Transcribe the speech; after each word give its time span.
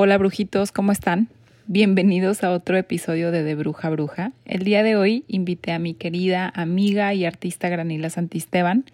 Hola 0.00 0.16
brujitos, 0.16 0.70
¿cómo 0.70 0.92
están? 0.92 1.26
Bienvenidos 1.66 2.44
a 2.44 2.52
otro 2.52 2.76
episodio 2.76 3.32
de 3.32 3.42
De 3.42 3.56
Bruja 3.56 3.90
Bruja. 3.90 4.30
El 4.44 4.62
día 4.62 4.84
de 4.84 4.94
hoy 4.94 5.24
invité 5.26 5.72
a 5.72 5.80
mi 5.80 5.92
querida 5.92 6.52
amiga 6.54 7.12
y 7.14 7.24
artista 7.24 7.68
Granila 7.68 8.08
Santisteban, 8.08 8.84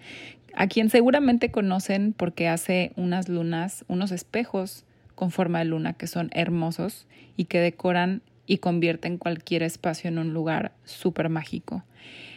a 0.55 0.67
quien 0.67 0.89
seguramente 0.89 1.51
conocen 1.51 2.15
porque 2.15 2.49
hace 2.49 2.93
unas 2.97 3.29
lunas, 3.29 3.85
unos 3.87 4.13
espejos 4.13 4.87
con 5.15 5.31
forma 5.31 5.59
de 5.59 5.67
luna 5.67 5.93
que 5.93 6.07
son 6.07 6.31
hermosos 6.33 7.07
y 7.37 7.45
que 7.45 7.61
decoran 7.61 8.23
y 8.47 8.57
convierten 8.57 9.19
cualquier 9.19 9.63
espacio 9.63 10.09
en 10.09 10.17
un 10.17 10.33
lugar 10.33 10.73
súper 10.85 11.29
mágico. 11.29 11.85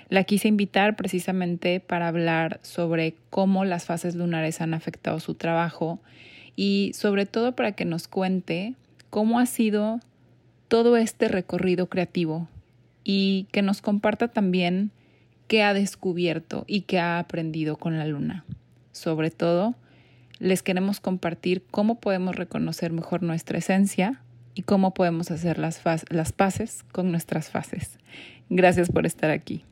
La 0.09 0.25
quise 0.25 0.49
invitar 0.49 0.97
precisamente 0.97 1.79
para 1.79 2.09
hablar 2.09 2.59
sobre 2.63 3.15
cómo 3.29 3.63
las 3.63 3.85
fases 3.85 4.15
lunares 4.15 4.59
han 4.59 4.73
afectado 4.73 5.21
su 5.21 5.35
trabajo 5.35 6.01
y 6.57 6.91
sobre 6.95 7.25
todo 7.25 7.55
para 7.55 7.71
que 7.71 7.85
nos 7.85 8.09
cuente 8.09 8.73
cómo 9.09 9.39
ha 9.39 9.45
sido 9.45 10.01
todo 10.67 10.97
este 10.97 11.29
recorrido 11.29 11.87
creativo 11.87 12.49
y 13.05 13.47
que 13.53 13.61
nos 13.61 13.81
comparta 13.81 14.27
también 14.27 14.91
qué 15.47 15.63
ha 15.63 15.73
descubierto 15.73 16.65
y 16.67 16.81
qué 16.81 16.99
ha 16.99 17.19
aprendido 17.19 17.77
con 17.77 17.97
la 17.97 18.05
luna. 18.05 18.43
Sobre 18.91 19.31
todo, 19.31 19.75
les 20.39 20.63
queremos 20.63 20.99
compartir 20.99 21.63
cómo 21.71 21.99
podemos 21.99 22.35
reconocer 22.35 22.91
mejor 22.91 23.23
nuestra 23.23 23.59
esencia 23.59 24.21
y 24.55 24.63
cómo 24.63 24.93
podemos 24.93 25.31
hacer 25.31 25.59
las, 25.59 25.81
las 26.09 26.31
paces 26.33 26.83
con 26.91 27.11
nuestras 27.11 27.49
fases. 27.49 27.99
Gracias 28.49 28.89
por 28.89 29.05
estar 29.05 29.29
aquí. 29.29 29.63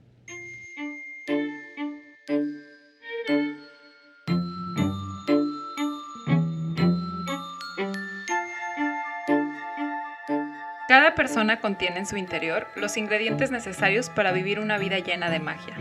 Persona 11.45 11.61
contiene 11.61 11.99
en 11.99 12.07
su 12.07 12.17
interior 12.17 12.65
los 12.75 12.97
ingredientes 12.97 13.51
necesarios 13.51 14.09
para 14.09 14.31
vivir 14.31 14.59
una 14.59 14.79
vida 14.79 14.97
llena 14.97 15.29
de 15.29 15.37
magia. 15.37 15.75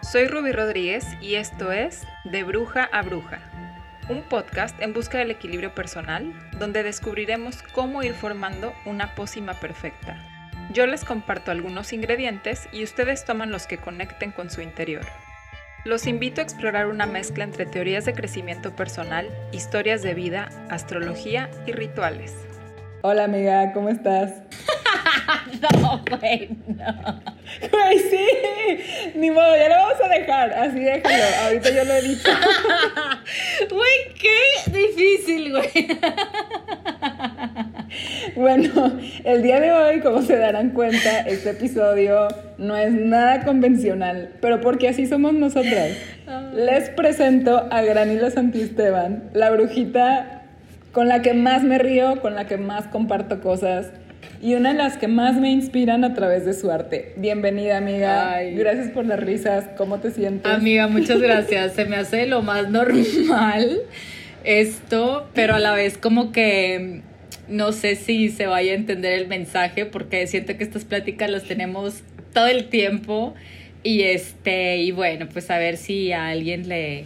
Soy 0.00 0.26
Ruby 0.26 0.50
Rodríguez 0.50 1.04
y 1.20 1.34
esto 1.34 1.72
es 1.72 2.06
De 2.24 2.42
Bruja 2.42 2.88
a 2.90 3.02
Bruja, 3.02 3.38
un 4.08 4.22
podcast 4.22 4.80
en 4.80 4.94
busca 4.94 5.18
del 5.18 5.30
equilibrio 5.30 5.74
personal 5.74 6.32
donde 6.58 6.82
descubriremos 6.82 7.62
cómo 7.74 8.02
ir 8.02 8.14
formando 8.14 8.72
una 8.86 9.14
pócima 9.14 9.52
perfecta. 9.52 10.16
Yo 10.72 10.86
les 10.86 11.04
comparto 11.04 11.50
algunos 11.50 11.92
ingredientes 11.92 12.66
y 12.72 12.82
ustedes 12.82 13.26
toman 13.26 13.52
los 13.52 13.66
que 13.66 13.76
conecten 13.76 14.32
con 14.32 14.48
su 14.48 14.62
interior. 14.62 15.04
Los 15.84 16.06
invito 16.06 16.40
a 16.40 16.44
explorar 16.44 16.86
una 16.86 17.04
mezcla 17.04 17.44
entre 17.44 17.66
teorías 17.66 18.06
de 18.06 18.14
crecimiento 18.14 18.74
personal, 18.74 19.28
historias 19.52 20.00
de 20.00 20.14
vida, 20.14 20.48
astrología 20.70 21.50
y 21.66 21.72
rituales. 21.72 22.34
Hola 23.02 23.24
amiga, 23.24 23.72
¿cómo 23.74 23.90
estás? 23.90 24.42
no, 25.82 26.02
güey, 26.08 26.48
no. 26.66 27.20
Güey, 27.70 27.98
sí. 27.98 29.12
Ni 29.16 29.30
modo, 29.30 29.56
ya 29.56 29.68
lo 29.68 29.74
vamos 29.74 30.00
a 30.04 30.08
dejar. 30.08 30.52
Así 30.52 30.80
déjalo. 30.80 31.24
Ahorita 31.44 31.70
yo 31.70 31.84
lo 31.84 31.94
he 31.94 32.02
dicho. 32.02 32.30
Güey, 33.70 34.14
qué 34.18 34.70
difícil, 34.70 35.52
güey. 35.52 35.98
Bueno, 38.36 38.98
el 39.24 39.42
día 39.42 39.60
de 39.60 39.72
hoy, 39.72 40.00
como 40.00 40.22
se 40.22 40.36
darán 40.36 40.70
cuenta, 40.70 41.20
este 41.20 41.50
episodio 41.50 42.28
no 42.58 42.76
es 42.76 42.92
nada 42.92 43.44
convencional, 43.44 44.32
pero 44.40 44.60
porque 44.60 44.88
así 44.88 45.06
somos 45.06 45.34
nosotras. 45.34 45.96
Ah. 46.26 46.50
Les 46.54 46.90
presento 46.90 47.68
a 47.70 47.82
Granila 47.82 48.30
Santisteban, 48.30 49.30
la 49.34 49.50
brujita 49.50 50.42
con 50.92 51.08
la 51.08 51.22
que 51.22 51.34
más 51.34 51.62
me 51.62 51.78
río, 51.78 52.20
con 52.20 52.34
la 52.34 52.46
que 52.46 52.56
más 52.56 52.86
comparto 52.86 53.40
cosas 53.40 53.92
y 54.42 54.54
una 54.54 54.72
de 54.72 54.78
las 54.78 54.96
que 54.96 55.08
más 55.08 55.36
me 55.36 55.50
inspiran 55.50 56.04
a 56.04 56.14
través 56.14 56.44
de 56.44 56.54
su 56.54 56.70
arte. 56.70 57.12
Bienvenida, 57.16 57.76
amiga. 57.76 58.40
Gracias 58.42 58.90
por 58.90 59.04
las 59.04 59.20
risas. 59.20 59.66
¿Cómo 59.76 59.98
te 59.98 60.10
sientes? 60.10 60.50
Amiga, 60.50 60.88
muchas 60.88 61.20
gracias. 61.20 61.74
Se 61.74 61.84
me 61.84 61.96
hace 61.96 62.26
lo 62.26 62.42
más 62.42 62.70
normal 62.70 63.82
esto, 64.44 65.28
pero 65.34 65.54
a 65.54 65.58
la 65.58 65.74
vez 65.74 65.98
como 65.98 66.32
que 66.32 67.02
no 67.48 67.72
sé 67.72 67.96
si 67.96 68.28
se 68.30 68.46
vaya 68.46 68.72
a 68.72 68.74
entender 68.76 69.12
el 69.12 69.26
mensaje 69.26 69.84
porque 69.84 70.26
siento 70.26 70.56
que 70.56 70.64
estas 70.64 70.84
pláticas 70.84 71.30
las 71.30 71.44
tenemos 71.44 72.02
todo 72.32 72.46
el 72.46 72.68
tiempo 72.68 73.34
y 73.82 74.02
este 74.02 74.78
y 74.78 74.92
bueno, 74.92 75.28
pues 75.30 75.50
a 75.50 75.58
ver 75.58 75.76
si 75.76 76.12
a 76.12 76.28
alguien 76.28 76.68
le 76.68 77.04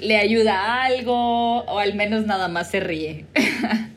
le 0.00 0.18
ayuda 0.18 0.84
algo 0.84 1.60
o 1.64 1.78
al 1.78 1.94
menos 1.94 2.26
nada 2.26 2.48
más 2.48 2.70
se 2.70 2.80
ríe. 2.80 3.24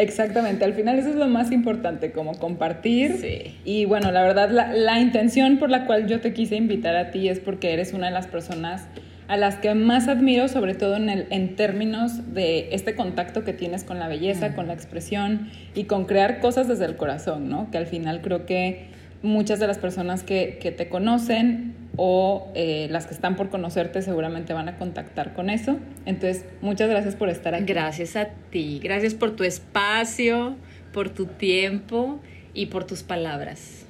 Exactamente, 0.00 0.64
al 0.64 0.72
final 0.72 0.98
eso 0.98 1.10
es 1.10 1.16
lo 1.16 1.28
más 1.28 1.52
importante, 1.52 2.10
como 2.10 2.32
compartir. 2.34 3.18
Sí. 3.20 3.58
Y 3.66 3.84
bueno, 3.84 4.10
la 4.12 4.22
verdad, 4.22 4.50
la, 4.50 4.72
la, 4.72 4.98
intención 4.98 5.58
por 5.58 5.68
la 5.68 5.84
cual 5.84 6.06
yo 6.06 6.20
te 6.20 6.32
quise 6.32 6.56
invitar 6.56 6.96
a 6.96 7.10
ti 7.10 7.28
es 7.28 7.38
porque 7.38 7.74
eres 7.74 7.92
una 7.92 8.06
de 8.06 8.12
las 8.12 8.26
personas 8.26 8.86
a 9.28 9.36
las 9.36 9.56
que 9.56 9.74
más 9.74 10.08
admiro, 10.08 10.48
sobre 10.48 10.74
todo 10.74 10.96
en, 10.96 11.10
el, 11.10 11.26
en 11.28 11.54
términos 11.54 12.34
de 12.34 12.70
este 12.72 12.94
contacto 12.94 13.44
que 13.44 13.52
tienes 13.52 13.84
con 13.84 13.98
la 13.98 14.08
belleza, 14.08 14.54
con 14.54 14.68
la 14.68 14.72
expresión 14.72 15.50
y 15.74 15.84
con 15.84 16.06
crear 16.06 16.40
cosas 16.40 16.66
desde 16.66 16.86
el 16.86 16.96
corazón, 16.96 17.50
¿no? 17.50 17.70
Que 17.70 17.76
al 17.76 17.86
final 17.86 18.22
creo 18.22 18.46
que 18.46 18.86
muchas 19.22 19.60
de 19.60 19.66
las 19.66 19.78
personas 19.78 20.22
que, 20.22 20.58
que 20.62 20.72
te 20.72 20.88
conocen 20.88 21.74
o 22.02 22.50
eh, 22.54 22.88
las 22.90 23.06
que 23.06 23.12
están 23.12 23.36
por 23.36 23.50
conocerte 23.50 24.00
seguramente 24.00 24.54
van 24.54 24.70
a 24.70 24.78
contactar 24.78 25.34
con 25.34 25.50
eso. 25.50 25.78
Entonces, 26.06 26.46
muchas 26.62 26.88
gracias 26.88 27.14
por 27.14 27.28
estar 27.28 27.54
aquí. 27.54 27.66
Gracias 27.66 28.16
a 28.16 28.30
ti, 28.48 28.80
gracias 28.82 29.12
por 29.12 29.36
tu 29.36 29.44
espacio, 29.44 30.56
por 30.94 31.10
tu 31.10 31.26
tiempo 31.26 32.18
y 32.54 32.66
por 32.66 32.84
tus 32.84 33.02
palabras. 33.02 33.84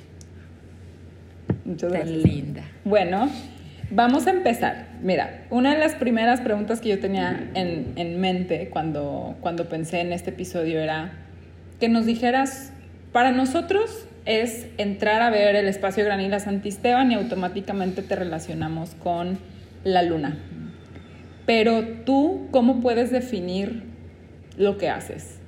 Muchas 1.64 1.92
gracias. 1.92 2.20
Tan 2.20 2.28
linda. 2.28 2.62
Bueno, 2.84 3.30
vamos 3.92 4.26
a 4.26 4.30
empezar. 4.30 4.88
Mira, 5.00 5.46
una 5.50 5.72
de 5.72 5.78
las 5.78 5.94
primeras 5.94 6.40
preguntas 6.40 6.80
que 6.80 6.88
yo 6.88 6.98
tenía 6.98 7.48
en, 7.54 7.92
en 7.94 8.20
mente 8.20 8.70
cuando, 8.70 9.36
cuando 9.40 9.68
pensé 9.68 10.00
en 10.00 10.12
este 10.12 10.30
episodio 10.30 10.80
era 10.80 11.12
que 11.78 11.88
nos 11.88 12.06
dijeras, 12.06 12.72
para 13.12 13.30
nosotros, 13.30 14.08
es 14.30 14.68
entrar 14.78 15.22
a 15.22 15.30
ver 15.30 15.56
el 15.56 15.66
espacio 15.66 16.04
Granila 16.04 16.38
Santisteban 16.38 17.10
y 17.10 17.14
automáticamente 17.14 18.00
te 18.02 18.14
relacionamos 18.14 18.94
con 18.94 19.38
la 19.82 20.04
luna. 20.04 20.38
Pero 21.46 21.82
tú, 22.04 22.46
¿cómo 22.52 22.80
puedes 22.80 23.10
definir 23.10 23.82
lo 24.56 24.78
que 24.78 24.88
haces? 24.88 25.40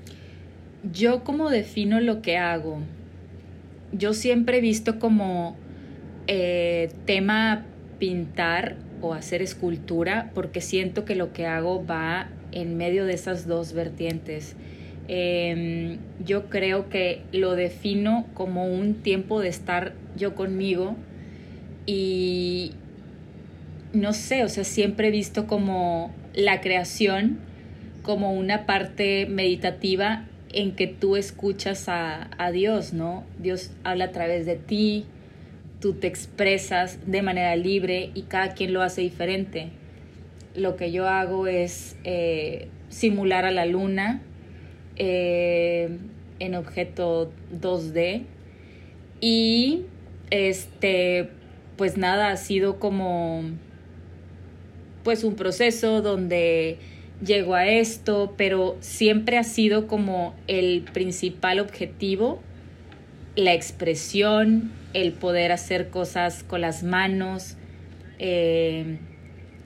Yo 0.92 1.22
cómo 1.22 1.48
defino 1.48 2.00
lo 2.00 2.22
que 2.22 2.38
hago. 2.38 2.80
Yo 3.92 4.14
siempre 4.14 4.58
he 4.58 4.60
visto 4.60 4.98
como 4.98 5.54
eh, 6.26 6.90
tema 7.04 7.64
pintar 8.00 8.74
o 9.00 9.14
hacer 9.14 9.42
escultura 9.42 10.32
porque 10.34 10.60
siento 10.60 11.04
que 11.04 11.14
lo 11.14 11.32
que 11.32 11.46
hago 11.46 11.86
va 11.86 12.30
en 12.50 12.76
medio 12.76 13.04
de 13.04 13.14
esas 13.14 13.46
dos 13.46 13.74
vertientes. 13.74 14.56
Em, 15.08 15.98
yo 16.24 16.48
creo 16.48 16.88
que 16.88 17.22
lo 17.32 17.54
defino 17.54 18.26
como 18.34 18.66
un 18.66 18.94
tiempo 18.94 19.40
de 19.40 19.48
estar 19.48 19.94
yo 20.16 20.34
conmigo 20.34 20.96
y 21.86 22.72
no 23.92 24.12
sé, 24.12 24.44
o 24.44 24.48
sea, 24.48 24.64
siempre 24.64 25.08
he 25.08 25.10
visto 25.10 25.46
como 25.46 26.14
la 26.34 26.60
creación 26.60 27.38
como 28.02 28.32
una 28.32 28.66
parte 28.66 29.26
meditativa 29.26 30.24
en 30.52 30.72
que 30.72 30.86
tú 30.86 31.16
escuchas 31.16 31.88
a, 31.88 32.30
a 32.38 32.50
Dios, 32.50 32.92
¿no? 32.92 33.24
Dios 33.38 33.70
habla 33.84 34.06
a 34.06 34.12
través 34.12 34.46
de 34.46 34.56
ti, 34.56 35.06
tú 35.80 35.94
te 35.94 36.06
expresas 36.06 36.98
de 37.06 37.22
manera 37.22 37.56
libre 37.56 38.10
y 38.14 38.22
cada 38.22 38.54
quien 38.54 38.72
lo 38.72 38.82
hace 38.82 39.00
diferente. 39.00 39.70
Lo 40.54 40.76
que 40.76 40.92
yo 40.92 41.08
hago 41.08 41.46
es 41.46 41.96
eh, 42.04 42.68
simular 42.88 43.44
a 43.44 43.50
la 43.50 43.66
luna, 43.66 44.20
eh, 44.96 45.98
en 46.38 46.54
objeto 46.54 47.32
2D. 47.60 48.24
Y 49.20 49.82
este, 50.30 51.28
pues 51.76 51.96
nada, 51.96 52.30
ha 52.30 52.36
sido 52.36 52.78
como 52.78 53.44
pues 55.04 55.24
un 55.24 55.34
proceso 55.34 56.00
donde 56.00 56.78
llego 57.24 57.54
a 57.54 57.66
esto, 57.68 58.34
pero 58.36 58.76
siempre 58.80 59.38
ha 59.38 59.44
sido 59.44 59.86
como 59.86 60.34
el 60.48 60.84
principal 60.92 61.60
objetivo, 61.60 62.40
la 63.36 63.52
expresión, 63.52 64.72
el 64.92 65.12
poder 65.12 65.52
hacer 65.52 65.88
cosas 65.88 66.42
con 66.42 66.60
las 66.60 66.82
manos, 66.82 67.56
eh, 68.18 68.98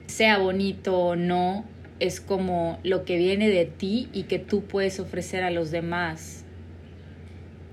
sea 0.07 0.37
bonito 0.37 0.97
o 0.97 1.15
no, 1.15 1.65
es 1.99 2.21
como 2.21 2.79
lo 2.83 3.05
que 3.05 3.17
viene 3.17 3.49
de 3.49 3.65
ti 3.65 4.09
y 4.13 4.23
que 4.23 4.39
tú 4.39 4.63
puedes 4.63 4.99
ofrecer 4.99 5.43
a 5.43 5.51
los 5.51 5.71
demás. 5.71 6.45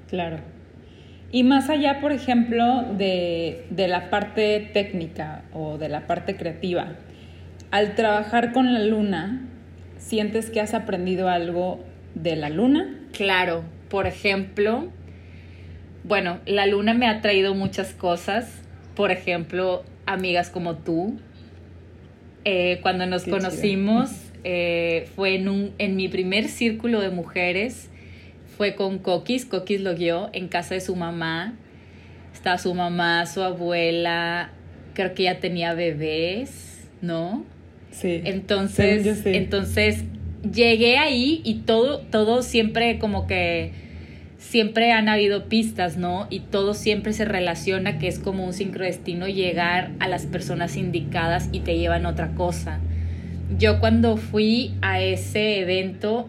Claro. 0.08 0.38
Y 1.34 1.42
más 1.42 1.68
allá, 1.68 2.00
por 2.00 2.12
ejemplo, 2.12 2.84
de, 2.96 3.66
la 3.76 4.08
parte 4.08 4.70
técnica 4.72 5.42
o 5.52 5.78
de 5.78 5.88
la 5.88 6.06
parte 6.06 6.36
creativa, 6.36 6.92
al 7.72 7.96
trabajar 7.96 8.52
con 8.52 8.72
la 8.72 8.78
luna, 8.78 9.40
sientes 9.98 10.50
que 10.50 10.60
has 10.60 10.74
aprendido 10.74 11.28
algo 11.28 11.84
de 12.14 12.36
la 12.36 12.50
luna. 12.50 13.00
Claro, 13.12 13.64
por 13.88 14.06
ejemplo, 14.06 14.90
bueno, 16.04 16.38
la 16.46 16.66
luna 16.66 16.94
me 16.94 17.08
ha 17.08 17.20
traído 17.20 17.54
muchas 17.54 17.94
cosas. 17.94 18.62
Por 18.94 19.10
ejemplo, 19.10 19.82
amigas 20.06 20.50
como 20.50 20.76
tú. 20.76 21.18
Eh, 22.44 22.78
cuando 22.82 23.06
nos 23.06 23.24
conocimos 23.24 24.10
eh, 24.44 25.08
fue 25.16 25.36
en, 25.36 25.48
un, 25.48 25.72
en 25.78 25.96
mi 25.96 26.08
primer 26.08 26.48
círculo 26.48 27.00
de 27.00 27.10
mujeres. 27.10 27.88
Fue 28.56 28.74
con 28.74 28.98
Coquis. 28.98 29.46
Coquis 29.46 29.80
lo 29.80 29.94
guió 29.94 30.30
en 30.32 30.48
casa 30.48 30.74
de 30.74 30.80
su 30.80 30.94
mamá. 30.94 31.54
Estaba 32.32 32.58
su 32.58 32.74
mamá, 32.74 33.26
su 33.26 33.42
abuela. 33.42 34.50
Creo 34.92 35.14
que 35.14 35.24
ya 35.24 35.40
tenía 35.40 35.74
bebés, 35.74 36.88
¿no? 37.00 37.44
Sí. 37.90 38.20
Entonces, 38.24 39.24
entonces 39.24 40.04
llegué 40.52 40.98
ahí 40.98 41.40
y 41.44 41.60
todo, 41.60 42.00
todo 42.00 42.42
siempre 42.42 42.98
como 42.98 43.26
que 43.26 43.72
siempre 44.48 44.92
han 44.92 45.08
habido 45.08 45.48
pistas, 45.48 45.96
¿no? 45.96 46.26
Y 46.30 46.40
todo 46.40 46.74
siempre 46.74 47.12
se 47.12 47.24
relaciona 47.24 47.98
que 47.98 48.08
es 48.08 48.18
como 48.18 48.44
un 48.44 48.52
sincrodestino 48.52 49.26
llegar 49.26 49.92
a 50.00 50.08
las 50.08 50.26
personas 50.26 50.76
indicadas 50.76 51.48
y 51.50 51.60
te 51.60 51.78
llevan 51.78 52.06
otra 52.06 52.34
cosa. 52.34 52.78
Yo 53.58 53.80
cuando 53.80 54.16
fui 54.16 54.74
a 54.82 55.00
ese 55.00 55.60
evento, 55.60 56.28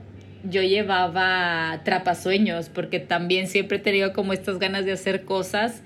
yo 0.49 0.61
llevaba 0.63 1.81
trapasueños, 1.83 2.69
porque 2.69 2.99
también 2.99 3.47
siempre 3.47 3.77
he 3.77 3.81
tenido 3.81 4.13
como 4.13 4.31
estas 4.33 4.59
ganas 4.59 4.85
de 4.85 4.93
hacer 4.93 5.25
cosas. 5.25 5.83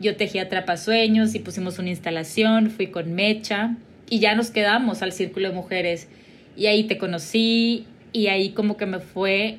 Yo 0.00 0.16
tejía 0.16 0.48
trapasueños 0.48 1.34
y 1.34 1.40
pusimos 1.40 1.78
una 1.78 1.90
instalación, 1.90 2.70
fui 2.70 2.86
con 2.86 3.14
Mecha 3.14 3.76
y 4.08 4.20
ya 4.20 4.34
nos 4.34 4.50
quedamos 4.50 5.02
al 5.02 5.12
círculo 5.12 5.48
de 5.48 5.54
mujeres. 5.54 6.08
Y 6.56 6.66
ahí 6.66 6.84
te 6.84 6.98
conocí 6.98 7.86
y 8.12 8.28
ahí 8.28 8.50
como 8.50 8.76
que 8.76 8.86
me 8.86 9.00
fue 9.00 9.58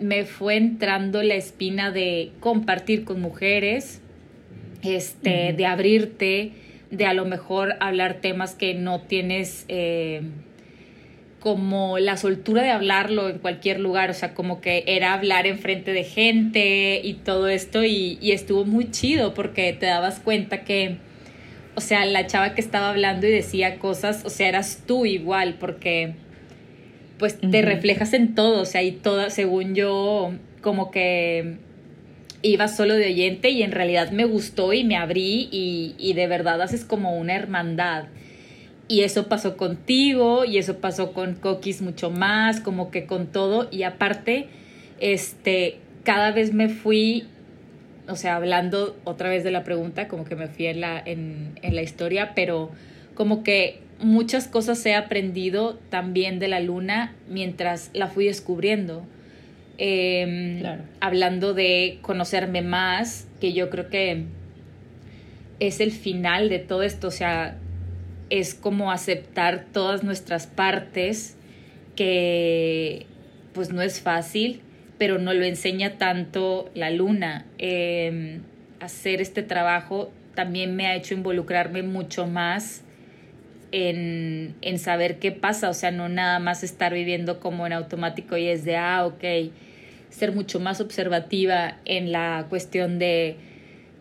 me 0.00 0.24
fue 0.24 0.56
entrando 0.56 1.22
la 1.22 1.34
espina 1.34 1.90
de 1.90 2.32
compartir 2.40 3.04
con 3.04 3.20
mujeres, 3.20 4.00
este, 4.82 5.52
de 5.52 5.66
abrirte, 5.66 6.52
de 6.90 7.06
a 7.06 7.14
lo 7.14 7.24
mejor 7.24 7.74
hablar 7.80 8.20
temas 8.20 8.54
que 8.54 8.74
no 8.74 9.00
tienes 9.00 9.64
eh, 9.68 10.22
como 11.40 11.98
la 11.98 12.16
soltura 12.16 12.62
de 12.62 12.70
hablarlo 12.70 13.28
en 13.28 13.38
cualquier 13.38 13.80
lugar, 13.80 14.10
o 14.10 14.14
sea, 14.14 14.34
como 14.34 14.60
que 14.60 14.84
era 14.86 15.14
hablar 15.14 15.46
enfrente 15.46 15.92
de 15.92 16.04
gente 16.04 17.00
y 17.02 17.14
todo 17.14 17.48
esto 17.48 17.84
y, 17.84 18.18
y 18.20 18.32
estuvo 18.32 18.64
muy 18.64 18.90
chido 18.90 19.34
porque 19.34 19.72
te 19.72 19.86
dabas 19.86 20.20
cuenta 20.20 20.64
que, 20.64 20.96
o 21.74 21.80
sea, 21.80 22.04
la 22.04 22.26
chava 22.26 22.54
que 22.54 22.60
estaba 22.60 22.90
hablando 22.90 23.26
y 23.26 23.30
decía 23.30 23.78
cosas, 23.78 24.24
o 24.24 24.30
sea, 24.30 24.48
eras 24.48 24.82
tú 24.86 25.06
igual 25.06 25.56
porque 25.58 26.14
pues 27.18 27.38
te 27.40 27.62
reflejas 27.62 28.12
en 28.12 28.34
todo, 28.34 28.60
o 28.60 28.64
sea, 28.64 28.82
y 28.82 28.92
toda, 28.92 29.30
según 29.30 29.74
yo, 29.74 30.32
como 30.60 30.90
que 30.90 31.56
iba 32.42 32.68
solo 32.68 32.94
de 32.94 33.06
oyente 33.06 33.50
y 33.50 33.62
en 33.62 33.72
realidad 33.72 34.10
me 34.10 34.24
gustó 34.24 34.72
y 34.72 34.84
me 34.84 34.96
abrí 34.96 35.48
y, 35.50 35.94
y 35.98 36.12
de 36.12 36.26
verdad 36.26 36.60
haces 36.60 36.84
como 36.84 37.16
una 37.16 37.34
hermandad. 37.34 38.04
Y 38.88 39.02
eso 39.02 39.28
pasó 39.28 39.56
contigo 39.56 40.44
y 40.44 40.58
eso 40.58 40.78
pasó 40.78 41.12
con 41.12 41.34
Coquis 41.34 41.82
mucho 41.82 42.10
más, 42.10 42.60
como 42.60 42.90
que 42.90 43.06
con 43.06 43.26
todo. 43.26 43.68
Y 43.72 43.82
aparte, 43.82 44.46
este, 45.00 45.78
cada 46.04 46.30
vez 46.30 46.52
me 46.52 46.68
fui, 46.68 47.26
o 48.06 48.14
sea, 48.14 48.36
hablando 48.36 48.96
otra 49.02 49.28
vez 49.28 49.42
de 49.42 49.50
la 49.50 49.64
pregunta, 49.64 50.06
como 50.06 50.24
que 50.24 50.36
me 50.36 50.46
fui 50.46 50.66
en 50.66 50.80
la, 50.80 51.02
en, 51.04 51.58
en 51.62 51.74
la 51.74 51.82
historia, 51.82 52.32
pero 52.36 52.70
como 53.14 53.42
que 53.42 53.80
muchas 53.98 54.48
cosas 54.48 54.84
he 54.86 54.94
aprendido 54.94 55.78
también 55.90 56.38
de 56.38 56.48
la 56.48 56.60
luna 56.60 57.14
mientras 57.28 57.90
la 57.92 58.08
fui 58.08 58.26
descubriendo. 58.26 59.04
Em, 59.78 60.62
hablando 61.00 61.52
de 61.52 61.98
conocerme 62.02 62.62
más, 62.62 63.26
que 63.40 63.52
yo 63.52 63.68
creo 63.68 63.88
que 63.90 64.24
es 65.60 65.80
el 65.80 65.92
final 65.92 66.48
de 66.48 66.58
todo 66.58 66.82
esto, 66.82 67.08
o 67.08 67.10
sea, 67.10 67.58
es 68.30 68.54
como 68.54 68.90
aceptar 68.90 69.66
todas 69.72 70.02
nuestras 70.02 70.46
partes, 70.46 71.36
que 71.94 73.06
pues 73.52 73.70
no 73.70 73.82
es 73.82 74.00
fácil, 74.00 74.60
pero 74.98 75.18
no 75.18 75.32
lo 75.32 75.44
enseña 75.44 75.98
tanto 75.98 76.70
la 76.74 76.90
luna. 76.90 77.46
Em, 77.58 78.42
hacer 78.80 79.20
este 79.20 79.42
trabajo 79.42 80.10
también 80.34 80.76
me 80.76 80.86
ha 80.86 80.94
hecho 80.94 81.14
involucrarme 81.14 81.82
mucho 81.82 82.26
más 82.26 82.82
en, 83.76 84.54
en, 84.62 84.78
saber 84.78 85.18
qué 85.18 85.32
pasa, 85.32 85.68
o 85.68 85.74
sea, 85.74 85.90
no 85.90 86.08
nada 86.08 86.38
más 86.38 86.64
estar 86.64 86.94
viviendo 86.94 87.40
como 87.40 87.66
en 87.66 87.74
automático 87.74 88.38
y 88.38 88.48
es 88.48 88.64
de, 88.64 88.76
ah, 88.76 89.04
ok, 89.04 89.52
ser 90.08 90.32
mucho 90.32 90.60
más 90.60 90.80
observativa 90.80 91.76
en 91.84 92.10
la 92.10 92.46
cuestión 92.48 92.98
de 92.98 93.36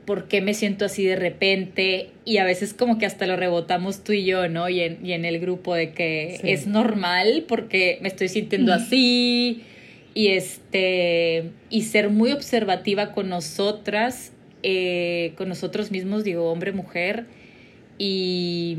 por 0.06 0.30
qué 0.30 0.40
me 0.40 0.54
siento 0.54 0.86
así 0.86 1.04
de 1.04 1.18
repente 1.18 2.12
y 2.24 2.38
a 2.38 2.46
veces 2.46 2.74
como 2.74 2.98
que 2.98 3.06
hasta 3.06 3.28
lo 3.28 3.36
rebotamos 3.36 4.02
tú 4.02 4.14
y 4.14 4.24
yo, 4.24 4.48
¿no? 4.48 4.70
Y 4.70 4.80
en, 4.80 5.06
y 5.06 5.12
en 5.12 5.26
el 5.26 5.40
grupo 5.40 5.76
de 5.76 5.92
que 5.92 6.40
es 6.44 6.68
normal 6.68 7.44
porque 7.46 7.98
me 8.02 8.08
estoy 8.08 8.30
sintiendo 8.30 8.72
así 8.72 9.64
y 10.14 10.28
este 10.28 11.52
y 11.70 11.82
ser 11.82 12.12
muy 12.12 12.32
observativa 12.32 13.12
con 13.12 13.28
nosotras, 13.28 14.32
eh, 14.64 15.34
con 15.36 15.50
nosotros 15.50 15.92
mismos, 15.92 16.24
digo, 16.24 16.50
hombre, 16.50 16.72
mujer, 16.72 17.26
y 17.98 18.78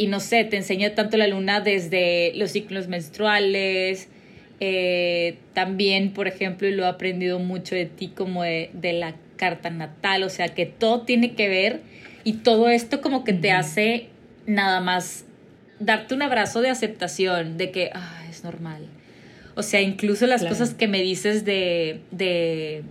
y 0.00 0.06
no 0.06 0.18
sé, 0.18 0.44
te 0.44 0.56
enseña 0.56 0.94
tanto 0.94 1.18
la 1.18 1.26
luna 1.26 1.60
desde 1.60 2.32
los 2.34 2.52
ciclos 2.52 2.88
menstruales, 2.88 4.08
eh, 4.58 5.36
también, 5.52 6.14
por 6.14 6.26
ejemplo, 6.26 6.66
y 6.66 6.72
lo 6.72 6.84
he 6.84 6.86
aprendido 6.86 7.38
mucho 7.38 7.74
de 7.74 7.84
ti 7.84 8.08
como 8.08 8.42
de, 8.42 8.70
la 8.94 9.14
carta 9.36 9.68
natal, 9.68 10.22
o 10.22 10.30
sea, 10.30 10.48
que 10.48 10.64
todo 10.64 11.02
tiene 11.02 11.34
que 11.34 11.50
ver 11.50 11.80
y 12.24 12.32
todo 12.38 12.70
esto 12.70 13.02
como 13.02 13.24
que 13.24 13.34
te 13.34 13.52
hace 13.52 14.06
nada 14.46 14.80
más 14.80 15.26
darte 15.80 16.14
un 16.14 16.22
abrazo 16.22 16.62
de 16.62 16.70
aceptación, 16.70 17.58
de 17.58 17.70
que, 17.70 17.90
ah, 17.92 18.24
es 18.30 18.42
normal. 18.42 18.86
O 19.54 19.62
sea, 19.62 19.82
incluso 19.82 20.26
las 20.26 20.42
cosas 20.42 20.72
que 20.72 20.88
me 20.88 21.02
dices 21.02 21.44
de, 21.44 22.00
de, 22.10 22.84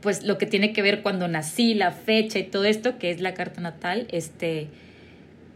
pues 0.00 0.24
lo 0.24 0.38
que 0.38 0.46
tiene 0.46 0.72
que 0.72 0.80
ver 0.80 1.02
cuando 1.02 1.28
nací, 1.28 1.74
la 1.74 1.92
fecha 1.92 2.38
y 2.38 2.44
todo 2.44 2.64
esto, 2.64 2.98
que 2.98 3.10
es 3.10 3.20
la 3.20 3.34
carta 3.34 3.60
natal, 3.60 4.06
este, 4.10 4.68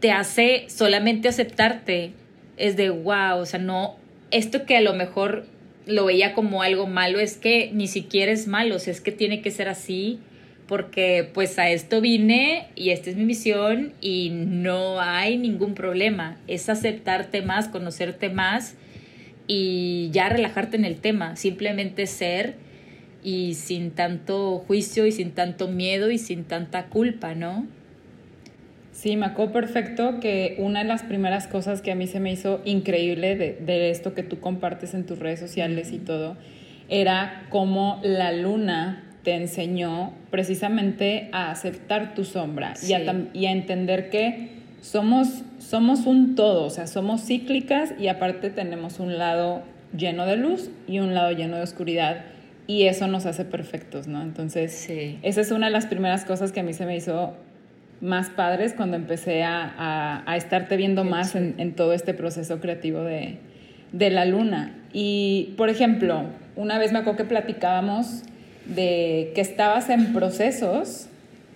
te 0.03 0.11
hace 0.11 0.65
solamente 0.67 1.29
aceptarte, 1.29 2.11
es 2.57 2.75
de 2.75 2.89
wow, 2.89 3.37
o 3.37 3.45
sea, 3.45 3.61
no, 3.61 3.95
esto 4.31 4.65
que 4.65 4.75
a 4.75 4.81
lo 4.81 4.93
mejor 4.93 5.45
lo 5.85 6.03
veía 6.03 6.33
como 6.33 6.61
algo 6.61 6.87
malo, 6.87 7.21
es 7.21 7.37
que 7.37 7.71
ni 7.71 7.87
siquiera 7.87 8.29
es 8.29 8.45
malo, 8.45 8.75
o 8.75 8.79
sea, 8.79 8.91
es 8.91 8.99
que 8.99 9.13
tiene 9.13 9.41
que 9.41 9.49
ser 9.49 9.69
así, 9.69 10.19
porque 10.67 11.29
pues 11.33 11.57
a 11.57 11.69
esto 11.69 12.01
vine 12.01 12.67
y 12.75 12.89
esta 12.89 13.11
es 13.11 13.15
mi 13.15 13.23
misión 13.23 13.93
y 14.01 14.31
no 14.31 14.99
hay 14.99 15.37
ningún 15.37 15.73
problema, 15.73 16.37
es 16.49 16.67
aceptarte 16.67 17.41
más, 17.41 17.69
conocerte 17.69 18.27
más 18.27 18.75
y 19.47 20.09
ya 20.11 20.27
relajarte 20.27 20.75
en 20.75 20.83
el 20.83 20.97
tema, 20.97 21.37
simplemente 21.37 22.07
ser 22.07 22.55
y 23.23 23.53
sin 23.53 23.91
tanto 23.91 24.65
juicio 24.67 25.05
y 25.05 25.13
sin 25.13 25.31
tanto 25.31 25.69
miedo 25.69 26.11
y 26.11 26.17
sin 26.17 26.43
tanta 26.43 26.87
culpa, 26.87 27.35
¿no? 27.35 27.65
Sí, 28.93 29.17
me 29.17 29.25
acuerdo 29.25 29.53
perfecto 29.53 30.19
que 30.19 30.55
una 30.59 30.83
de 30.83 30.85
las 30.85 31.01
primeras 31.01 31.47
cosas 31.47 31.81
que 31.81 31.91
a 31.91 31.95
mí 31.95 32.05
se 32.05 32.19
me 32.19 32.31
hizo 32.31 32.61
increíble 32.63 33.35
de, 33.35 33.89
esto 33.89 34.13
que 34.13 34.21
tú 34.21 34.39
compartes 34.39 34.93
en 34.93 35.05
tus 35.05 35.17
redes 35.17 35.39
sociales 35.39 35.91
y 35.91 35.97
todo, 35.97 36.37
era 36.89 37.47
cómo 37.49 37.99
la 38.03 38.31
luna 38.31 39.03
te 39.23 39.33
enseñó 39.33 40.13
precisamente 40.29 41.29
a 41.31 41.49
aceptar 41.49 42.13
tu 42.13 42.23
sombra 42.23 42.75
y, 42.87 42.93
a, 42.93 43.29
y, 43.33 43.47
a, 43.47 43.51
entender 43.51 44.11
que 44.11 44.49
somos, 44.81 45.43
somos 45.57 46.05
un 46.05 46.35
todo, 46.35 46.65
o 46.65 46.69
sea, 46.69 46.85
somos 46.85 47.25
cíclicas 47.25 47.95
y 47.99 48.09
aparte 48.09 48.51
tenemos 48.51 48.99
un 48.99 49.17
lado 49.17 49.63
lleno 49.97 50.27
de 50.27 50.37
luz 50.37 50.69
y 50.87 50.99
un 50.99 51.15
lado 51.15 51.31
lleno 51.31 51.55
de 51.57 51.63
oscuridad 51.63 52.25
y 52.67 52.83
eso 52.83 53.07
nos 53.07 53.25
hace 53.25 53.43
perfectos, 53.43 54.07
¿no? 54.07 54.21
Entonces, 54.21 54.87
esa 55.23 55.41
es 55.41 55.51
una 55.51 55.65
de 55.65 55.71
las 55.71 55.87
primeras 55.87 56.25
cosas 56.25 56.51
que 56.51 56.59
a 56.59 56.63
mí 56.63 56.73
se 56.73 56.85
me 56.85 56.95
hizo 56.95 57.33
más 58.01 58.29
padres 58.29 58.73
cuando 58.73 58.97
empecé 58.97 59.43
a, 59.43 60.23
a, 60.25 60.37
estarte 60.37 60.77
viendo 60.77 61.03
más 61.03 61.35
en, 61.35 61.73
todo 61.75 61.93
este 61.93 62.13
proceso 62.13 62.59
creativo 62.59 63.01
de, 63.01 63.37
de, 63.91 64.09
la 64.09 64.25
luna. 64.25 64.75
Y, 64.91 65.53
por 65.57 65.69
ejemplo, 65.69 66.25
una 66.55 66.77
vez 66.77 66.91
me 66.91 66.99
acuerdo 66.99 67.17
que 67.17 67.25
platicábamos 67.25 68.23
de 68.65 69.31
que 69.35 69.41
estabas 69.41 69.89
en 69.89 70.13
procesos 70.13 71.07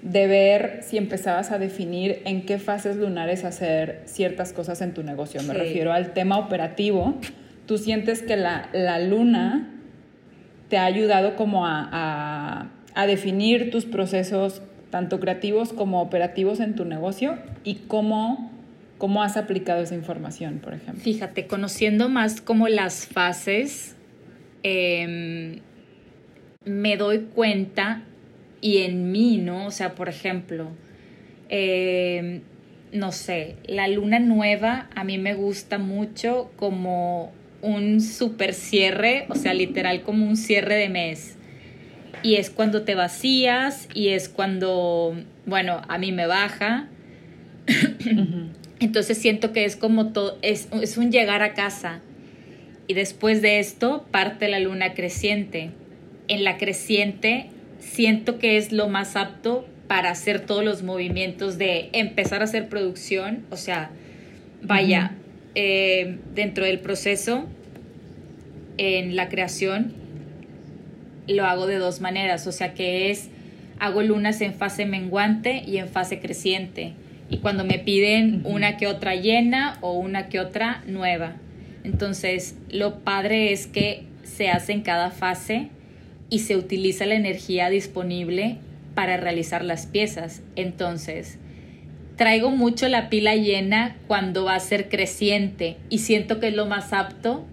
de 0.02 0.28
ver 0.28 0.80
si 0.84 0.98
empezabas 0.98 1.52
a 1.52 1.60
definir 1.60 2.22
en 2.26 2.46
qué 2.46 2.60
fases 2.60 2.96
lunares 2.96 3.44
hacer 3.44 4.04
ciertas 4.06 4.54
cosas 4.54 4.82
en 4.82 4.94
tu 4.94 5.04
negocio. 5.04 5.42
Me 5.44 5.54
refiero 5.54 5.92
al 5.92 6.14
tema 6.14 6.38
operativo. 6.38 7.16
Tú 7.66 7.78
sientes 7.78 8.22
que 8.22 8.38
la, 8.38 8.70
la 8.74 9.00
luna 9.00 9.74
te 10.70 10.78
ha 10.78 10.86
ayudado 10.86 11.36
como 11.36 11.66
a, 11.66 11.90
a, 11.92 12.68
a 12.94 13.08
definir 13.08 13.72
tus 13.72 13.86
procesos 13.86 14.62
tanto 14.90 15.20
creativos 15.20 15.74
como 15.74 16.02
operativos 16.02 16.60
en 16.60 16.76
tu 16.76 16.86
negocio 16.86 17.38
y 17.64 17.76
cómo 17.88 18.52
¿Cómo 18.98 19.22
has 19.22 19.38
aplicado 19.38 19.84
esa 19.84 19.94
información, 19.94 20.60
por 20.60 20.74
ejemplo? 20.74 21.04
Fíjate, 21.04 21.46
conociendo 21.46 22.10
más 22.10 22.42
como 22.42 22.68
las 22.68 23.06
fases, 23.06 23.96
em, 24.64 25.60
me 26.66 26.98
doy 26.98 27.28
cuenta 27.34 28.02
y 28.60 28.80
en 28.80 29.12
mí, 29.12 29.38
¿no? 29.38 29.68
O 29.68 29.72
sea, 29.72 29.94
por 29.94 30.10
ejemplo, 30.10 30.70
em, 31.50 32.42
no 32.92 33.12
sé, 33.12 33.58
la 33.68 33.88
luna 33.88 34.20
nueva 34.20 34.90
a 34.96 35.04
mí 35.04 35.20
me 35.20 35.36
gusta 35.36 35.78
mucho 35.78 36.52
como 36.56 37.32
un 37.62 38.02
super 38.02 38.54
cierre, 38.56 39.26
o 39.30 39.36
sea, 39.36 39.54
literal 39.54 40.02
como 40.02 40.26
un 40.26 40.38
cierre 40.38 40.76
de 40.76 40.90
mes. 40.90 41.37
Y 42.24 42.36
es 42.36 42.50
cuando 42.50 42.84
te 42.84 42.96
vacías 42.96 43.88
y 43.94 44.10
es 44.10 44.30
cuando, 44.30 45.16
bueno, 45.46 45.82
a 45.88 45.98
mí 45.98 46.12
me 46.12 46.28
baja. 46.28 46.88
Entonces 48.80 49.18
siento 49.18 49.54
que 49.54 49.66
es 49.66 49.76
como 49.76 50.12
todo, 50.14 50.38
es, 50.42 50.68
es 50.82 50.98
un 50.98 51.12
llegar 51.12 51.42
a 51.42 51.54
casa. 51.54 52.02
Y 52.88 52.94
después 52.94 53.42
de 53.42 53.60
esto 53.60 54.06
parte 54.12 54.48
la 54.48 54.60
luna 54.60 54.94
creciente. 54.94 55.72
En 56.28 56.44
la 56.44 56.58
creciente 56.58 57.50
siento 57.80 58.40
que 58.40 58.58
es 58.58 58.72
lo 58.72 58.88
más 58.88 59.16
apto 59.16 59.68
para 59.88 60.12
hacer 60.12 60.42
todos 60.42 60.64
los 60.64 60.84
movimientos 60.84 61.58
de 61.58 61.90
empezar 61.94 62.42
a 62.42 62.46
hacer 62.46 62.70
producción. 62.70 63.46
O 63.50 63.58
sea, 63.58 63.90
vaya, 64.62 65.12
eh, 65.56 66.18
dentro 66.34 66.66
del 66.66 66.80
proceso, 66.80 67.46
en 68.78 69.16
la 69.16 69.28
creación, 69.30 69.94
lo 71.28 71.46
hago 71.46 71.68
de 71.68 71.78
dos 71.78 72.02
maneras. 72.02 72.48
O 72.48 72.52
sea, 72.52 72.74
que 72.74 73.12
es, 73.12 73.30
hago 73.80 74.02
lunas 74.02 74.42
en 74.42 74.54
fase 74.54 74.86
menguante 74.86 75.64
y 75.66 75.78
en 75.78 75.90
fase 75.90 76.20
creciente 76.20 76.94
y 77.30 77.38
cuando 77.38 77.66
me 77.66 77.80
piden 77.80 78.42
una 78.46 78.78
que 78.78 78.88
otra 78.88 79.16
llena 79.16 79.78
o 79.82 79.94
una 79.94 80.30
que 80.30 80.40
otra 80.40 80.84
nueva. 80.88 81.36
Entonces, 81.84 82.58
lo 82.70 83.00
padre 83.00 83.52
es 83.52 83.68
que 83.68 84.04
se 84.24 84.50
hace 84.50 84.74
en 84.74 84.82
cada 84.82 85.12
fase 85.12 85.70
y 86.30 86.40
se 86.40 86.58
utiliza 86.58 87.06
la 87.06 87.16
energía 87.16 87.70
disponible 87.70 88.58
para 88.94 89.18
realizar 89.18 89.64
las 89.64 89.86
piezas. 89.86 90.42
Entonces, 90.56 91.38
traigo 92.16 92.50
mucho 92.50 92.88
la 92.88 93.10
pila 93.10 93.36
llena 93.36 93.96
cuando 94.08 94.46
va 94.46 94.56
a 94.56 94.60
ser 94.60 94.90
creciente 94.90 95.78
y 95.90 96.00
siento 96.00 96.40
que 96.40 96.50
es 96.50 96.56
lo 96.56 96.66
más 96.66 96.94
apto 96.94 97.46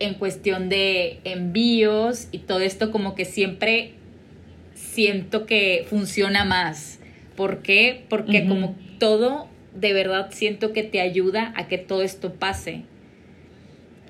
en 0.00 0.14
cuestión 0.14 0.68
de 0.68 1.20
envíos 1.24 2.28
y 2.32 2.38
todo 2.38 2.60
esto 2.60 2.90
como 2.90 3.14
que 3.14 3.24
siempre 3.24 3.92
siento 4.74 5.46
que 5.46 5.86
funciona 5.88 6.44
más. 6.44 6.98
¿Por 7.36 7.62
qué? 7.62 8.04
Porque 8.08 8.46
como 8.46 8.76
todo 8.98 9.48
de 9.74 9.92
verdad 9.92 10.30
siento 10.30 10.72
que 10.72 10.82
te 10.82 11.00
ayuda 11.00 11.52
a 11.56 11.68
que 11.68 11.78
todo 11.78 12.02
esto 12.02 12.34
pase. 12.34 12.82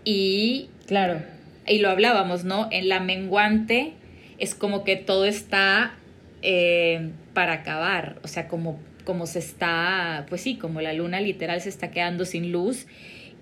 Y. 0.05 0.69
Claro. 0.87 1.23
Y 1.67 1.79
lo 1.79 1.91
hablábamos, 1.91 2.45
¿no? 2.45 2.69
En 2.71 2.89
la 2.89 3.01
menguante 3.01 3.93
es 4.39 4.55
como 4.55 4.83
que 4.85 4.97
todo 4.97 5.27
está 5.27 5.95
eh, 6.43 7.11
para 7.35 7.53
acabar. 7.55 8.19
O 8.23 8.29
sea, 8.29 8.49
como, 8.49 8.81
como 9.05 9.27
se 9.27 9.39
está. 9.39 10.27
Pues 10.29 10.41
sí, 10.41 10.57
como 10.57 10.81
la 10.81 10.93
luna 10.93 11.21
literal 11.21 11.61
se 11.61 11.69
está 11.69 11.91
quedando 11.91 12.25
sin 12.25 12.51
luz. 12.51 12.87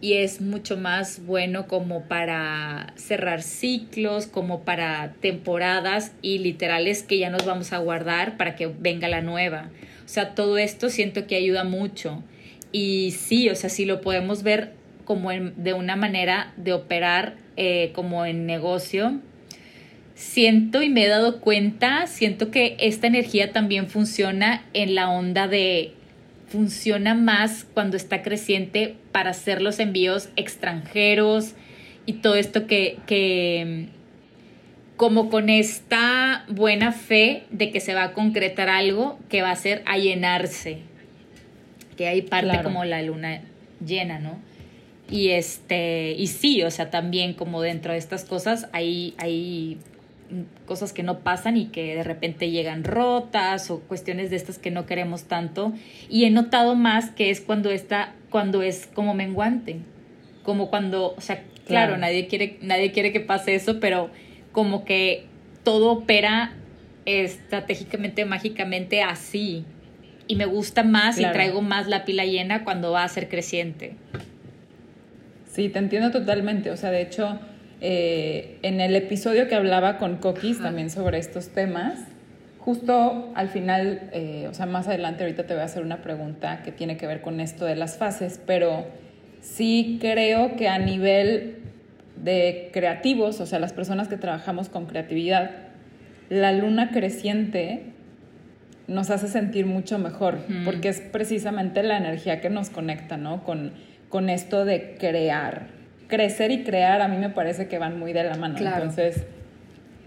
Y 0.01 0.15
es 0.15 0.41
mucho 0.41 0.77
más 0.77 1.25
bueno 1.27 1.67
como 1.67 2.05
para 2.05 2.93
cerrar 2.97 3.43
ciclos, 3.43 4.27
como 4.27 4.63
para 4.63 5.15
temporadas 5.21 6.13
y 6.23 6.39
literales 6.39 7.03
que 7.03 7.19
ya 7.19 7.31
nos 7.31 7.45
vamos 7.45 7.73
a 7.73 7.79
guardar 7.79 8.37
para 8.37 8.55
que 8.55 8.67
venga 8.67 9.09
la 9.09 9.23
nueva. 9.23 9.71
O 10.05 10.09
sea, 10.09 10.35
todo 10.35 10.57
esto 10.57 10.89
siento 10.89 11.27
que 11.27 11.35
ayuda 11.35 11.65
mucho. 11.65 12.23
Y 12.71 13.11
sí, 13.13 13.49
o 13.49 13.55
sea, 13.57 13.71
sí 13.71 13.85
lo 13.85 14.01
podemos 14.01 14.43
ver 14.43 14.73
como 15.05 15.31
de 15.31 15.73
una 15.73 15.97
manera 15.97 16.53
de 16.57 16.75
operar 16.75 17.37
eh, 17.57 17.91
como 17.95 18.25
en 18.25 18.47
negocio. 18.47 19.21
Siento 20.15 20.83
y 20.83 20.91
me 20.91 21.05
he 21.05 21.09
dado 21.09 21.41
cuenta, 21.41 22.07
siento 22.07 22.51
que 22.51 22.77
esta 22.79 23.07
energía 23.07 23.53
también 23.53 23.89
funciona 23.89 24.65
en 24.75 24.95
la 24.95 25.11
onda 25.11 25.49
de, 25.49 25.95
funciona 26.49 27.15
más 27.15 27.67
cuando 27.75 27.97
está 27.97 28.23
creciente 28.23 28.97
para 29.13 29.31
hacer 29.31 29.61
los 29.63 29.79
envíos 29.79 30.31
extranjeros 30.37 31.55
y 32.07 32.15
todo 32.15 32.37
esto 32.37 32.67
que, 32.67 32.99
que 33.07 33.89
como 34.97 35.31
con 35.31 35.49
esta 35.49 36.45
buena 36.49 36.93
fe 36.93 37.45
de 37.51 37.71
que 37.71 37.81
se 37.81 37.95
va 37.95 38.05
a 38.05 38.13
concretar 38.13 38.69
algo 38.69 39.19
que 39.29 39.43
va 39.43 39.51
a 39.51 39.57
ser 39.57 39.83
a 39.87 39.99
llenarse, 39.99 40.79
que 41.97 42.09
hay 42.09 42.23
parte 42.23 42.63
como 42.63 42.85
la 42.85 43.03
luna 43.03 43.43
llena, 43.85 44.19
¿no? 44.19 44.39
Y 45.11 45.31
este, 45.31 46.13
y 46.13 46.27
sí, 46.27 46.63
o 46.63 46.71
sea, 46.71 46.91
también 46.91 47.33
como 47.33 47.63
dentro 47.63 47.93
de 47.93 47.99
estas 47.99 48.25
cosas 48.25 48.69
hay, 48.73 49.15
hay 49.19 49.79
cosas 50.67 50.93
que 50.93 51.03
no 51.03 51.21
pasan 51.21 51.57
y 51.57 51.67
que 51.67 51.95
de 51.95 52.03
repente 52.03 52.51
llegan 52.51 52.85
rotas 52.85 53.71
o 53.71 53.81
cuestiones 53.81 54.31
de 54.31 54.37
estas 54.37 54.59
que 54.59 54.71
no 54.71 54.87
queremos 54.87 55.25
tanto. 55.25 55.73
Y 56.09 56.25
he 56.25 56.31
notado 56.31 56.75
más 56.75 57.11
que 57.11 57.31
es 57.31 57.41
cuando 57.41 57.71
está, 57.71 58.15
cuando 58.31 58.63
es 58.63 58.87
como 58.87 59.15
menguante. 59.15 59.77
Como 60.43 60.71
cuando, 60.71 61.15
o 61.17 61.21
sea, 61.21 61.43
claro, 61.67 61.97
nadie 61.97 62.27
quiere, 62.27 62.59
nadie 62.63 62.93
quiere 62.93 63.13
que 63.13 63.21
pase 63.21 63.55
eso, 63.55 63.81
pero 63.81 64.11
como 64.53 64.85
que 64.85 65.27
todo 65.65 65.91
opera 65.91 66.53
estratégicamente, 67.05 68.25
mágicamente 68.25 69.03
así. 69.03 69.65
Y 70.27 70.37
me 70.37 70.45
gusta 70.45 70.83
más 70.83 71.19
y 71.19 71.23
traigo 71.23 71.63
más 71.63 71.89
la 71.89 72.05
pila 72.05 72.25
llena 72.27 72.65
cuando 72.65 72.93
va 72.93 73.05
a 73.05 73.09
ser 73.09 73.29
creciente. 73.29 73.95
Sí, 75.51 75.71
te 75.71 75.79
entiendo 75.79 76.11
totalmente. 76.11 76.71
O 76.71 76.77
sea, 76.77 76.91
de 76.91 77.01
hecho, 77.01 77.41
eh, 77.81 78.59
en 78.63 78.81
el 78.81 78.97
episodio 78.97 79.49
que 79.49 79.55
hablaba 79.55 79.99
con 79.99 80.17
Coquis 80.17 80.61
también 80.61 80.91
sobre 80.91 81.19
estos 81.19 81.49
temas, 81.49 81.99
justo 82.59 83.31
al 83.35 83.49
final, 83.49 84.11
eh, 84.13 84.47
o 84.51 84.55
sea, 84.55 84.67
más 84.67 84.89
adelante 84.89 85.23
ahorita 85.25 85.47
te 85.47 85.55
voy 85.55 85.63
a 85.63 85.67
hacer 85.67 85.83
una 85.83 86.03
pregunta 86.03 86.63
que 86.63 86.73
tiene 86.73 86.97
que 86.97 87.07
ver 87.07 87.21
con 87.21 87.41
esto 87.41 87.65
de 87.65 87.77
las 87.77 87.97
fases, 87.97 88.41
pero 88.47 88.87
sí 89.41 89.99
creo 90.01 90.57
que 90.57 90.69
a 90.69 90.79
nivel 90.79 91.59
de 92.23 92.71
creativos, 92.73 93.41
o 93.41 93.47
sea, 93.47 93.59
las 93.59 93.73
personas 93.73 94.09
que 94.09 94.17
trabajamos 94.17 94.69
con 94.69 94.87
creatividad, 94.87 95.51
la 96.29 96.53
luna 96.53 96.91
creciente 96.91 97.85
nos 98.87 99.11
hace 99.11 99.29
sentir 99.29 99.67
mucho 99.67 99.99
mejor, 99.99 100.39
porque 100.65 100.89
es 100.89 101.01
precisamente 101.01 101.83
la 101.83 101.99
energía 101.99 102.41
que 102.41 102.51
nos 102.51 102.71
conecta, 102.71 103.17
¿no? 103.17 103.45
Con, 103.45 103.73
con 104.09 104.31
esto 104.31 104.65
de 104.65 104.97
crear. 104.99 105.78
Crecer 106.09 106.51
y 106.51 106.65
crear 106.65 107.01
a 107.01 107.09
mí 107.09 107.17
me 107.17 107.31
parece 107.31 107.69
que 107.69 107.79
van 107.79 107.99
muy 107.99 108.13
de 108.13 108.25
la 108.25 108.35
mano. 108.37 108.57
Entonces, 108.59 109.25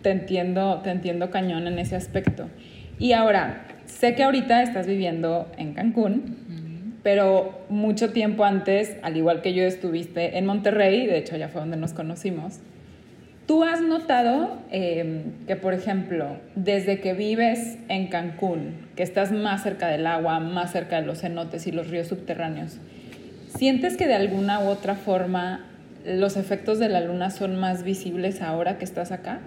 te 0.01 0.11
entiendo, 0.11 0.81
te 0.83 0.89
entiendo 0.91 1.31
cañón 1.31 1.67
en 1.67 1.79
ese 1.79 1.95
aspecto. 1.95 2.49
Y 2.99 3.13
ahora, 3.13 3.65
sé 3.85 4.13
que 4.13 4.23
ahorita 4.23 4.61
estás 4.61 4.85
viviendo 4.87 5.49
en 5.57 5.73
Cancún 5.73 6.51
pero 7.03 7.65
mucho 7.69 8.11
tiempo 8.11 8.45
antes, 8.45 8.97
al 9.01 9.17
igual 9.17 9.41
que 9.41 9.53
yo 9.53 9.63
estuviste 9.63 10.37
en 10.37 10.45
Monterrey, 10.45 11.07
de 11.07 11.17
hecho 11.17 11.35
ya 11.35 11.47
fue 11.47 11.61
donde 11.61 11.77
nos 11.77 11.93
conocimos, 11.93 12.59
¿tú 13.47 13.63
has 13.63 13.81
notado 13.81 14.59
em, 14.69 15.45
que, 15.47 15.55
por 15.55 15.73
ejemplo, 15.73 16.37
desde 16.55 16.99
que 16.99 17.13
vives 17.13 17.77
en 17.89 18.07
Cancún, 18.07 18.87
que 18.95 19.03
estás 19.03 19.31
más 19.31 19.63
cerca 19.63 19.87
del 19.87 20.05
agua, 20.05 20.39
más 20.39 20.71
cerca 20.71 21.01
de 21.01 21.07
los 21.07 21.21
cenotes 21.21 21.65
y 21.65 21.71
los 21.71 21.89
ríos 21.89 22.07
subterráneos, 22.07 22.77
¿sientes 23.47 23.97
que 23.97 24.07
de 24.07 24.13
alguna 24.13 24.59
u 24.59 24.67
otra 24.67 24.95
forma 24.95 25.70
los 26.05 26.37
efectos 26.37 26.79
de 26.79 26.89
la 26.89 27.01
luna 27.01 27.29
son 27.29 27.59
más 27.59 27.83
visibles 27.83 28.41
ahora 28.41 28.77
que 28.77 28.85
estás 28.85 29.11
acá? 29.11 29.41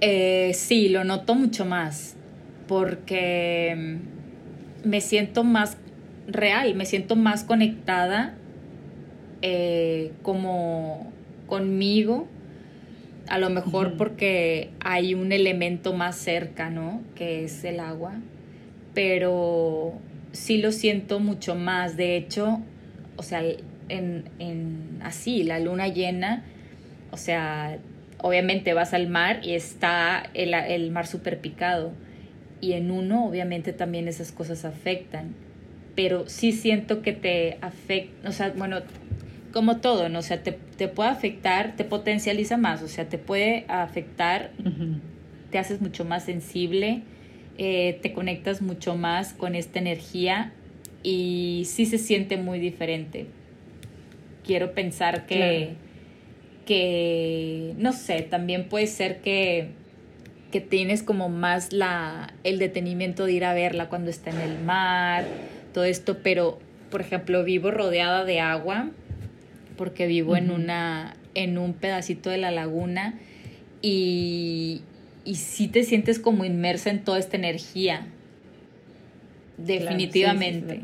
Eh, 0.00 0.52
sí, 0.54 0.88
lo 0.88 1.04
noto 1.04 1.34
mucho 1.34 1.64
más, 1.64 2.16
porque 2.66 3.70
em, 3.70 4.00
me 4.84 5.00
siento 5.00 5.44
más 5.44 5.76
real, 6.26 6.74
me 6.74 6.84
siento 6.84 7.16
más 7.16 7.44
conectada 7.44 8.34
eh, 9.42 10.12
como 10.22 11.12
conmigo, 11.46 12.26
a 13.28 13.38
lo 13.38 13.50
mejor 13.50 13.96
porque 13.96 14.70
hay 14.80 15.14
un 15.14 15.32
elemento 15.32 15.92
más 15.92 16.16
cerca, 16.16 16.70
¿no? 16.70 17.02
Que 17.14 17.44
es 17.44 17.64
el 17.64 17.80
agua, 17.80 18.14
pero 18.92 19.94
sí 20.32 20.58
lo 20.58 20.72
siento 20.72 21.20
mucho 21.20 21.54
más, 21.54 21.96
de 21.96 22.16
hecho, 22.16 22.60
o 23.16 23.22
sea, 23.22 23.42
en, 23.88 24.24
en 24.38 24.98
así, 25.02 25.42
la 25.42 25.58
luna 25.58 25.88
llena, 25.88 26.44
o 27.10 27.16
sea, 27.16 27.78
obviamente 28.18 28.74
vas 28.74 28.94
al 28.94 29.08
mar 29.08 29.40
y 29.42 29.54
está 29.54 30.30
el, 30.34 30.54
el 30.54 30.90
mar 30.90 31.06
súper 31.06 31.40
picado. 31.40 31.92
Y 32.60 32.72
en 32.72 32.90
uno, 32.90 33.26
obviamente, 33.26 33.72
también 33.72 34.08
esas 34.08 34.32
cosas 34.32 34.64
afectan 34.64 35.34
pero 35.94 36.28
sí 36.28 36.52
siento 36.52 37.02
que 37.02 37.12
te 37.12 37.58
afecta, 37.60 38.28
o 38.28 38.32
sea, 38.32 38.52
bueno, 38.56 38.80
como 39.52 39.78
todo, 39.78 40.08
¿no? 40.08 40.18
O 40.18 40.22
sea, 40.22 40.42
te, 40.42 40.52
puede 40.88 41.08
afectar, 41.08 41.76
te 41.76 41.84
potencializa 41.84 42.56
más, 42.56 42.82
o 42.82 42.88
sea, 42.88 43.08
te 43.08 43.18
puede 43.18 43.64
afectar, 43.68 44.50
te 45.50 45.58
haces 45.58 45.80
mucho 45.80 46.04
más 46.04 46.24
sensible, 46.24 47.02
eh, 47.56 47.98
te 48.02 48.12
conectas 48.12 48.62
mucho 48.62 48.96
más 48.96 49.32
con 49.32 49.54
esta 49.54 49.78
energía 49.78 50.52
y 51.04 51.64
sí 51.66 51.86
se 51.86 51.98
siente 51.98 52.36
muy 52.36 52.58
diferente. 52.58 53.26
Quiero 54.44 54.72
pensar 54.72 55.26
que, 55.26 55.74
que 56.66 57.74
no 57.78 57.92
sé, 57.92 58.22
también 58.22 58.68
puede 58.68 58.86
ser 58.86 59.20
que, 59.20 59.68
que 60.52 60.60
tienes 60.60 61.02
como 61.02 61.28
más 61.28 61.72
la, 61.72 62.32
el 62.44 62.58
detenimiento 62.58 63.26
de 63.26 63.32
ir 63.32 63.44
a 63.44 63.54
verla 63.54 63.88
cuando 63.88 64.10
está 64.10 64.30
en 64.30 64.40
el 64.40 64.58
mar, 64.62 65.24
todo 65.72 65.84
esto, 65.84 66.18
pero 66.22 66.58
por 66.90 67.00
ejemplo 67.00 67.42
vivo 67.42 67.70
rodeada 67.70 68.24
de 68.24 68.40
agua 68.40 68.90
porque 69.76 70.06
vivo 70.06 70.36
en 70.36 70.52
una 70.52 71.16
en 71.34 71.58
un 71.58 71.74
pedacito 71.74 72.30
de 72.30 72.38
la 72.38 72.52
laguna 72.52 73.18
y, 73.82 74.82
y 75.24 75.34
sí 75.34 75.66
te 75.66 75.82
sientes 75.82 76.20
como 76.20 76.44
inmersa 76.44 76.90
en 76.90 77.02
toda 77.02 77.18
esta 77.18 77.36
energía 77.36 78.06
definitivamente. 79.56 80.80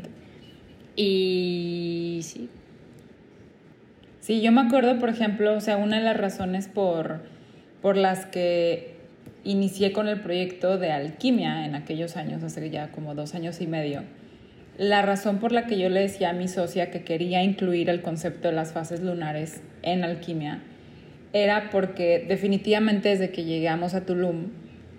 y 0.95 2.19
sí. 2.23 2.49
Sí, 4.31 4.39
yo 4.39 4.53
me 4.53 4.61
acuerdo, 4.61 4.97
por 4.97 5.09
ejemplo, 5.09 5.53
o 5.53 5.59
sea, 5.59 5.75
una 5.75 5.97
de 5.97 6.05
las 6.05 6.15
razones 6.15 6.69
por, 6.69 7.19
por 7.81 7.97
las 7.97 8.25
que 8.25 8.95
inicié 9.43 9.91
con 9.91 10.07
el 10.07 10.21
proyecto 10.21 10.77
de 10.77 10.89
alquimia 10.89 11.65
en 11.65 11.75
aquellos 11.75 12.15
años, 12.15 12.41
hace 12.41 12.69
ya 12.69 12.91
como 12.91 13.13
dos 13.13 13.35
años 13.35 13.59
y 13.59 13.67
medio, 13.67 14.03
la 14.77 15.01
razón 15.01 15.39
por 15.39 15.51
la 15.51 15.65
que 15.65 15.77
yo 15.77 15.89
le 15.89 15.99
decía 15.99 16.29
a 16.29 16.33
mi 16.33 16.47
socia 16.47 16.91
que 16.91 17.03
quería 17.03 17.43
incluir 17.43 17.89
el 17.89 18.01
concepto 18.01 18.47
de 18.47 18.53
las 18.53 18.71
fases 18.71 19.01
lunares 19.01 19.63
en 19.81 20.05
alquimia 20.05 20.61
era 21.33 21.69
porque 21.69 22.23
definitivamente 22.25 23.09
desde 23.09 23.31
que 23.31 23.43
llegamos 23.43 23.95
a 23.95 24.05
Tulum, 24.05 24.45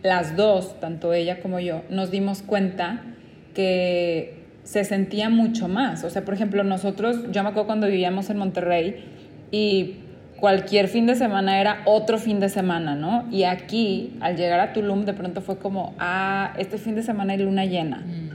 las 0.03 0.37
dos, 0.37 0.79
tanto 0.79 1.15
ella 1.15 1.41
como 1.41 1.59
yo, 1.59 1.85
nos 1.89 2.11
dimos 2.11 2.43
cuenta 2.43 3.01
que 3.55 4.43
se 4.63 4.85
sentía 4.85 5.31
mucho 5.31 5.69
más. 5.69 6.05
O 6.05 6.11
sea, 6.11 6.23
por 6.23 6.35
ejemplo, 6.35 6.63
nosotros, 6.65 7.33
yo 7.33 7.43
me 7.43 7.49
acuerdo 7.49 7.67
cuando 7.67 7.87
vivíamos 7.87 8.29
en 8.29 8.37
Monterrey 8.37 9.22
y 9.53 9.99
cualquier 10.41 10.89
fin 10.89 11.07
de 11.07 11.15
semana 11.15 11.61
era 11.61 11.83
otro 11.85 12.19
fin 12.19 12.41
de 12.41 12.49
semana, 12.49 12.97
¿no? 12.97 13.25
Y 13.31 13.45
aquí, 13.45 14.17
al 14.21 14.37
llegar 14.37 14.59
a 14.59 14.73
Tulum, 14.73 15.05
de 15.05 15.13
pronto 15.13 15.41
fue 15.41 15.59
como, 15.59 15.95
ah, 16.01 16.53
este 16.59 16.79
fin 16.79 16.97
de 16.97 17.05
semana 17.05 17.35
hay 17.35 17.39
luna 17.39 17.65
llena. 17.65 17.99
Mm. 17.99 18.33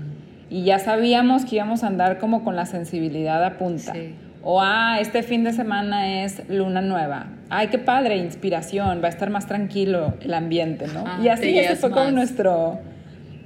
Y 0.50 0.64
ya 0.64 0.80
sabíamos 0.80 1.44
que 1.44 1.58
íbamos 1.58 1.84
a 1.84 1.88
andar 1.88 2.20
como 2.20 2.46
con 2.46 2.56
la 2.56 2.66
sensibilidad 2.66 3.44
a 3.44 3.58
punta. 3.58 3.94
O, 4.42 4.62
ah, 4.62 5.00
este 5.02 5.24
fin 5.24 5.44
de 5.44 5.52
semana 5.52 6.24
es 6.24 6.48
luna 6.48 6.80
nueva. 6.80 7.28
Ay, 7.50 7.68
qué 7.68 7.78
padre, 7.78 8.16
inspiración, 8.16 9.02
va 9.04 9.08
a 9.08 9.10
estar 9.10 9.30
más 9.30 9.46
tranquilo 9.46 10.14
el 10.22 10.34
ambiente, 10.34 10.86
¿no? 10.88 11.22
y 11.22 11.28
así, 11.28 11.60
ese 11.60 11.76
fue 11.76 11.92
como 11.92 12.12
nuestro 12.12 12.80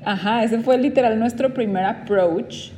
Ajá, 0.03 0.43
ese 0.43 0.59
fue 0.59 0.77
literal 0.77 1.19
nuestro 1.19 1.53
primer 1.53 1.83
approach 1.85 2.71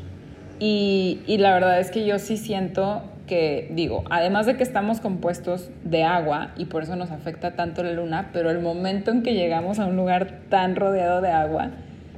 y, 0.60 1.22
y, 1.26 1.38
la 1.38 1.54
verdad 1.54 1.80
es 1.80 1.90
que 1.90 2.06
yo 2.06 2.20
sí 2.20 2.38
siento 2.38 3.02
que, 3.27 3.70
digo, 3.72 4.03
además 4.10 4.46
de 4.46 4.58
que 4.58 4.63
estamos 4.63 5.00
compuestos 5.00 5.70
de 5.84 6.03
agua 6.03 6.53
y 6.58 6.65
por 6.65 6.84
eso 6.84 6.96
nos 6.96 7.12
afecta 7.12 7.56
tanto 7.56 7.84
la 7.84 7.92
luna, 7.94 8.30
pero 8.34 8.50
el 8.51 8.60
momento 8.60 9.12
en 9.12 9.24
que 9.24 9.34
llegamos 9.34 9.80
a 9.80 9.86
un 9.86 9.96
lugar 9.96 10.42
tan 10.50 10.75
rodeado 10.75 11.22
de 11.22 11.32
agua, 11.32 11.72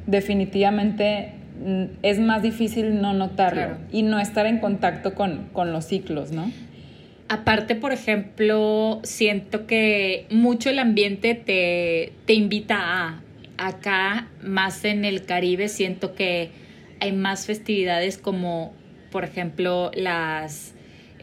definitivamente 0.07 1.33
mm, 1.63 1.83
es 2.03 2.19
más 2.19 2.41
difícil 2.41 3.01
no 3.01 3.13
notarlo 3.13 3.77
y 3.91 4.03
no 4.03 4.19
estar 4.19 4.45
en 4.45 4.59
contacto 4.59 5.13
con, 5.13 5.49
con 5.53 5.71
los 5.71 5.85
ciclos, 5.85 6.31
¿no? 6.31 6.51
Aparte, 7.27 7.75
por 7.75 7.91
ejemplo, 7.91 8.99
siento 9.03 9.65
que 9.65 10.27
mucho 10.29 10.69
el 10.69 10.77
ambiente 10.77 11.33
te, 11.33 12.13
te 12.25 12.33
invita 12.33 12.77
a, 12.79 13.21
acá, 13.57 14.27
más 14.43 14.85
en 14.85 15.05
el 15.05 15.25
Caribe, 15.25 15.67
siento 15.67 16.13
que 16.13 16.51
hay 16.99 17.11
más 17.13 17.47
festividades 17.47 18.19
como, 18.19 18.73
por 19.11 19.23
ejemplo, 19.23 19.89
las 19.95 20.74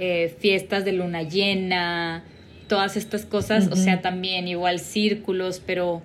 eh, 0.05 0.35
fiestas 0.41 0.85
de 0.85 0.91
luna 0.91 1.23
llena, 1.23 2.25
todas 2.67 2.97
estas 2.97 3.25
cosas, 3.25 3.69
o 3.69 3.77
sea, 3.77 4.01
también 4.01 4.49
igual 4.49 4.81
círculos, 4.81 5.63
pero 5.65 6.03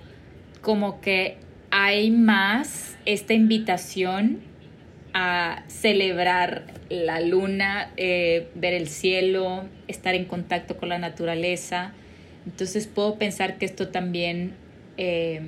como 0.62 1.02
que 1.02 1.38
hay 1.72 2.12
más 2.12 2.96
esta 3.06 3.34
invitación 3.34 4.38
a 5.16 5.64
celebrar 5.66 6.66
la 6.90 7.22
luna, 7.22 7.92
eh, 7.98 8.50
ver 8.54 8.76
el 8.76 8.88
cielo, 8.88 9.64
estar 9.88 10.14
en 10.14 10.26
contacto 10.26 10.78
con 10.78 10.90
la 10.90 11.00
naturaleza. 11.00 11.94
Entonces 12.46 12.86
puedo 12.86 13.16
pensar 13.16 13.58
que 13.58 13.66
esto 13.66 13.88
también 13.88 14.54
eh, 14.98 15.42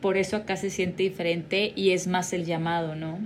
por 0.00 0.16
eso 0.16 0.38
acá 0.38 0.56
se 0.56 0.70
siente 0.70 1.02
diferente 1.02 1.74
y 1.76 1.90
es 1.90 2.06
más 2.06 2.32
el 2.32 2.46
llamado, 2.46 2.94
¿no? 2.94 3.18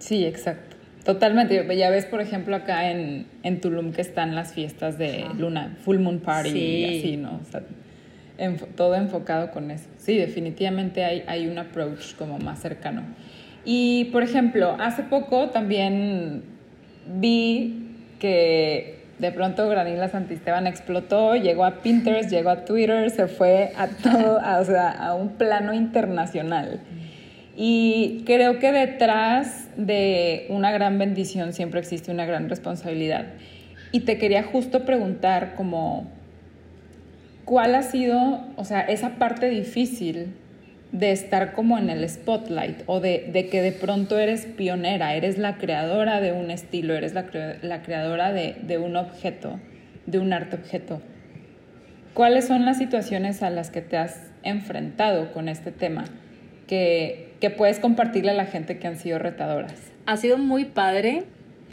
Sí, 0.00 0.26
exacto. 0.26 0.79
Totalmente. 1.04 1.66
Ya 1.76 1.90
ves, 1.90 2.06
por 2.06 2.20
ejemplo, 2.20 2.56
acá 2.56 2.90
en, 2.90 3.26
en 3.42 3.60
Tulum 3.60 3.92
que 3.92 4.02
están 4.02 4.34
las 4.34 4.52
fiestas 4.52 4.98
de 4.98 5.26
Luna, 5.38 5.76
Full 5.84 5.98
Moon 5.98 6.20
Party 6.20 6.58
y 6.58 6.98
así, 6.98 7.16
¿no? 7.16 7.40
O 7.40 7.44
sea, 7.50 7.62
todo 8.76 8.94
enfocado 8.94 9.50
con 9.50 9.70
eso. 9.70 9.88
Sí, 9.96 10.16
definitivamente 10.16 11.04
hay, 11.04 11.24
hay 11.26 11.46
un 11.46 11.58
approach 11.58 12.14
como 12.16 12.38
más 12.38 12.60
cercano. 12.60 13.02
Y, 13.64 14.06
por 14.06 14.22
ejemplo, 14.22 14.76
hace 14.78 15.02
poco 15.02 15.50
también 15.50 16.42
vi 17.06 17.86
que 18.18 19.00
de 19.18 19.32
pronto 19.32 19.68
Granila 19.68 20.08
Santisteban 20.08 20.66
explotó, 20.66 21.36
llegó 21.36 21.64
a 21.64 21.82
Pinterest, 21.82 22.30
llegó 22.30 22.50
a 22.50 22.64
Twitter, 22.64 23.10
se 23.10 23.26
fue 23.26 23.72
a 23.76 23.88
todo, 23.88 24.36
o 24.38 24.64
sea, 24.64 24.90
a 24.90 25.14
un 25.14 25.30
plano 25.30 25.74
internacional. 25.74 26.80
Y 27.56 28.22
creo 28.26 28.58
que 28.58 28.72
detrás 28.72 29.68
de 29.76 30.46
una 30.50 30.70
gran 30.70 30.98
bendición 30.98 31.52
siempre 31.52 31.80
existe 31.80 32.10
una 32.10 32.24
gran 32.24 32.48
responsabilidad. 32.48 33.26
Y 33.92 34.00
te 34.00 34.18
quería 34.18 34.42
justo 34.42 34.84
preguntar 34.84 35.54
como, 35.56 36.10
¿cuál 37.44 37.74
ha 37.74 37.82
sido, 37.82 38.40
o 38.56 38.64
sea, 38.64 38.80
esa 38.82 39.16
parte 39.16 39.48
difícil 39.50 40.34
de 40.92 41.12
estar 41.12 41.52
como 41.52 41.78
en 41.78 41.88
el 41.88 42.08
spotlight 42.08 42.82
o 42.86 43.00
de, 43.00 43.48
que 43.50 43.62
de 43.62 43.72
pronto 43.72 44.18
eres 44.18 44.46
pionera, 44.46 45.14
eres 45.14 45.38
la 45.38 45.56
creadora 45.56 46.20
de 46.20 46.32
un 46.32 46.50
estilo, 46.50 46.94
eres 46.94 47.14
la, 47.14 47.26
creadora 47.82 48.32
de, 48.32 48.78
un 48.78 48.96
objeto, 48.96 49.60
de 50.06 50.18
un 50.18 50.32
arte 50.32 50.56
objeto. 50.56 51.00
¿Cuáles 52.14 52.46
son 52.46 52.64
las 52.64 52.78
situaciones 52.78 53.42
a 53.42 53.50
las 53.50 53.70
que 53.70 53.82
te 53.82 53.96
has 53.96 54.30
enfrentado 54.42 55.32
con 55.32 55.48
este 55.48 55.70
tema 55.70 56.04
que, 56.66 57.29
que 57.40 57.50
puedes 57.50 57.78
compartirle 57.78 58.30
a 58.30 58.34
la 58.34 58.46
gente 58.46 58.78
que 58.78 58.86
han 58.86 58.98
sido 58.98 59.18
retadoras? 59.18 59.74
Ha 60.06 60.16
sido 60.16 60.38
muy 60.38 60.66
padre. 60.66 61.24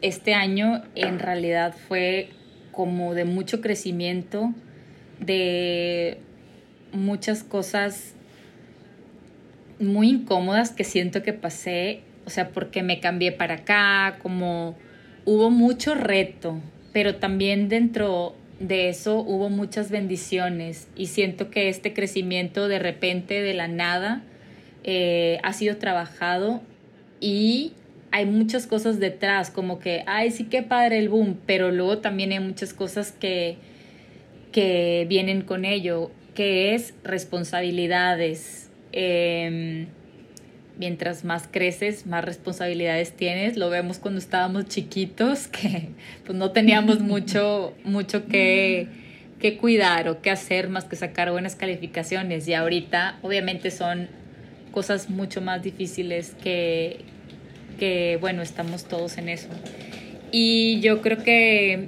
Este 0.01 0.33
año 0.33 0.83
en 0.95 1.19
realidad 1.19 1.75
fue 1.87 2.29
como 2.71 3.13
de 3.13 3.25
mucho 3.25 3.61
crecimiento, 3.61 4.53
de 5.19 6.19
muchas 6.91 7.43
cosas 7.43 8.13
muy 9.79 10.09
incómodas 10.09 10.71
que 10.71 10.83
siento 10.83 11.23
que 11.23 11.33
pasé, 11.33 12.01
o 12.25 12.29
sea, 12.29 12.49
porque 12.49 12.83
me 12.83 12.99
cambié 12.99 13.31
para 13.31 13.55
acá, 13.55 14.19
como 14.21 14.75
hubo 15.25 15.49
mucho 15.49 15.95
reto, 15.95 16.59
pero 16.93 17.15
también 17.15 17.69
dentro 17.69 18.35
de 18.59 18.89
eso 18.89 19.19
hubo 19.19 19.49
muchas 19.49 19.91
bendiciones 19.91 20.87
y 20.95 21.07
siento 21.07 21.51
que 21.51 21.69
este 21.69 21.93
crecimiento 21.93 22.67
de 22.67 22.79
repente, 22.79 23.41
de 23.41 23.53
la 23.53 23.67
nada, 23.67 24.23
eh, 24.87 25.39
ha 25.43 25.53
sido 25.53 25.77
trabajado 25.77 26.61
y 27.19 27.73
hay 28.09 28.25
muchas 28.25 28.65
cosas 28.65 28.99
detrás, 28.99 29.51
como 29.51 29.77
que, 29.77 30.03
ay, 30.07 30.31
sí 30.31 30.45
que 30.45 30.63
padre 30.63 30.97
el 30.97 31.09
boom, 31.09 31.37
pero 31.45 31.69
luego 31.71 31.99
también 31.99 32.31
hay 32.31 32.39
muchas 32.39 32.73
cosas 32.73 33.11
que, 33.11 33.57
que 34.51 35.05
vienen 35.07 35.43
con 35.43 35.65
ello, 35.65 36.09
que 36.33 36.73
es 36.73 36.95
responsabilidades, 37.03 38.67
Em, 38.91 39.87
mientras 40.77 41.23
más 41.23 41.47
creces, 41.51 42.05
más 42.05 42.23
responsabilidades 42.23 43.11
tienes. 43.11 43.57
Lo 43.57 43.69
vemos 43.69 43.99
cuando 43.99 44.19
estábamos 44.19 44.65
chiquitos, 44.65 45.47
que 45.47 45.89
pues 46.25 46.37
no 46.37 46.51
teníamos 46.51 46.99
mucho, 46.99 47.75
mucho 47.83 48.27
que, 48.27 48.87
que 49.39 49.57
cuidar 49.57 50.09
o 50.09 50.21
que 50.21 50.31
hacer 50.31 50.69
más 50.69 50.85
que 50.85 50.95
sacar 50.95 51.31
buenas 51.31 51.55
calificaciones. 51.55 52.47
Y 52.47 52.53
ahorita 52.53 53.19
obviamente 53.21 53.71
son 53.71 54.07
cosas 54.71 55.09
mucho 55.09 55.41
más 55.41 55.63
difíciles 55.63 56.35
que, 56.43 57.01
que, 57.79 58.17
bueno, 58.21 58.41
estamos 58.41 58.85
todos 58.85 59.17
en 59.17 59.29
eso. 59.29 59.49
Y 60.31 60.79
yo 60.81 61.01
creo 61.01 61.23
que 61.23 61.87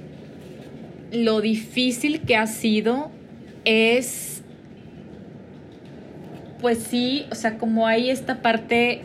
lo 1.12 1.40
difícil 1.40 2.20
que 2.20 2.36
ha 2.36 2.46
sido 2.46 3.10
es 3.64 4.30
pues 6.60 6.78
sí, 6.78 7.26
o 7.30 7.34
sea, 7.34 7.58
como 7.58 7.86
hay 7.86 8.10
esta 8.10 8.42
parte 8.42 9.00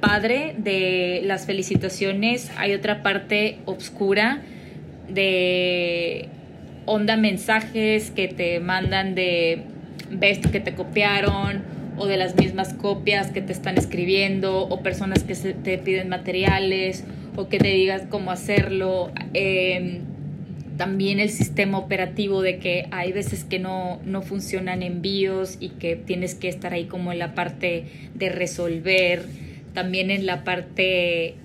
padre 0.00 0.54
de 0.58 1.22
las 1.24 1.46
felicitaciones, 1.46 2.50
hay 2.56 2.72
otra 2.74 3.02
parte 3.02 3.58
oscura 3.66 4.42
de 5.08 6.28
onda 6.86 7.16
mensajes 7.16 8.10
que 8.10 8.28
te 8.28 8.60
mandan 8.60 9.14
de 9.14 9.62
ves 10.10 10.38
que 10.38 10.60
te 10.60 10.74
copiaron 10.74 11.62
o 11.96 12.06
de 12.06 12.16
las 12.16 12.36
mismas 12.36 12.74
copias 12.74 13.30
que 13.30 13.40
te 13.40 13.52
están 13.52 13.78
escribiendo 13.78 14.62
o 14.62 14.82
personas 14.82 15.22
que 15.22 15.34
te 15.34 15.78
piden 15.78 16.08
materiales 16.08 17.04
o 17.36 17.48
que 17.48 17.58
te 17.58 17.68
digas 17.68 18.02
cómo 18.08 18.30
hacerlo. 18.30 19.12
Em, 19.32 20.00
también 20.76 21.20
el 21.20 21.30
sistema 21.30 21.78
operativo 21.78 22.42
de 22.42 22.58
que 22.58 22.88
hay 22.90 23.12
veces 23.12 23.44
que 23.44 23.58
no, 23.58 24.00
no 24.04 24.22
funcionan 24.22 24.82
envíos 24.82 25.56
y 25.60 25.70
que 25.70 25.94
tienes 25.94 26.34
que 26.34 26.48
estar 26.48 26.72
ahí 26.72 26.86
como 26.86 27.12
en 27.12 27.20
la 27.20 27.34
parte 27.34 27.84
de 28.14 28.28
resolver, 28.28 29.24
también 29.72 30.10
en 30.10 30.26
la 30.26 30.42
parte 30.42 31.36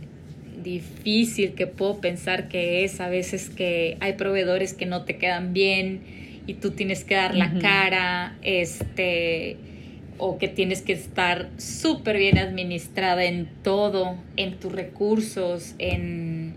difícil 0.64 1.54
que 1.54 1.68
puedo 1.68 2.02
pensar 2.02 2.50
que 2.50 2.84
es 2.84 3.00
a 3.00 3.10
veces 3.10 3.50
que 3.50 3.98
hay 4.00 4.14
proveedores 4.14 4.74
que 4.74 4.86
no 4.86 5.04
te 5.04 5.18
quedan 5.18 5.54
bien 5.54 6.02
y 6.48 6.56
tú 6.56 6.72
tienes 6.72 7.04
que 7.04 7.16
dar 7.16 7.36
la 7.36 7.60
cara, 7.60 8.36
este, 8.42 9.58
o 10.20 10.38
que 10.38 10.48
tienes 10.48 10.82
que 10.82 10.94
estar 10.94 11.50
súper 11.58 12.18
bien 12.18 12.38
administrada 12.38 13.26
en 13.26 13.48
todo, 13.64 14.18
en 14.36 14.60
tus 14.60 14.72
recursos, 14.72 15.74
en, 15.80 16.56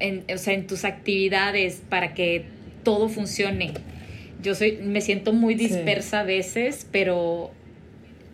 en, 0.00 0.24
o 0.32 0.38
sea, 0.38 0.54
en 0.54 0.66
tus 0.66 0.84
actividades 0.84 1.82
para 1.88 2.14
que 2.14 2.44
todo 2.82 3.08
funcione. 3.08 3.72
Yo 4.42 4.54
soy, 4.54 4.78
me 4.82 5.00
siento 5.00 5.32
muy 5.32 5.54
dispersa 5.54 6.20
a 6.20 6.24
veces, 6.24 6.86
pero 6.92 7.50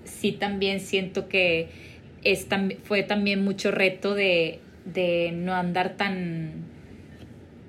sí 0.05 0.33
también 0.33 0.81
siento 0.81 1.29
que 1.29 1.69
es, 2.25 2.47
fue 2.85 3.03
también 3.03 3.45
mucho 3.45 3.71
reto 3.71 4.15
de, 4.15 4.59
de 4.85 5.31
no 5.33 5.55
andar 5.55 5.97
tan 5.97 6.75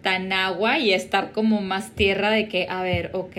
tan 0.06 0.32
agua 0.34 0.78
y 0.78 0.94
estar 0.94 1.32
como 1.32 1.62
más 1.62 1.96
tierra 1.96 2.30
de 2.30 2.48
que, 2.48 2.68
a 2.70 2.84
ver, 2.84 3.10
ok, 3.14 3.38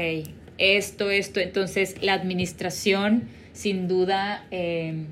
esto, 0.58 1.10
esto. 1.10 1.40
Entonces, 1.40 2.02
la 2.02 2.14
administración, 2.14 3.24
sin 3.52 3.88
duda, 3.88 4.46
eh, 4.50 5.04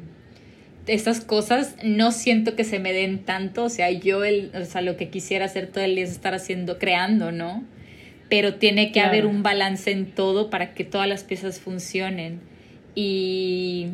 estas 0.87 1.21
cosas 1.21 1.77
no 1.83 2.13
siento 2.13 2.57
que 2.57 2.65
se 2.65 2.79
me 2.79 2.93
den 2.93 3.25
tanto. 3.25 3.65
O 3.65 3.69
sea, 3.69 3.91
yo, 3.91 4.25
el, 4.25 4.51
o 4.55 4.65
sea, 4.65 4.81
lo 4.81 4.97
que 4.97 5.09
quisiera 5.09 5.47
hacer 5.47 5.69
todo 5.69 5.85
el 5.85 5.95
día 5.95 6.05
es 6.05 6.11
estar 6.11 6.35
haciendo, 6.35 6.79
creando, 6.79 7.33
¿no? 7.33 7.65
Pero 8.29 8.55
tiene 8.55 8.91
que 8.91 9.01
haber 9.01 9.27
un 9.27 9.43
balance 9.43 9.91
en 9.91 10.11
todo 10.11 10.51
para 10.51 10.75
que 10.75 10.85
todas 10.85 11.09
las 11.09 11.25
piezas 11.25 11.61
funcionen. 11.61 12.41
Y 12.95 13.89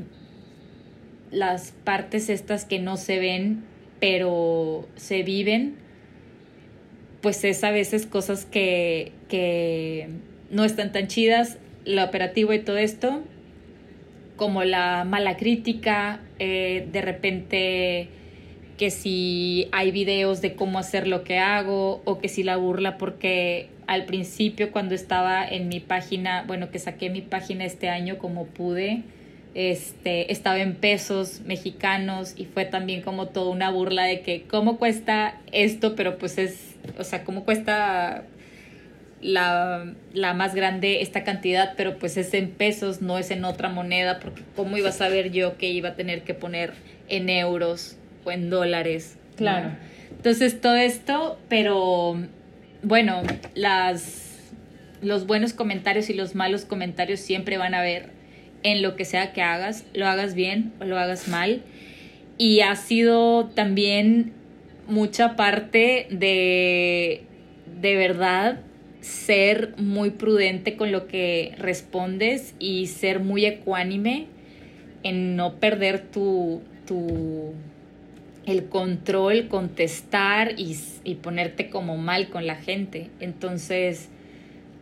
las 1.31 1.73
partes 1.85 2.29
estas 2.29 2.65
que 2.65 2.79
no 2.79 2.97
se 2.97 3.19
ven, 3.19 3.65
pero 4.01 4.89
se 4.97 5.23
viven, 5.23 5.77
pues 7.21 7.45
es 7.45 7.63
a 7.65 7.71
veces 7.71 8.07
cosas 8.07 8.47
que, 8.47 9.13
que 9.29 10.09
no 10.51 10.65
están 10.65 10.93
tan 10.93 11.07
chidas, 11.07 11.59
lo 11.85 12.05
operativo 12.05 12.53
y 12.53 12.59
todo 12.59 12.77
esto, 12.77 13.23
como 14.37 14.65
la 14.65 15.05
mala 15.05 15.37
crítica, 15.37 16.21
eh, 16.39 16.87
de 16.93 17.01
repente 17.03 18.09
que 18.79 18.91
si 18.91 19.69
hay 19.73 19.91
videos 19.91 20.41
de 20.41 20.55
cómo 20.55 20.79
hacer 20.79 21.07
lo 21.07 21.23
que 21.23 21.39
hago 21.39 22.01
o 22.07 22.19
que 22.19 22.29
si 22.29 22.43
la 22.43 22.57
burla 22.57 22.97
porque 22.97 23.69
al 23.87 24.07
principio 24.07 24.73
cuando 24.73 24.95
estaba 24.95 25.47
en 25.47 25.69
mi 25.69 25.81
página, 25.81 26.45
bueno, 26.47 26.71
que 26.71 26.79
saqué 26.79 27.11
mi 27.11 27.21
página 27.21 27.67
este 27.67 27.91
año 27.91 28.17
como 28.17 28.47
pude, 28.47 29.03
este, 29.55 30.33
estaba 30.33 30.61
en 30.61 30.77
pesos 30.77 31.41
mexicanos 31.45 32.35
y 32.37 32.47
fue 32.47 32.65
también 32.65 33.03
como 33.03 33.27
toda 33.27 33.51
una 33.51 33.71
burla 33.71 34.05
de 34.05 34.21
que 34.21 34.45
cómo 34.45 34.79
cuesta 34.79 35.39
esto, 35.53 35.95
pero 35.95 36.17
pues 36.17 36.39
es, 36.39 36.77
o 36.99 37.05
sea, 37.05 37.25
cómo 37.25 37.45
cuesta 37.45 38.23
la, 39.23 39.95
la, 40.13 40.35
más 40.35 40.55
grande 40.55 41.03
esta 41.03 41.25
cantidad, 41.25 41.75
pero 41.77 41.99
pues 41.99 42.17
es 42.17 42.33
en 42.35 42.51
pesos, 42.51 43.03
no 43.03 43.19
es 43.19 43.31
en 43.31 43.45
otra 43.45 43.69
moneda, 43.69 44.19
porque 44.21 44.43
cómo 44.57 44.77
iba 44.77 44.89
a 44.89 44.93
saber 44.93 45.31
yo 45.31 45.59
que 45.59 45.71
iba 45.71 45.91
a 45.91 45.95
tener 45.95 46.23
que 46.23 46.35
poner 46.35 46.73
en 47.09 47.29
euros 47.29 47.97
o 48.25 48.31
en 48.31 48.51
dólares. 48.51 49.17
Claro. 49.37 49.73
Entonces 50.11 50.61
todo 50.61 50.77
esto, 50.77 51.39
pero 51.49 52.21
bueno, 52.83 53.23
las, 53.55 54.39
los 55.03 55.27
buenos 55.27 55.53
comentarios 55.53 56.11
y 56.11 56.15
los 56.15 56.35
malos 56.35 56.65
comentarios 56.65 57.21
siempre 57.21 57.59
van 57.59 57.75
a 57.75 57.81
haber 57.81 58.11
en 58.63 58.83
lo 58.83 58.97
que 58.97 59.05
sea 59.05 59.33
que 59.33 59.43
hagas, 59.43 59.85
lo 59.95 60.07
hagas 60.07 60.35
bien 60.35 60.73
o 60.81 60.85
lo 60.85 60.99
hagas 60.99 61.29
mal. 61.29 61.63
Y 62.39 62.61
ha 62.61 62.75
sido 62.77 63.47
también 63.49 64.33
mucha 64.87 65.37
parte 65.37 66.07
de, 66.11 67.23
de 67.81 67.97
verdad 67.97 68.61
ser 69.01 69.75
muy 69.77 70.11
prudente 70.11 70.77
con 70.77 70.93
lo 70.93 71.07
que 71.07 71.55
respondes 71.59 72.55
y 72.59 72.87
ser 72.87 73.21
muy 73.21 73.47
ecuánime 73.47 74.27
en 75.03 75.37
no 75.37 75.55
perder 75.57 76.01
tu, 76.11 76.63
tu 76.87 77.55
el 78.47 78.67
control, 78.67 79.49
contestar 79.49 80.55
y, 80.59 80.77
y, 81.05 81.17
ponerte 81.17 81.71
como 81.71 81.97
mal 81.97 82.29
con 82.29 82.47
la 82.47 82.57
gente. 82.57 83.09
Entonces, 83.21 84.09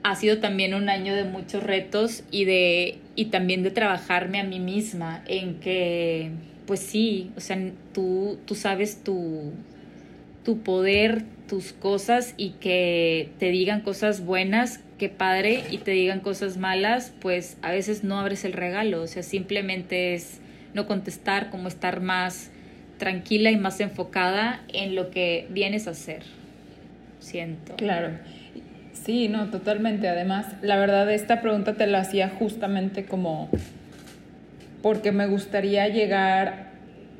ha 0.02 0.14
sido 0.16 0.38
también 0.38 0.74
un 0.74 0.88
año 0.88 1.14
de 1.14 1.24
muchos 1.24 1.62
retos 1.62 2.24
y 2.30 2.44
de 2.44 2.98
y 3.14 3.26
también 3.26 3.62
de 3.62 3.70
trabajarme 3.70 4.40
a 4.40 4.44
mí 4.44 4.60
misma 4.60 5.22
en 5.26 5.60
que 5.60 6.30
pues 6.68 6.80
sí, 6.80 7.30
o 7.34 7.40
sea, 7.40 7.58
tú, 7.94 8.38
tú 8.44 8.54
sabes 8.54 9.02
tu, 9.02 9.52
tu 10.44 10.58
poder, 10.58 11.24
tus 11.48 11.72
cosas 11.72 12.34
y 12.36 12.50
que 12.50 13.30
te 13.38 13.50
digan 13.50 13.80
cosas 13.80 14.24
buenas, 14.24 14.80
que 14.98 15.08
padre, 15.08 15.64
y 15.70 15.78
te 15.78 15.92
digan 15.92 16.20
cosas 16.20 16.56
malas, 16.56 17.12
pues 17.20 17.56
a 17.62 17.72
veces 17.72 18.04
no 18.04 18.20
abres 18.20 18.44
el 18.44 18.52
regalo, 18.52 19.02
o 19.02 19.06
sea, 19.06 19.22
simplemente 19.22 20.14
es 20.14 20.40
no 20.74 20.86
contestar, 20.86 21.50
como 21.50 21.66
estar 21.66 22.00
más 22.00 22.50
tranquila 22.98 23.50
y 23.50 23.56
más 23.56 23.80
enfocada 23.80 24.62
en 24.72 24.94
lo 24.94 25.10
que 25.10 25.46
vienes 25.50 25.86
a 25.88 25.90
hacer. 25.90 26.22
Siento. 27.20 27.76
Claro. 27.76 28.10
Sí, 28.92 29.28
no, 29.28 29.50
totalmente. 29.50 30.08
Además, 30.08 30.46
la 30.62 30.76
verdad, 30.76 31.10
esta 31.10 31.40
pregunta 31.40 31.74
te 31.74 31.86
la 31.86 32.00
hacía 32.00 32.28
justamente 32.28 33.04
como 33.04 33.48
porque 34.82 35.12
me 35.12 35.26
gustaría 35.26 35.88
llegar 35.88 36.68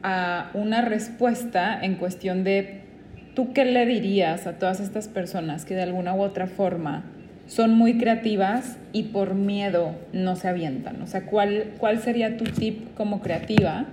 a 0.03 0.51
una 0.55 0.83
respuesta 0.83 1.79
en 1.81 1.97
cuestión 1.97 2.45
de 2.45 2.83
¿tú 3.39 3.53
qué 3.53 3.65
le 3.65 3.87
dirías 3.87 4.49
a 4.49 4.55
todas 4.55 4.81
estas 4.81 5.07
personas 5.07 5.65
que 5.65 5.77
de 5.77 5.83
alguna 5.83 6.13
u 6.13 6.23
otra 6.23 6.49
forma 6.49 7.05
son 7.47 7.73
muy 7.73 7.97
creativas 7.97 8.79
y 8.93 9.05
por 9.05 9.35
miedo 9.35 9.95
no 10.13 10.35
se 10.35 10.49
avientan? 10.49 11.01
O 11.03 11.07
sea, 11.07 11.25
¿cuál, 11.25 11.67
cuál 11.79 12.01
sería 12.01 12.37
tu 12.37 12.43
tip 12.47 12.93
como 12.97 13.21
creativa 13.21 13.87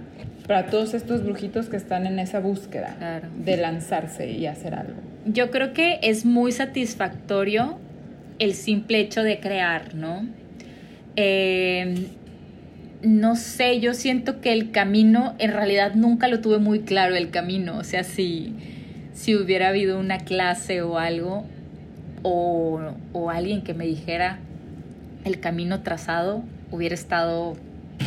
para 0.47 0.65
todos 0.65 0.95
estos 0.95 1.23
brujitos 1.23 1.69
que 1.69 1.77
están 1.77 2.08
en 2.08 2.17
esa 2.17 2.39
búsqueda 2.39 3.21
de 3.38 3.58
lanzarse 3.58 4.31
y 4.31 4.47
hacer 4.47 4.73
algo? 4.73 4.95
Yo 5.27 5.51
creo 5.51 5.73
que 5.73 5.99
es 6.01 6.25
muy 6.25 6.51
satisfactorio 6.51 7.77
el 8.39 8.55
simple 8.55 8.99
hecho 8.99 9.21
de 9.21 9.39
crear, 9.39 9.93
¿no? 9.93 10.25
Eh, 11.17 12.08
no 13.03 13.36
sé, 13.36 13.79
yo 13.79 13.93
siento 13.93 14.41
que 14.41 14.53
el 14.53 14.71
camino, 14.71 15.36
en 15.38 15.53
realidad 15.53 15.93
nunca 15.93 16.29
lo 16.29 16.41
tuve 16.41 16.58
muy 16.58 16.79
claro 16.79 17.15
el 17.15 17.29
camino, 17.29 17.77
o 17.77 17.84
sea, 17.84 18.03
si 18.03 18.55
si 19.15 19.36
hubiera 19.36 19.69
habido 19.69 19.97
una 19.97 20.19
clase 20.19 20.82
o 20.82 20.99
algo, 20.99 21.45
o, 22.21 22.80
alguien 23.32 23.62
que 23.62 23.73
me 23.73 23.86
dijera 23.86 24.39
el 25.23 25.39
camino 25.39 25.82
trazado, 25.82 26.43
hubiera 26.71 26.93
estado, 26.93 27.56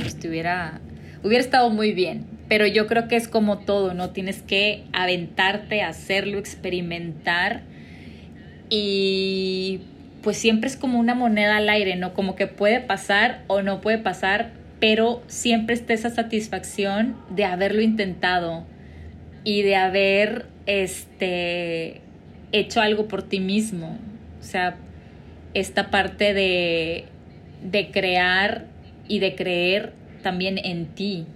estuviera, 0.05 0.81
pues, 0.83 1.25
hubiera 1.25 1.43
estado 1.43 1.71
muy 1.71 1.93
bien. 1.93 2.25
Pero 2.49 2.67
yo 2.67 2.87
creo 2.87 3.09
que 3.09 3.17
es 3.17 3.29
como 3.29 3.59
todo, 3.59 3.95
¿no? 3.95 4.11
Tienes 4.11 4.43
que 4.43 4.85
aventarte, 4.93 5.83
hacerlo, 5.83 6.39
experimentar 6.39 7.63
y 8.71 9.81
pues 10.23 10.37
siempre 10.37 10.69
es 10.69 10.77
como 10.77 10.99
una 10.99 11.15
moneda 11.15 11.57
al 11.57 11.69
aire, 11.69 11.97
¿no? 11.97 12.15
Como 12.15 12.35
que 12.37 12.47
puede 12.47 12.81
pasar 12.81 13.43
o 13.49 13.63
no 13.63 13.81
puede 13.81 13.99
pasar, 13.99 14.51
pero 14.81 15.23
siempre 15.27 15.75
está 15.75 15.93
esa 15.93 16.11
satisfacción 16.11 17.17
de 17.31 17.45
haberlo 17.45 17.83
intentado 17.83 18.65
y 19.45 19.63
de 19.63 19.77
haber 19.77 20.47
este, 20.69 22.03
hecho 22.53 22.81
algo 22.81 23.09
por 23.09 23.23
ti 23.23 23.41
mismo. 23.41 23.99
O 24.39 24.43
sea, 24.45 24.77
esta 25.55 25.91
parte 25.91 26.35
de, 26.35 27.07
de 27.63 27.91
crear 27.91 28.67
y 29.09 29.19
de 29.19 29.35
creer 29.35 29.95
también 30.23 30.59
en 30.63 30.87
ti, 30.87 31.27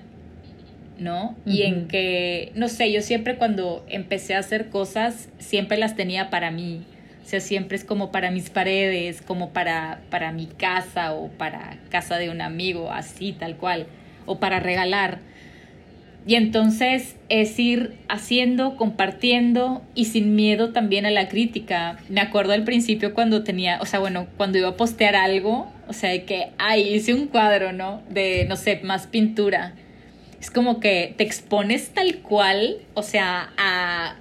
¿no? 0.98 1.34
Y 1.46 1.62
en 1.62 1.88
que, 1.88 2.52
no 2.54 2.68
sé, 2.68 2.92
yo 2.92 3.00
siempre 3.00 3.36
cuando 3.36 3.84
empecé 3.88 4.34
a 4.34 4.38
hacer 4.38 4.68
cosas, 4.68 5.30
siempre 5.38 5.78
las 5.78 5.96
tenía 5.96 6.28
para 6.28 6.50
mí. 6.50 6.84
O 7.24 7.28
sea, 7.28 7.40
siempre 7.40 7.76
es 7.76 7.84
como 7.84 8.12
para 8.12 8.30
mis 8.30 8.50
paredes, 8.50 9.22
como 9.22 9.50
para, 9.54 10.02
para 10.10 10.30
mi 10.32 10.46
casa 10.46 11.14
o 11.14 11.28
para 11.28 11.78
casa 11.88 12.18
de 12.18 12.28
un 12.28 12.42
amigo, 12.42 12.90
así, 12.90 13.32
tal 13.32 13.56
cual, 13.56 13.86
o 14.26 14.38
para 14.38 14.60
regalar 14.60 15.20
y 16.24 16.36
entonces 16.36 17.16
es 17.28 17.58
ir 17.58 17.94
haciendo, 18.08 18.76
compartiendo 18.76 19.82
y 19.94 20.04
sin 20.04 20.36
miedo 20.36 20.72
también 20.72 21.04
a 21.04 21.10
la 21.10 21.28
crítica. 21.28 21.98
Me 22.08 22.20
acuerdo 22.20 22.52
al 22.52 22.62
principio 22.62 23.12
cuando 23.12 23.42
tenía, 23.42 23.80
o 23.80 23.86
sea, 23.86 23.98
bueno, 23.98 24.28
cuando 24.36 24.58
iba 24.58 24.68
a 24.68 24.76
postear 24.76 25.16
algo, 25.16 25.72
o 25.88 25.92
sea, 25.92 26.10
de 26.10 26.22
que, 26.22 26.50
ay, 26.58 26.94
hice 26.94 27.12
un 27.12 27.26
cuadro, 27.26 27.72
¿no? 27.72 28.02
De, 28.08 28.44
no 28.48 28.54
sé, 28.54 28.80
más 28.84 29.08
pintura. 29.08 29.74
Es 30.40 30.50
como 30.50 30.78
que 30.78 31.14
te 31.16 31.24
expones 31.24 31.90
tal 31.90 32.18
cual, 32.18 32.78
o 32.94 33.02
sea, 33.02 33.52
a... 33.56 34.16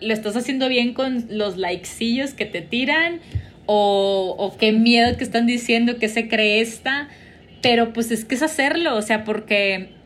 Lo 0.00 0.12
estás 0.12 0.36
haciendo 0.36 0.68
bien 0.68 0.92
con 0.92 1.26
los 1.30 1.56
likecillos 1.56 2.34
que 2.34 2.44
te 2.44 2.60
tiran 2.60 3.20
o, 3.64 4.34
o 4.38 4.56
qué 4.58 4.72
miedo 4.72 5.16
que 5.16 5.24
están 5.24 5.46
diciendo 5.46 5.96
que 5.98 6.08
se 6.08 6.28
cree 6.28 6.60
esta, 6.60 7.08
pero 7.62 7.94
pues 7.94 8.10
es 8.10 8.26
que 8.26 8.34
es 8.34 8.42
hacerlo, 8.42 8.94
o 8.94 9.00
sea, 9.00 9.24
porque 9.24 9.96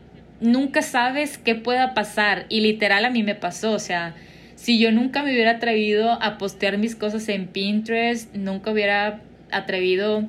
nunca 0.41 0.81
sabes 0.81 1.37
qué 1.37 1.55
pueda 1.55 1.93
pasar. 1.93 2.45
Y 2.49 2.61
literal 2.61 3.05
a 3.05 3.09
mí 3.09 3.23
me 3.23 3.35
pasó, 3.35 3.71
o 3.71 3.79
sea, 3.79 4.15
si 4.55 4.77
yo 4.77 4.91
nunca 4.91 5.23
me 5.23 5.31
hubiera 5.31 5.51
atrevido 5.51 6.11
a 6.21 6.37
postear 6.37 6.77
mis 6.77 6.95
cosas 6.95 7.29
en 7.29 7.47
Pinterest, 7.47 8.35
nunca 8.35 8.71
hubiera 8.71 9.21
atrevido 9.51 10.27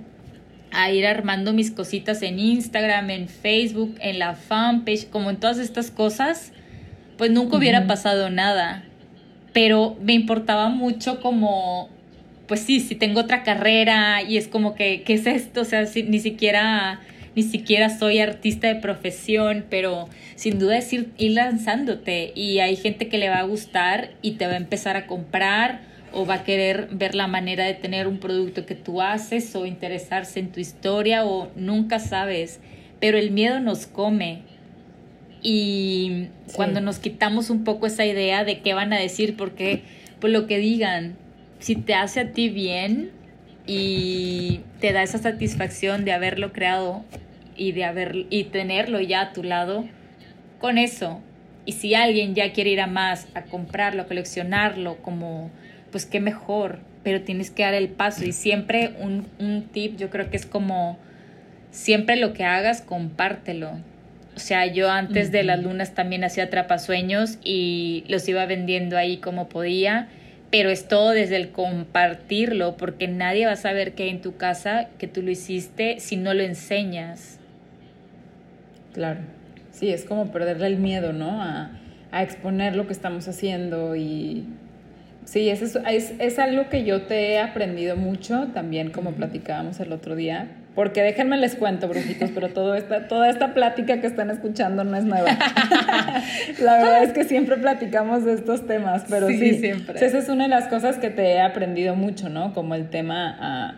a 0.70 0.90
ir 0.90 1.06
armando 1.06 1.52
mis 1.52 1.70
cositas 1.70 2.22
en 2.22 2.38
Instagram, 2.38 3.10
en 3.10 3.28
Facebook, 3.28 3.94
en 4.00 4.18
la 4.18 4.34
fanpage, 4.34 5.08
como 5.10 5.30
en 5.30 5.36
todas 5.36 5.58
estas 5.58 5.90
cosas, 5.90 6.52
pues 7.18 7.30
nunca 7.30 7.58
hubiera 7.58 7.86
pasado 7.86 8.30
nada. 8.30 8.84
Pero 9.52 9.98
me 10.00 10.14
importaba 10.14 10.70
mucho 10.70 11.20
como, 11.20 11.90
pues 12.46 12.60
sí, 12.60 12.80
si 12.80 12.94
tengo 12.94 13.20
otra 13.20 13.42
carrera 13.42 14.22
y 14.22 14.38
es 14.38 14.48
como 14.48 14.74
que, 14.74 15.02
¿qué 15.02 15.14
es 15.14 15.26
esto? 15.26 15.60
O 15.60 15.64
sea, 15.66 15.84
si, 15.84 16.04
ni 16.04 16.20
siquiera 16.20 17.00
ni 17.34 17.42
siquiera 17.42 17.88
soy 17.88 18.18
artista 18.18 18.68
de 18.68 18.76
profesión, 18.76 19.64
pero 19.70 20.08
sin 20.34 20.58
duda 20.58 20.78
es 20.78 20.92
ir, 20.92 21.12
lanzándote. 21.18 22.32
Y 22.34 22.58
hay 22.58 22.76
gente 22.76 23.08
que 23.08 23.18
le 23.18 23.28
va 23.28 23.38
a 23.38 23.44
gustar 23.44 24.10
y 24.20 24.32
te 24.32 24.46
va 24.46 24.52
a 24.52 24.56
empezar 24.56 24.96
a 24.96 25.06
comprar 25.06 25.80
o 26.12 26.26
va 26.26 26.34
a 26.34 26.44
querer 26.44 26.88
ver 26.92 27.14
la 27.14 27.26
manera 27.26 27.64
de 27.64 27.74
tener 27.74 28.06
un 28.06 28.18
producto 28.18 28.66
que 28.66 28.74
tú 28.74 29.00
haces 29.00 29.54
o 29.56 29.64
interesarse 29.64 30.40
en 30.40 30.52
tu 30.52 30.60
historia 30.60 31.24
o 31.24 31.50
nunca 31.56 31.98
sabes, 31.98 32.60
pero 33.00 33.16
el 33.16 33.30
miedo 33.30 33.60
nos 33.60 33.86
come. 33.86 34.42
Y 35.40 36.28
cuando 36.54 36.80
nos 36.80 36.98
quitamos 36.98 37.50
un 37.50 37.64
poco 37.64 37.86
esa 37.86 38.04
idea 38.04 38.44
de 38.44 38.60
qué 38.60 38.74
van 38.74 38.92
a 38.92 38.98
decir, 38.98 39.36
porque 39.36 39.82
pues 40.20 40.32
lo 40.32 40.46
que 40.46 40.58
digan, 40.58 41.16
si 41.58 41.76
te 41.76 41.94
hace 41.94 42.20
a 42.20 42.32
ti 42.32 42.48
bien 42.48 43.10
y 43.66 44.60
te 44.80 44.92
da 44.92 45.02
esa 45.02 45.18
satisfacción 45.18 46.04
de 46.04 46.12
haberlo 46.12 46.52
creado 46.52 47.04
y 47.56 47.72
de 47.72 47.84
haber 47.84 48.26
y 48.30 48.44
tenerlo 48.44 49.00
ya 49.00 49.20
a 49.20 49.32
tu 49.32 49.42
lado 49.42 49.84
con 50.58 50.78
eso. 50.78 51.20
Y 51.64 51.72
si 51.72 51.94
alguien 51.94 52.34
ya 52.34 52.52
quiere 52.52 52.70
ir 52.70 52.80
a 52.80 52.86
más, 52.86 53.28
a 53.34 53.42
comprarlo, 53.42 54.02
a 54.02 54.06
coleccionarlo, 54.06 54.96
como 54.98 55.50
pues 55.90 56.06
qué 56.06 56.20
mejor, 56.20 56.80
pero 57.04 57.22
tienes 57.22 57.50
que 57.50 57.62
dar 57.62 57.74
el 57.74 57.88
paso 57.88 58.24
y 58.24 58.32
siempre 58.32 58.94
un, 58.98 59.26
un 59.38 59.68
tip 59.70 59.96
yo 59.96 60.10
creo 60.10 60.30
que 60.30 60.36
es 60.36 60.46
como 60.46 60.98
siempre 61.70 62.16
lo 62.16 62.32
que 62.32 62.44
hagas 62.44 62.80
compártelo. 62.80 63.72
O 64.34 64.38
sea, 64.38 64.66
yo 64.66 64.90
antes 64.90 65.30
de 65.30 65.42
las 65.42 65.62
lunas 65.62 65.94
también 65.94 66.24
hacía 66.24 66.48
trapasueños 66.48 67.38
y 67.44 68.04
los 68.08 68.26
iba 68.28 68.46
vendiendo 68.46 68.96
ahí 68.96 69.18
como 69.18 69.48
podía, 69.48 70.08
pero 70.52 70.68
es 70.68 70.86
todo 70.86 71.12
desde 71.12 71.36
el 71.36 71.50
compartirlo, 71.50 72.76
porque 72.76 73.08
nadie 73.08 73.46
va 73.46 73.52
a 73.52 73.56
saber 73.56 73.94
que 73.94 74.02
hay 74.02 74.10
en 74.10 74.20
tu 74.20 74.36
casa 74.36 74.88
que 74.98 75.08
tú 75.08 75.22
lo 75.22 75.30
hiciste 75.30 75.98
si 75.98 76.16
no 76.16 76.34
lo 76.34 76.42
enseñas. 76.42 77.38
Claro. 78.92 79.20
Sí, 79.70 79.88
es 79.88 80.04
como 80.04 80.30
perderle 80.30 80.66
el 80.66 80.76
miedo, 80.76 81.14
¿no? 81.14 81.42
A, 81.42 81.78
exponer 82.14 82.76
lo 82.76 82.86
que 82.86 82.92
estamos 82.92 83.26
haciendo 83.26 83.96
y 83.96 84.44
sí, 85.24 85.48
es, 85.48 85.62
es, 85.62 86.12
es, 86.18 86.38
algo 86.38 86.68
que 86.68 86.84
yo 86.84 87.06
te 87.06 87.32
he 87.32 87.38
aprendido 87.38 87.96
mucho 87.96 88.48
también, 88.52 88.90
como 88.90 89.12
platicábamos 89.12 89.80
el 89.80 89.90
otro 89.94 90.14
día. 90.14 90.48
Porque 90.74 91.02
déjenme 91.02 91.36
les 91.36 91.54
cuento, 91.54 91.86
brujitos, 91.86 92.30
pero 92.30 92.48
todo 92.48 92.74
esta, 92.74 93.06
toda 93.06 93.28
esta 93.28 93.52
plática 93.52 94.00
que 94.00 94.06
están 94.06 94.30
escuchando 94.30 94.84
no 94.84 94.96
es 94.96 95.04
nueva. 95.04 95.30
La 96.60 96.78
verdad 96.78 97.04
es 97.04 97.12
que 97.12 97.24
siempre 97.24 97.58
platicamos 97.58 98.24
de 98.24 98.32
estos 98.32 98.66
temas, 98.66 99.04
pero 99.10 99.28
sí, 99.28 99.58
siempre. 99.58 100.04
esa 100.04 100.18
es 100.18 100.28
una 100.30 100.44
de 100.44 100.50
las 100.50 100.68
cosas 100.68 100.96
que 100.96 101.10
te 101.10 101.32
he 101.32 101.40
aprendido 101.42 101.94
mucho, 101.94 102.30
¿no? 102.30 102.54
Como 102.54 102.74
el 102.74 102.88
tema 102.88 103.36
a 103.38 103.74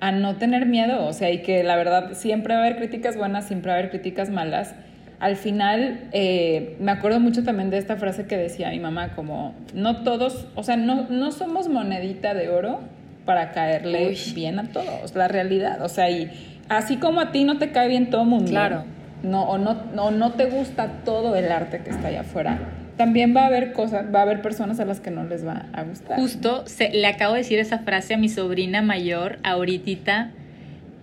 a 0.00 0.12
no 0.12 0.36
tener 0.36 0.66
miedo, 0.66 1.06
o 1.06 1.12
sea, 1.12 1.30
y 1.30 1.42
que 1.42 1.62
la 1.62 1.76
verdad 1.76 2.14
siempre 2.14 2.54
va 2.54 2.60
a 2.60 2.64
haber 2.64 2.78
críticas 2.78 3.16
buenas, 3.16 3.46
siempre 3.46 3.70
va 3.70 3.76
a 3.76 3.78
haber 3.78 3.90
críticas 3.90 4.30
malas. 4.30 4.74
Al 5.18 5.36
final, 5.36 6.08
eh, 6.12 6.76
me 6.80 6.90
acuerdo 6.90 7.20
mucho 7.20 7.44
también 7.44 7.68
de 7.68 7.76
esta 7.76 7.96
frase 7.96 8.26
que 8.26 8.38
decía 8.38 8.70
mi 8.70 8.80
mamá, 8.80 9.14
como, 9.14 9.54
no 9.74 10.02
todos, 10.02 10.48
o 10.54 10.62
sea, 10.62 10.76
no, 10.76 11.06
no 11.10 11.30
somos 11.30 11.68
monedita 11.68 12.32
de 12.32 12.48
oro 12.48 12.80
para 13.30 13.52
caerle 13.52 14.12
bien 14.34 14.58
a 14.58 14.64
todos, 14.72 15.14
la 15.14 15.28
realidad, 15.28 15.82
o 15.82 15.88
sea, 15.88 16.10
y 16.10 16.28
así 16.68 16.96
como 16.96 17.20
a 17.20 17.30
ti 17.30 17.44
no 17.44 17.58
te 17.58 17.70
cae 17.70 17.86
bien 17.86 18.10
todo 18.10 18.22
el 18.22 18.26
mundo, 18.26 18.50
claro. 18.50 18.82
no, 19.22 19.44
o 19.44 19.56
no, 19.56 19.84
no, 19.94 20.10
no 20.10 20.32
te 20.32 20.46
gusta 20.46 20.88
todo 21.04 21.36
el 21.36 21.52
arte 21.52 21.80
que 21.84 21.90
está 21.90 22.08
allá 22.08 22.22
afuera, 22.22 22.58
también 22.96 23.32
va 23.36 23.42
a 23.42 23.46
haber 23.46 23.72
cosas, 23.72 24.12
va 24.12 24.18
a 24.18 24.22
haber 24.22 24.42
personas 24.42 24.80
a 24.80 24.84
las 24.84 24.98
que 24.98 25.12
no 25.12 25.22
les 25.22 25.46
va 25.46 25.66
a 25.72 25.84
gustar. 25.84 26.18
Justo, 26.18 26.66
se, 26.66 26.90
le 26.90 27.06
acabo 27.06 27.34
de 27.34 27.38
decir 27.38 27.60
esa 27.60 27.78
frase 27.78 28.14
a 28.14 28.18
mi 28.18 28.28
sobrina 28.28 28.82
mayor, 28.82 29.38
ahorita, 29.44 30.32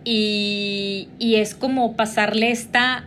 y, 0.03 1.07
y 1.17 1.35
es 1.35 1.55
como 1.55 1.95
pasarle 1.95 2.51
esta, 2.51 3.05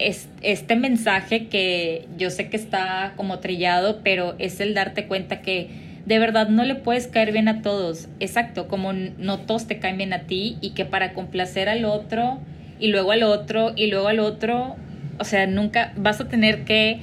este 0.00 0.74
mensaje 0.74 1.46
que 1.46 2.08
yo 2.18 2.30
sé 2.30 2.48
que 2.48 2.56
está 2.56 3.12
como 3.14 3.38
trillado, 3.38 4.00
pero 4.02 4.34
es 4.40 4.58
el 4.58 4.74
darte 4.74 5.06
cuenta 5.06 5.42
que 5.42 5.87
de 6.06 6.18
verdad 6.18 6.48
no 6.48 6.64
le 6.64 6.74
puedes 6.74 7.06
caer 7.06 7.32
bien 7.32 7.48
a 7.48 7.62
todos. 7.62 8.08
Exacto, 8.20 8.68
como 8.68 8.92
no 8.92 9.38
todos 9.40 9.66
te 9.66 9.78
caen 9.78 9.98
bien 9.98 10.12
a 10.12 10.20
ti 10.20 10.56
y 10.60 10.70
que 10.70 10.84
para 10.84 11.12
complacer 11.12 11.68
al 11.68 11.84
otro 11.84 12.38
y 12.78 12.88
luego 12.88 13.12
al 13.12 13.22
otro 13.22 13.72
y 13.76 13.88
luego 13.88 14.08
al 14.08 14.20
otro, 14.20 14.76
o 15.18 15.24
sea, 15.24 15.46
nunca 15.46 15.92
vas 15.96 16.20
a 16.20 16.28
tener 16.28 16.64
que 16.64 17.00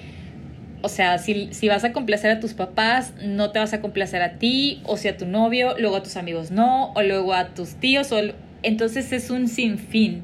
o 0.85 0.87
sea, 0.87 1.17
si, 1.17 1.49
si, 1.51 1.67
vas 1.67 1.83
a 1.83 1.93
complacer 1.93 2.29
a 2.29 2.39
tus 2.39 2.53
papás, 2.53 3.15
no 3.23 3.49
te 3.49 3.57
vas 3.57 3.73
a 3.73 3.81
complacer 3.81 4.21
a 4.21 4.33
ti, 4.33 4.81
o 4.83 4.97
si 4.97 5.07
a 5.07 5.17
tu 5.17 5.25
novio, 5.25 5.73
luego 5.79 5.95
a 5.95 6.03
tus 6.03 6.15
amigos 6.15 6.51
no, 6.51 6.91
o 6.93 7.01
luego 7.01 7.33
a 7.33 7.55
tus 7.55 7.73
tíos, 7.73 8.11
o, 8.11 8.21
entonces 8.61 9.11
es 9.11 9.31
un 9.31 9.47
sinfín. 9.47 10.21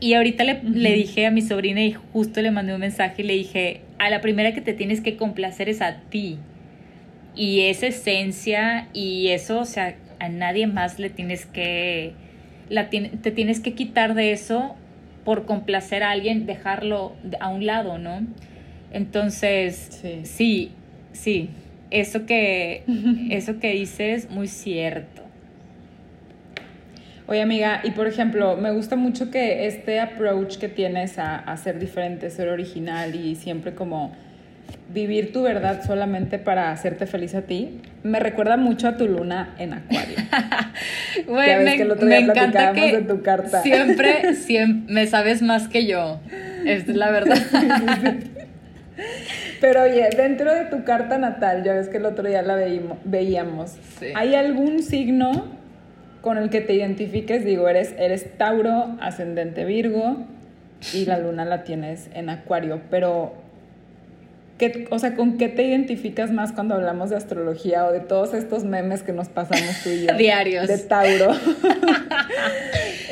Y 0.00 0.14
ahorita 0.14 0.44
le, 0.44 0.62
le, 0.62 0.94
dije 0.94 1.26
a 1.26 1.30
mi 1.30 1.42
sobrina 1.42 1.82
y 1.82 1.92
justo 2.14 2.40
le 2.40 2.50
mandé 2.50 2.72
un 2.72 2.80
mensaje 2.80 3.20
y 3.20 3.26
le 3.26 3.34
dije, 3.34 3.82
a 3.98 4.08
la 4.08 4.22
primera 4.22 4.54
que 4.54 4.62
te 4.62 4.72
tienes 4.72 5.02
que 5.02 5.16
complacer 5.16 5.68
es 5.68 5.82
a 5.82 5.98
ti. 6.08 6.38
Y 7.34 7.60
esa 7.62 7.86
esencia 7.86 8.88
y 8.92 9.28
eso, 9.28 9.60
o 9.60 9.64
sea, 9.64 9.96
a 10.18 10.28
nadie 10.28 10.66
más 10.66 10.98
le 10.98 11.10
tienes 11.10 11.46
que, 11.46 12.12
la, 12.68 12.90
te 12.90 13.30
tienes 13.30 13.60
que 13.60 13.74
quitar 13.74 14.14
de 14.14 14.32
eso 14.32 14.76
por 15.24 15.44
complacer 15.46 16.02
a 16.02 16.10
alguien, 16.10 16.46
dejarlo 16.46 17.14
a 17.40 17.48
un 17.48 17.66
lado, 17.66 17.98
¿no? 17.98 18.26
Entonces, 18.92 20.02
sí, 20.24 20.72
sí, 21.12 21.50
eso, 21.90 22.26
que, 22.26 22.84
eso 23.30 23.58
que 23.58 23.72
dices 23.72 24.24
es 24.24 24.30
muy 24.30 24.48
cierto. 24.48 25.22
Oye 27.26 27.42
amiga, 27.42 27.80
y 27.84 27.92
por 27.92 28.08
ejemplo, 28.08 28.56
me 28.56 28.72
gusta 28.72 28.96
mucho 28.96 29.30
que 29.30 29.66
este 29.66 30.00
approach 30.00 30.56
que 30.56 30.68
tienes 30.68 31.16
a, 31.16 31.36
a 31.36 31.56
ser 31.56 31.78
diferente, 31.78 32.28
ser 32.28 32.48
original 32.48 33.14
y 33.14 33.36
siempre 33.36 33.72
como 33.72 34.12
vivir 34.92 35.32
tu 35.32 35.42
verdad 35.42 35.82
solamente 35.84 36.38
para 36.38 36.72
hacerte 36.72 37.06
feliz 37.06 37.34
a 37.34 37.42
ti, 37.42 37.80
me 38.02 38.18
recuerda 38.18 38.56
mucho 38.56 38.88
a 38.88 38.96
tu 38.96 39.06
luna 39.06 39.54
en 39.58 39.74
Acuario. 39.74 40.16
ya 41.46 41.58
ves 41.58 41.74
que 41.74 41.82
el 41.82 41.90
otro 41.90 42.06
día 42.06 42.24
platicábamos 42.24 42.92
de 42.92 43.02
tu 43.02 43.22
carta. 43.22 43.62
Siempre, 43.62 44.34
siempre 44.34 44.92
me 44.92 45.06
sabes 45.06 45.42
más 45.42 45.68
que 45.68 45.86
yo. 45.86 46.20
Es 46.64 46.88
la 46.88 47.10
verdad. 47.10 47.38
Pero 49.60 49.82
oye, 49.82 50.08
dentro 50.16 50.52
de 50.54 50.64
tu 50.64 50.84
carta 50.84 51.18
natal, 51.18 51.62
ya 51.64 51.74
ves 51.74 51.88
que 51.88 51.98
el 51.98 52.06
otro 52.06 52.26
día 52.26 52.42
la 52.42 52.56
veíamos, 53.04 53.76
¿hay 54.14 54.34
algún 54.34 54.82
signo 54.82 55.44
con 56.22 56.38
el 56.38 56.50
que 56.50 56.60
te 56.60 56.74
identifiques? 56.74 57.44
Digo, 57.44 57.68
eres, 57.68 57.94
eres 57.98 58.36
Tauro, 58.38 58.96
ascendente 59.00 59.64
Virgo 59.64 60.24
y 60.94 61.04
la 61.04 61.18
luna 61.18 61.44
la 61.44 61.62
tienes 61.64 62.08
en 62.14 62.30
Acuario, 62.30 62.80
pero 62.90 63.34
¿qué, 64.60 64.86
o 64.90 64.98
sea, 64.98 65.16
¿con 65.16 65.38
qué 65.38 65.48
te 65.48 65.64
identificas 65.64 66.30
más 66.30 66.52
cuando 66.52 66.74
hablamos 66.74 67.08
de 67.08 67.16
astrología 67.16 67.86
o 67.86 67.92
de 67.92 68.00
todos 68.00 68.34
estos 68.34 68.62
memes 68.62 69.02
que 69.02 69.12
nos 69.12 69.28
pasamos 69.28 69.82
tú 69.82 69.88
y 69.88 70.06
yo? 70.06 70.14
Diarios. 70.18 70.68
De 70.68 70.78
Tauro. 70.78 71.32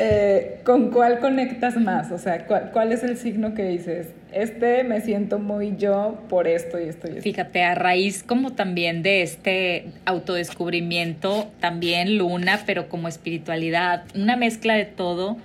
Eh, 0.01 0.61
¿Con 0.63 0.93
cuál 0.93 1.19
conectas 1.19 1.77
más? 1.77 2.13
O 2.13 2.19
sea, 2.19 2.47
¿cuál 2.47 2.93
es 2.93 3.03
el 3.03 3.17
signo 3.17 3.53
que 3.55 3.65
dices? 3.65 4.07
este 4.33 4.85
me 4.85 5.01
siento 5.01 5.39
muy 5.39 5.75
yo 5.77 6.23
por 6.29 6.47
esto 6.47 6.79
y 6.79 6.85
esto 6.85 7.09
y 7.09 7.11
esto. 7.13 7.23
Fíjate, 7.23 7.65
a 7.65 7.75
raíz 7.75 8.23
como 8.23 8.53
también 8.53 9.03
de 9.03 9.23
este 9.23 9.87
autodescubrimiento, 10.05 11.51
también 11.61 12.19
luna, 12.19 12.61
pero 12.67 12.89
como 12.89 13.09
espiritualidad, 13.09 14.05
una 14.15 14.37
mezcla 14.37 14.75
de 14.75 14.85
todo, 14.85 15.37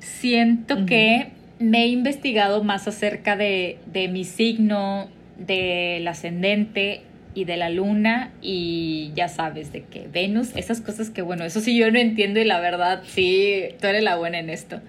siento 0.00 0.86
que 0.86 1.28
me 1.58 1.84
he 1.84 1.86
investigado 1.88 2.62
más 2.62 2.86
acerca 2.86 3.36
de, 3.36 3.78
de 3.86 4.08
mi 4.08 4.24
signo, 4.24 5.08
del 5.38 6.06
ascendente 6.06 7.02
y 7.34 7.44
de 7.44 7.56
la 7.56 7.70
luna 7.70 8.32
y 8.42 9.12
ya 9.14 9.28
sabes 9.28 9.72
de 9.72 9.82
que 9.84 10.08
Venus, 10.08 10.50
esas 10.56 10.80
cosas 10.80 11.10
que 11.10 11.22
bueno, 11.22 11.44
eso 11.44 11.60
sí 11.60 11.76
yo 11.76 11.90
no 11.90 11.98
entiendo 11.98 12.40
y 12.40 12.44
la 12.44 12.60
verdad 12.60 13.02
sí, 13.06 13.64
tú 13.80 13.86
eres 13.86 14.02
la 14.02 14.16
buena 14.16 14.38
en 14.38 14.50
esto. 14.50 14.80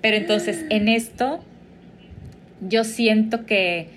Pero 0.00 0.16
entonces 0.16 0.64
en 0.70 0.88
esto 0.88 1.44
yo 2.60 2.84
siento 2.84 3.46
que 3.46 3.88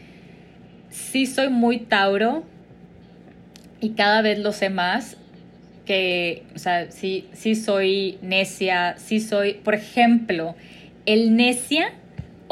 sí 0.89 1.25
soy 1.25 1.49
muy 1.49 1.79
Tauro 1.79 2.43
y 3.79 3.91
cada 3.91 4.21
vez 4.21 4.39
lo 4.39 4.51
sé 4.51 4.69
más 4.69 5.17
que, 5.85 6.43
o 6.55 6.59
sea, 6.59 6.91
sí, 6.91 7.27
sí 7.33 7.55
soy 7.55 8.17
necia, 8.21 8.95
sí 8.97 9.19
soy, 9.19 9.53
por 9.53 9.73
ejemplo, 9.73 10.55
el 11.05 11.35
necia 11.35 11.93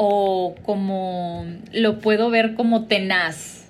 o 0.02 0.54
como 0.62 1.44
lo 1.74 1.98
puedo 1.98 2.30
ver 2.30 2.54
como 2.54 2.86
tenaz. 2.86 3.66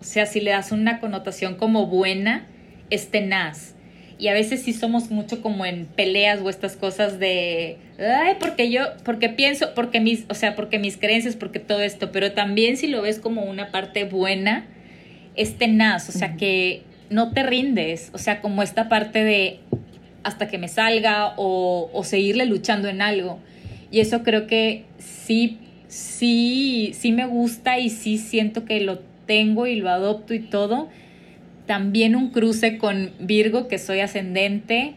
O 0.00 0.04
sea, 0.04 0.24
si 0.24 0.40
le 0.40 0.52
das 0.52 0.72
una 0.72 1.00
connotación 1.00 1.56
como 1.56 1.86
buena, 1.86 2.46
es 2.88 3.10
tenaz. 3.10 3.74
Y 4.18 4.28
a 4.28 4.32
veces 4.32 4.62
sí 4.62 4.72
somos 4.72 5.10
mucho 5.10 5.42
como 5.42 5.66
en 5.66 5.84
peleas 5.84 6.40
o 6.40 6.48
estas 6.48 6.76
cosas 6.76 7.18
de, 7.18 7.76
ay, 7.98 8.36
porque 8.40 8.70
yo, 8.70 8.84
porque 9.04 9.28
pienso, 9.28 9.74
porque 9.74 10.00
mis, 10.00 10.24
o 10.30 10.34
sea, 10.34 10.56
porque 10.56 10.78
mis 10.78 10.96
creencias, 10.96 11.36
porque 11.36 11.58
todo 11.58 11.82
esto, 11.82 12.10
pero 12.10 12.32
también 12.32 12.78
si 12.78 12.86
lo 12.86 13.02
ves 13.02 13.18
como 13.18 13.42
una 13.42 13.70
parte 13.70 14.04
buena, 14.04 14.64
es 15.36 15.58
tenaz, 15.58 16.08
o 16.08 16.12
sea, 16.12 16.36
que 16.36 16.84
no 17.10 17.32
te 17.32 17.42
rindes, 17.42 18.08
o 18.14 18.18
sea, 18.18 18.40
como 18.40 18.62
esta 18.62 18.88
parte 18.88 19.22
de 19.22 19.60
hasta 20.22 20.48
que 20.48 20.56
me 20.56 20.68
salga 20.68 21.34
o, 21.36 21.90
o 21.92 22.02
seguirle 22.02 22.46
luchando 22.46 22.88
en 22.88 23.02
algo. 23.02 23.40
Y 23.90 24.00
eso 24.00 24.22
creo 24.22 24.46
que 24.46 24.84
sí, 24.98 25.58
sí, 25.88 26.92
sí 26.94 27.12
me 27.12 27.26
gusta 27.26 27.78
y 27.78 27.90
sí 27.90 28.18
siento 28.18 28.64
que 28.64 28.80
lo 28.80 29.00
tengo 29.26 29.66
y 29.66 29.76
lo 29.76 29.90
adopto 29.90 30.34
y 30.34 30.40
todo. 30.40 30.88
También 31.66 32.14
un 32.14 32.30
cruce 32.30 32.78
con 32.78 33.12
Virgo, 33.20 33.68
que 33.68 33.78
soy 33.78 34.00
ascendente. 34.00 34.94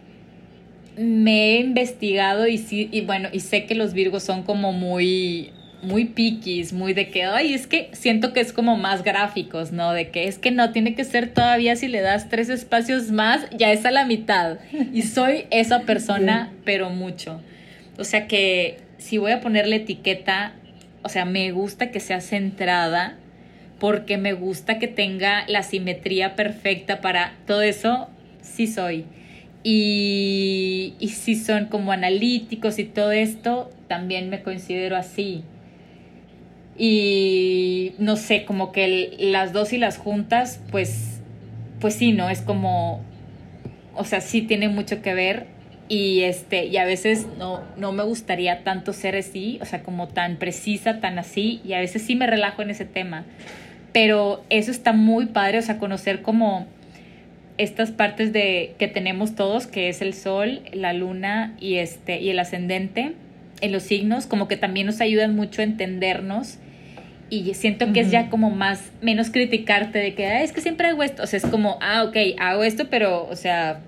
Me 0.97 1.55
he 1.55 1.59
investigado 1.59 2.47
y 2.47 2.57
sí, 2.57 2.89
y 2.91 3.01
bueno, 3.01 3.29
y 3.31 3.39
sé 3.39 3.65
que 3.65 3.75
los 3.75 3.93
Virgos 3.93 4.23
son 4.23 4.43
como 4.43 4.73
muy, 4.73 5.51
muy 5.81 6.05
piquis, 6.05 6.73
muy 6.73 6.93
de 6.93 7.09
que, 7.09 7.23
ay, 7.23 7.53
es 7.53 7.67
que 7.67 7.89
siento 7.93 8.33
que 8.33 8.39
es 8.39 8.51
como 8.51 8.77
más 8.77 9.03
gráficos, 9.03 9.71
¿no? 9.71 9.93
De 9.93 10.09
que 10.09 10.27
es 10.27 10.39
que 10.39 10.51
no, 10.51 10.71
tiene 10.71 10.95
que 10.95 11.03
ser 11.03 11.33
todavía 11.33 11.75
si 11.75 11.87
le 11.87 12.01
das 12.01 12.29
tres 12.29 12.49
espacios 12.49 13.11
más, 13.11 13.47
ya 13.55 13.71
es 13.71 13.85
a 13.85 13.91
la 13.91 14.05
mitad. 14.05 14.57
Y 14.93 15.03
soy 15.03 15.45
esa 15.51 15.81
persona, 15.81 16.51
pero 16.65 16.89
mucho. 16.89 17.39
O 17.97 18.03
sea 18.03 18.27
que 18.27 18.77
si 18.97 19.17
voy 19.17 19.31
a 19.31 19.41
ponerle 19.41 19.77
etiqueta, 19.77 20.53
o 21.03 21.09
sea, 21.09 21.25
me 21.25 21.51
gusta 21.51 21.91
que 21.91 21.99
sea 21.99 22.21
centrada 22.21 23.17
porque 23.79 24.17
me 24.17 24.33
gusta 24.33 24.79
que 24.79 24.87
tenga 24.87 25.45
la 25.47 25.63
simetría 25.63 26.35
perfecta 26.35 27.01
para 27.01 27.35
todo 27.45 27.61
eso, 27.61 28.09
sí 28.41 28.67
soy. 28.67 29.05
Y, 29.63 30.95
y 30.99 31.09
si 31.09 31.35
son 31.35 31.65
como 31.65 31.91
analíticos 31.91 32.79
y 32.79 32.85
todo 32.85 33.11
esto, 33.11 33.69
también 33.87 34.29
me 34.29 34.41
considero 34.41 34.95
así. 34.95 35.43
Y 36.77 37.93
no 37.97 38.15
sé, 38.15 38.45
como 38.45 38.71
que 38.71 39.15
las 39.19 39.53
dos 39.53 39.73
y 39.73 39.77
las 39.77 39.97
juntas, 39.97 40.61
pues, 40.71 41.21
pues 41.79 41.95
sí, 41.95 42.11
¿no? 42.11 42.29
Es 42.29 42.41
como, 42.41 43.01
o 43.95 44.03
sea, 44.05 44.21
sí 44.21 44.41
tiene 44.41 44.69
mucho 44.69 45.01
que 45.01 45.13
ver 45.13 45.56
y 45.89 46.23
este 46.23 46.65
y 46.65 46.77
a 46.77 46.85
veces 46.85 47.27
no 47.37 47.61
no 47.77 47.91
me 47.91 48.03
gustaría 48.03 48.63
tanto 48.63 48.91
ser 48.93 49.15
así 49.15 49.57
o 49.61 49.65
sea 49.65 49.83
como 49.83 50.07
tan 50.07 50.37
precisa 50.37 50.99
tan 50.99 51.17
así 51.17 51.61
y 51.63 51.73
a 51.73 51.79
veces 51.79 52.01
sí 52.01 52.15
me 52.15 52.27
relajo 52.27 52.61
en 52.61 52.69
ese 52.69 52.85
tema. 52.85 53.25
Pero 53.93 54.43
eso 54.49 54.69
está 54.71 54.93
muy 54.93 55.27
padre 55.27 55.59
o 55.59 55.61
sea 55.61 55.77
conocer 55.77 56.21
como 56.21 56.67
estas 57.57 57.91
partes 57.91 58.33
de 58.33 58.75
que 58.77 58.87
tenemos 58.87 59.35
todos 59.35 59.65
que 59.65 59.89
es 59.89 60.01
el 60.01 60.13
sol 60.13 60.61
la 60.73 60.93
luna 60.93 61.55
y 61.59 61.75
este 61.75 62.19
y 62.19 62.29
el 62.29 62.39
ascendente 62.39 63.13
en 63.61 63.71
los 63.71 63.83
signos 63.83 64.27
como 64.27 64.47
que 64.47 64.57
también 64.57 64.85
nos 64.85 65.01
ayudan 65.01 65.35
mucho 65.35 65.61
a 65.61 65.65
entendernos. 65.65 66.57
Y 67.29 67.53
siento 67.55 67.91
que 67.91 67.99
es 67.99 68.11
ya 68.11 68.29
como 68.29 68.51
más 68.51 68.89
menos 69.01 69.31
criticarte 69.31 69.99
de 69.99 70.13
que 70.13 70.43
es 70.43 70.53
que 70.53 70.61
siempre 70.61 70.87
hago 70.87 71.03
esto 71.03 71.23
o 71.23 71.27
sea 71.27 71.37
es 71.37 71.45
como 71.45 71.77
ah 71.81 72.03
ok 72.03 72.15
hago 72.39 72.63
esto 72.63 72.87
pero 72.89 73.27
o 73.27 73.35
sea 73.35 73.81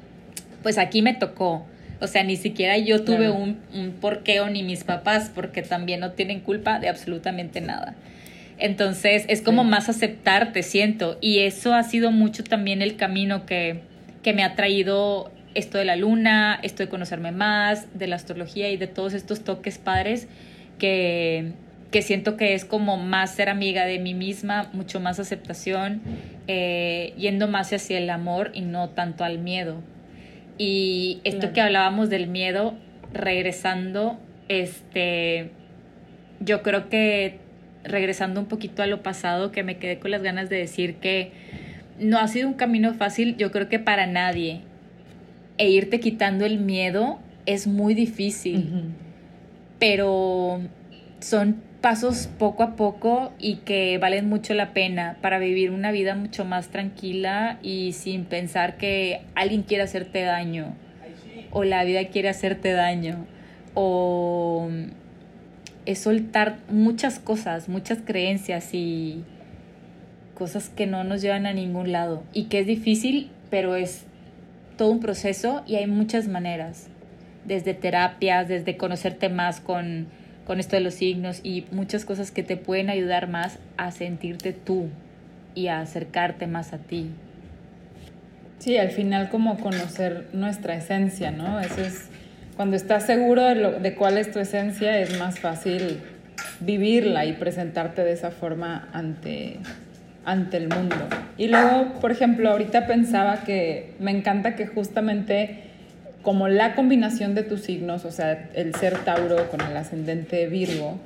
pues 0.62 0.78
aquí 0.78 1.02
me 1.02 1.14
tocó 1.14 1.66
o 2.02 2.08
sea, 2.08 2.24
ni 2.24 2.36
siquiera 2.36 2.78
yo 2.78 3.04
tuve 3.04 3.30
un, 3.30 3.60
un 3.74 3.92
porqueo 3.92 4.50
ni 4.50 4.64
mis 4.64 4.84
papás, 4.84 5.32
porque 5.34 5.62
también 5.62 6.00
no 6.00 6.12
tienen 6.12 6.40
culpa 6.40 6.80
de 6.80 6.90
absolutamente 6.90 7.62
nada. 7.62 7.96
Entonces, 8.58 9.26
es 9.30 9.42
como 9.42 9.64
más 9.64 9.90
aceptarte, 9.90 10.64
siento. 10.64 11.18
Y 11.22 11.40
eso 11.40 11.74
ha 11.74 11.84
sido 11.84 12.12
mucho 12.12 12.44
también 12.44 12.82
el 12.82 12.98
camino 12.98 13.46
que, 13.46 13.82
que 14.22 14.34
me 14.34 14.44
ha 14.44 14.56
traído 14.56 15.32
esto 15.56 15.78
de 15.78 15.86
la 15.86 15.96
luna, 15.96 16.60
esto 16.62 16.84
de 16.84 16.90
conocerme 16.90 17.32
más, 17.32 17.88
de 17.98 18.08
la 18.08 18.18
astrología 18.18 18.70
y 18.70 18.78
de 18.78 18.88
todos 18.88 19.14
estos 19.14 19.44
toques 19.44 19.78
padres 19.78 20.28
que, 20.78 21.54
que 21.92 22.02
siento 22.02 22.38
que 22.38 22.54
es 22.54 22.66
como 22.66 22.98
más 22.98 23.32
ser 23.32 23.50
amiga 23.50 23.86
de 23.86 24.00
mí 24.00 24.14
misma, 24.14 24.70
mucho 24.74 25.00
más 25.00 25.20
aceptación, 25.20 26.02
eh, 26.48 27.14
yendo 27.18 27.48
más 27.48 27.74
hacia 27.74 27.98
el 27.98 28.10
amor 28.10 28.52
y 28.54 28.62
no 28.62 28.90
tanto 28.90 29.24
al 29.24 29.40
miedo. 29.40 29.82
Y 30.60 31.22
esto 31.24 31.54
que 31.54 31.62
hablábamos 31.62 32.10
del 32.10 32.28
miedo, 32.28 32.76
regresando, 33.14 34.20
este, 34.50 35.52
yo 36.42 36.62
creo 36.62 36.90
que 36.90 37.40
regresando 37.86 38.42
un 38.42 38.48
poquito 38.48 38.84
a 38.84 38.88
lo 38.88 39.02
pasado, 39.02 39.54
que 39.54 39.64
me 39.64 39.78
quedé 39.78 40.00
con 40.00 40.12
las 40.12 40.22
ganas 40.22 40.50
de 40.50 40.58
decir 40.58 40.96
que 40.96 41.32
no 41.98 42.20
ha 42.20 42.28
sido 42.28 42.50
un 42.50 42.56
camino 42.56 42.94
fácil, 42.94 43.38
yo 43.38 43.52
creo 43.52 43.70
que 43.70 43.80
para 43.80 44.06
nadie. 44.06 44.60
E 45.58 45.70
irte 45.70 46.02
quitando 46.02 46.46
el 46.46 46.60
miedo 46.60 47.20
es 47.46 47.66
muy 47.66 47.94
difícil, 47.94 48.92
pero 49.80 50.60
son 51.22 51.62
pasos 51.82 52.28
poco 52.38 52.64
a 52.64 52.76
poco 52.76 53.32
y 53.40 53.58
que 53.58 53.98
valen 53.98 54.28
mucho 54.28 54.54
la 54.54 54.74
pena 54.74 55.18
para 55.22 55.40
vivir 55.40 55.72
una 55.72 55.92
vida 55.92 56.16
mucho 56.16 56.44
más 56.44 56.70
tranquila 56.70 57.58
y 57.62 57.94
sin 57.94 58.26
pensar 58.26 58.78
que 58.78 59.22
alguien 59.36 59.64
quiere 59.64 59.84
hacerte 59.84 60.24
daño 60.24 60.74
o 61.52 61.64
la 61.64 61.84
vida 61.84 62.06
quiere 62.06 62.30
hacerte 62.30 62.74
daño 62.74 63.26
o 63.74 64.70
es 65.86 66.00
soltar 66.00 66.58
muchas 66.70 67.20
cosas, 67.20 67.70
muchas 67.70 68.00
creencias 68.06 68.74
y 68.74 69.24
cosas 70.34 70.70
que 70.70 70.86
no 70.86 71.04
nos 71.04 71.22
llevan 71.22 71.46
a 71.46 71.54
ningún 71.54 71.92
lado 71.92 72.24
y 72.34 72.46
que 72.46 72.60
es 72.60 72.68
difícil, 72.68 73.32
pero 73.50 73.76
es 73.76 74.04
todo 74.78 74.92
un 74.92 75.00
proceso 75.00 75.64
y 75.66 75.76
hay 75.76 75.88
muchas 75.88 76.28
maneras, 76.28 76.88
desde 77.46 77.74
terapias, 77.74 78.48
desde 78.48 78.78
conocerte 78.78 79.30
más 79.30 79.62
con 79.62 80.08
con 80.50 80.60
esto 80.60 80.76
de 80.76 80.82
los 80.82 80.96
signos 80.96 81.42
y 81.44 81.68
muchas 81.70 82.06
cosas 82.06 82.32
que 82.32 82.42
te 82.42 82.58
pueden 82.58 82.90
ayudar 82.90 83.30
más 83.30 83.60
a 83.78 83.92
sentirte 83.92 84.52
tú 84.52 84.88
y 85.54 85.68
a 85.68 85.80
acercarte 85.80 86.48
más 86.48 86.74
a 86.74 86.80
ti. 86.80 87.12
Sí, 88.58 88.76
al 88.76 88.90
final 88.90 89.30
como 89.30 89.60
conocer 89.60 90.26
nuestra 90.34 90.74
esencia, 90.74 91.30
¿no? 91.30 91.60
Eso 91.60 91.82
es, 91.82 92.10
cuando 92.56 92.78
estás 92.78 93.06
seguro 93.06 93.44
de, 93.44 93.54
lo, 93.54 93.80
de 93.80 93.94
cuál 93.94 94.18
es 94.18 94.32
tu 94.32 94.40
esencia, 94.40 94.98
es 94.98 95.20
más 95.20 95.40
fácil 95.40 96.00
vivirla 96.62 97.26
y 97.26 97.34
presentarte 97.34 98.04
de 98.04 98.14
esa 98.14 98.32
forma 98.32 98.90
ante, 98.92 99.60
ante 100.26 100.58
el 100.58 100.68
mundo. 100.68 100.96
Y 101.38 101.50
luego, 101.50 102.00
por 102.02 102.12
ejemplo, 102.12 102.50
ahorita 102.50 102.88
pensaba 102.88 103.44
que 103.44 103.94
me 104.00 104.10
encanta 104.10 104.56
que 104.56 104.66
justamente 104.66 105.69
como 106.22 106.48
la 106.48 106.76
combinación 106.76 107.36
de 107.36 107.44
tus 107.44 107.62
signos, 107.62 108.06
o 108.06 108.12
sea, 108.12 108.50
el 108.54 108.76
ser 108.76 108.98
Tauro 109.00 109.50
con 109.50 109.62
el 109.62 109.76
ascendente 109.76 110.48
Virgo, 110.48 111.00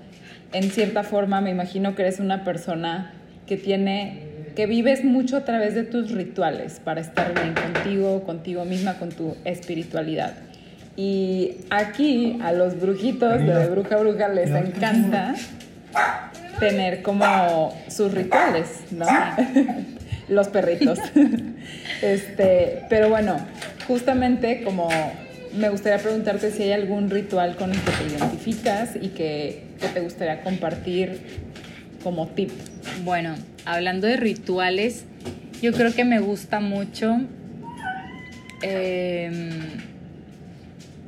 en 0.52 0.72
cierta 0.72 1.04
forma 1.04 1.42
me 1.42 1.52
imagino 1.52 1.96
que 1.96 2.04
eres 2.04 2.20
una 2.20 2.44
persona 2.44 3.14
que 3.48 3.58
tiene 3.58 4.34
que 4.56 4.68
vives 4.68 5.04
mucho 5.04 5.38
a 5.38 5.46
través 5.46 5.74
de 5.74 5.84
tus 5.84 6.12
rituales 6.12 6.80
para 6.84 7.02
estar 7.02 7.34
bien 7.34 7.56
contigo, 7.56 8.24
contigo 8.24 8.66
misma, 8.66 9.00
con 9.00 9.10
tu 9.10 9.36
espiritualidad. 9.46 10.34
Y 10.96 11.58
aquí 11.72 12.38
a 12.44 12.52
los 12.52 12.80
brujitos 12.80 13.40
de 13.40 13.68
Bruja 13.68 13.98
Bruja 13.98 14.28
les 14.30 14.52
encanta 14.52 15.34
tener 16.60 17.02
como 17.02 17.76
sus 17.88 18.14
rituales, 18.14 18.82
¿no? 18.92 19.08
los 20.30 20.50
perritos. 20.50 21.00
Este, 22.04 22.84
pero 22.90 23.08
bueno, 23.08 23.38
justamente 23.88 24.62
como 24.64 24.90
me 25.56 25.70
gustaría 25.70 26.00
preguntarte 26.00 26.52
si 26.52 26.64
hay 26.64 26.74
algún 26.74 27.10
ritual 27.10 27.56
con 27.56 27.72
el 27.72 27.80
que 27.80 27.92
te 27.92 28.16
identificas 28.16 28.96
y 29.00 29.10
que, 29.10 29.64
te 29.94 30.02
gustaría 30.02 30.42
compartir 30.42 31.22
como 32.04 32.28
tip. 32.28 32.50
Bueno, 33.06 33.36
hablando 33.64 34.08
de 34.08 34.18
rituales, 34.18 35.06
yo 35.62 35.72
creo 35.72 35.94
que 35.94 36.04
me 36.04 36.20
gusta 36.20 36.60
mucho 36.60 37.22
em, 38.62 39.50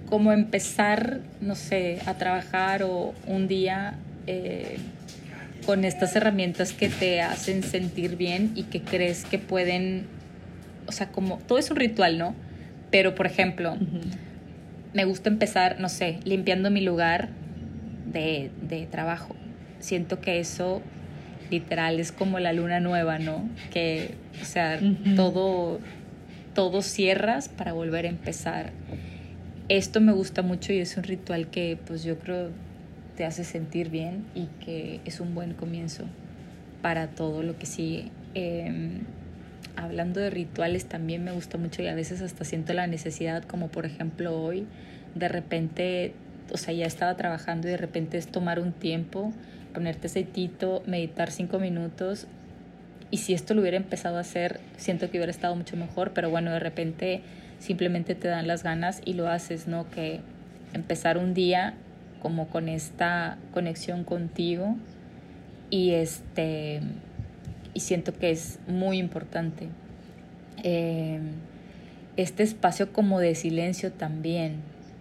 como 0.09 0.31
empezar, 0.31 1.19
no 1.41 1.55
sé, 1.55 1.99
a 2.05 2.13
trabajar 2.13 2.83
o 2.83 3.13
un 3.27 3.49
día 3.49 3.95
eh, 4.27 4.77
con 5.65 5.83
estas 5.83 6.15
herramientas 6.15 6.71
que 6.71 6.87
te 6.87 7.21
hacen 7.21 7.63
sentir 7.63 8.15
bien 8.15 8.53
y 8.55 8.63
que 8.63 8.81
crees 8.81 9.25
que 9.25 9.39
pueden, 9.39 10.05
o 10.87 10.91
sea, 10.91 11.11
como 11.11 11.37
todo 11.39 11.57
es 11.57 11.69
un 11.71 11.77
ritual, 11.77 12.17
¿no? 12.17 12.35
Pero, 12.91 13.15
por 13.15 13.25
ejemplo, 13.25 13.77
me 14.93 15.05
gusta 15.05 15.29
empezar, 15.29 15.79
no 15.79 15.89
sé, 15.89 16.19
limpiando 16.23 16.71
mi 16.71 16.81
lugar 16.81 17.29
de, 18.11 18.51
de 18.67 18.85
trabajo. 18.85 19.35
Siento 19.79 20.21
que 20.21 20.39
eso 20.39 20.81
literal 21.49 21.99
es 21.99 22.11
como 22.11 22.39
la 22.39 22.53
luna 22.53 22.79
nueva, 22.79 23.19
¿no? 23.19 23.47
Que, 23.71 24.15
o 24.41 24.45
sea, 24.45 24.79
todo, 25.15 25.79
todo 26.53 26.81
cierras 26.81 27.49
para 27.49 27.73
volver 27.73 28.05
a 28.05 28.09
empezar. 28.09 28.71
Esto 29.69 30.01
me 30.01 30.11
gusta 30.11 30.41
mucho 30.41 30.73
y 30.73 30.79
es 30.79 30.95
un 30.97 31.03
ritual 31.03 31.47
que 31.47 31.77
pues 31.85 32.03
yo 32.03 32.19
creo 32.19 32.49
te 33.15 33.25
hace 33.25 33.43
sentir 33.43 33.89
bien 33.89 34.25
y 34.35 34.47
que 34.63 34.99
es 35.05 35.19
un 35.19 35.33
buen 35.33 35.53
comienzo 35.53 36.03
para 36.81 37.07
todo 37.07 37.43
lo 37.43 37.57
que 37.57 37.65
sigue. 37.65 38.11
Em, 38.33 39.01
hablando 39.75 40.19
de 40.19 40.29
rituales 40.29 40.85
también 40.85 41.23
me 41.23 41.31
gusta 41.31 41.57
mucho 41.57 41.81
y 41.81 41.87
a 41.87 41.95
veces 41.95 42.21
hasta 42.21 42.43
siento 42.43 42.73
la 42.73 42.87
necesidad, 42.87 43.43
como 43.43 43.69
por 43.69 43.85
ejemplo 43.85 44.39
hoy, 44.39 44.67
de 45.15 45.27
repente, 45.27 46.13
o 46.51 46.57
sea, 46.57 46.73
ya 46.73 46.85
estaba 46.85 47.15
trabajando 47.15 47.67
y 47.67 47.71
de 47.71 47.77
repente 47.77 48.17
es 48.17 48.27
tomar 48.27 48.59
un 48.59 48.73
tiempo, 48.73 49.33
ponerte 49.73 50.07
aceitito, 50.07 50.83
meditar 50.85 51.31
cinco 51.31 51.59
minutos. 51.59 52.27
Y 53.11 53.17
si 53.17 53.33
esto 53.33 53.53
lo 53.53 53.61
hubiera 53.61 53.77
empezado 53.77 54.17
a 54.17 54.21
hacer, 54.21 54.59
siento 54.77 55.09
que 55.09 55.17
hubiera 55.17 55.31
estado 55.31 55.55
mucho 55.55 55.77
mejor, 55.77 56.11
pero 56.13 56.29
bueno, 56.29 56.51
de 56.51 56.59
repente 56.59 57.21
simplemente 57.59 58.15
te 58.15 58.27
dan 58.27 58.47
las 58.47 58.63
ganas 58.63 59.01
y 59.05 59.13
lo 59.13 59.29
haces, 59.29 59.67
¿no? 59.67 59.89
Que 59.89 60.21
empezar 60.73 61.17
un 61.17 61.33
día 61.33 61.75
como 62.21 62.47
con 62.47 62.67
esta 62.67 63.37
conexión 63.53 64.03
contigo 64.03 64.75
y 65.69 65.91
este 65.91 66.81
y 67.75 67.81
siento 67.81 68.13
que 68.13 68.31
es 68.31 68.57
muy 68.67 68.97
importante 68.97 69.67
eh, 70.63 71.19
este 72.17 72.41
espacio 72.41 72.91
como 72.91 73.19
de 73.19 73.35
silencio 73.35 73.91
también 73.91 74.55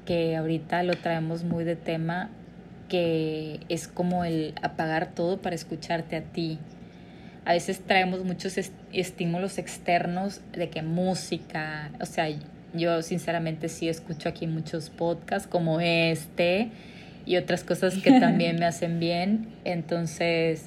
que 0.05 0.37
ahorita 0.37 0.83
lo 0.83 0.95
traemos 0.95 1.45
muy 1.45 1.65
de 1.65 1.77
tema 1.77 2.29
que 2.91 3.61
es 3.71 3.89
como 3.89 4.25
el 4.25 4.53
apagar 4.61 5.15
todo 5.15 5.41
para 5.41 5.55
escucharte 5.55 6.17
a 6.17 6.23
ti 6.23 6.59
a 7.47 7.55
veces 7.55 7.81
traemos 7.81 8.23
muchos 8.25 8.59
estímulos 8.93 9.57
externos 9.57 10.43
de 10.53 10.69
que 10.69 10.83
música 10.83 11.91
o 12.01 12.05
sea 12.05 12.29
yo 12.75 13.03
sinceramente 13.03 13.69
sí 13.69 13.89
escucho 13.89 14.29
aquí 14.29 14.47
muchos 14.47 14.91
podcasts 14.91 15.47
como 15.47 15.81
este 15.81 16.71
y 17.25 17.37
otras 17.37 17.65
cosas 17.65 17.95
que 17.97 18.11
también 18.21 18.59
me 18.59 18.67
hacen 18.67 18.99
bien. 19.01 19.49
Entonces 19.65 20.67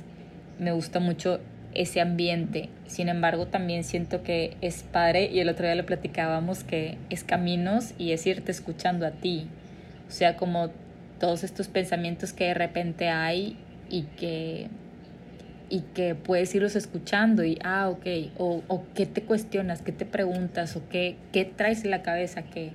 me 0.59 0.71
gusta 0.71 0.99
mucho 0.99 1.39
ese 1.73 2.01
ambiente. 2.01 2.69
Sin 2.87 3.09
embargo, 3.09 3.47
también 3.47 3.83
siento 3.83 4.23
que 4.23 4.57
es 4.61 4.83
padre, 4.83 5.29
y 5.31 5.39
el 5.39 5.49
otro 5.49 5.65
día 5.65 5.75
lo 5.75 5.85
platicábamos, 5.85 6.63
que 6.63 6.97
es 7.09 7.23
caminos 7.23 7.93
y 7.97 8.11
es 8.11 8.25
irte 8.25 8.51
escuchando 8.51 9.05
a 9.05 9.11
ti. 9.11 9.47
O 10.07 10.11
sea, 10.11 10.37
como 10.37 10.69
todos 11.19 11.43
estos 11.43 11.67
pensamientos 11.67 12.33
que 12.33 12.45
de 12.45 12.53
repente 12.53 13.09
hay 13.09 13.57
y 13.89 14.03
que, 14.03 14.67
y 15.69 15.81
que 15.93 16.15
puedes 16.15 16.53
irlos 16.55 16.75
escuchando 16.75 17.43
y, 17.43 17.59
ah, 17.63 17.89
ok, 17.89 18.05
o, 18.37 18.63
o 18.67 18.83
qué 18.93 19.05
te 19.05 19.23
cuestionas, 19.23 19.81
qué 19.81 19.91
te 19.91 20.05
preguntas, 20.05 20.75
o 20.75 20.87
qué, 20.89 21.17
qué 21.31 21.45
traes 21.45 21.83
en 21.83 21.91
la 21.91 22.01
cabeza, 22.01 22.43
que 22.43 22.71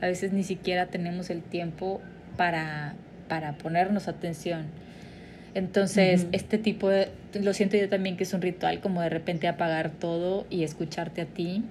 a 0.00 0.06
veces 0.06 0.32
ni 0.32 0.42
siquiera 0.42 0.86
tenemos 0.86 1.30
el 1.30 1.42
tiempo 1.42 2.00
para, 2.36 2.94
para 3.28 3.56
ponernos 3.58 4.08
atención. 4.08 4.66
Entonces, 5.56 6.26
este 6.32 6.58
tipo 6.58 6.90
de, 6.90 7.08
lo 7.32 7.54
siento 7.54 7.78
yo 7.78 7.88
también 7.88 8.18
que 8.18 8.24
es 8.24 8.34
un 8.34 8.42
ritual, 8.42 8.80
como 8.80 9.00
de 9.00 9.08
repente 9.08 9.48
apagar 9.48 9.88
todo 9.88 10.46
y 10.50 10.64
escucharte 10.64 11.22
a 11.22 11.24
ti. 11.24 11.62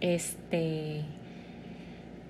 Este, 0.00 1.02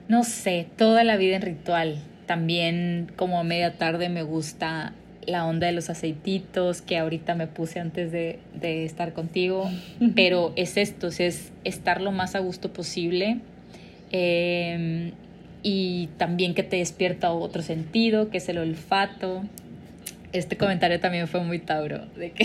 no 0.09 0.25
sé, 0.25 0.67
toda 0.77 1.05
la 1.05 1.17
vida 1.17 1.37
en 1.37 1.43
ritual. 1.43 2.03
También 2.27 3.13
como 3.15 3.39
a 3.39 3.45
media 3.45 3.79
tarde 3.79 4.09
me 4.09 4.25
gusta 4.25 4.95
la 5.25 5.47
onda 5.47 5.69
de 5.69 5.75
los 5.75 5.91
aceititos 5.91 6.83
que 6.83 6.99
ahorita 6.99 7.37
me 7.37 7.47
puse 7.47 7.79
antes 7.79 8.11
de, 8.11 8.41
de 8.61 8.85
estar 8.85 9.13
contigo, 9.13 9.71
pero 10.17 10.53
es 10.57 10.77
esto, 10.77 11.07
es 11.07 11.53
estar 11.63 12.01
lo 12.01 12.11
más 12.11 12.35
a 12.35 12.41
gusto 12.41 12.73
posible. 12.73 13.39
Eh, 14.11 15.13
y 15.63 16.09
también 16.17 16.55
que 16.55 16.65
te 16.65 16.79
despierta 16.79 17.31
otro 17.31 17.63
sentido, 17.63 18.29
que 18.29 18.39
es 18.39 18.49
el 18.49 18.59
olfato. 18.59 19.45
Este 20.39 20.57
comentario 20.57 21.01
también 21.01 21.29
fue 21.29 21.41
muy 21.41 21.59
Tauro, 21.59 22.07
de 22.17 22.31
que... 22.33 22.45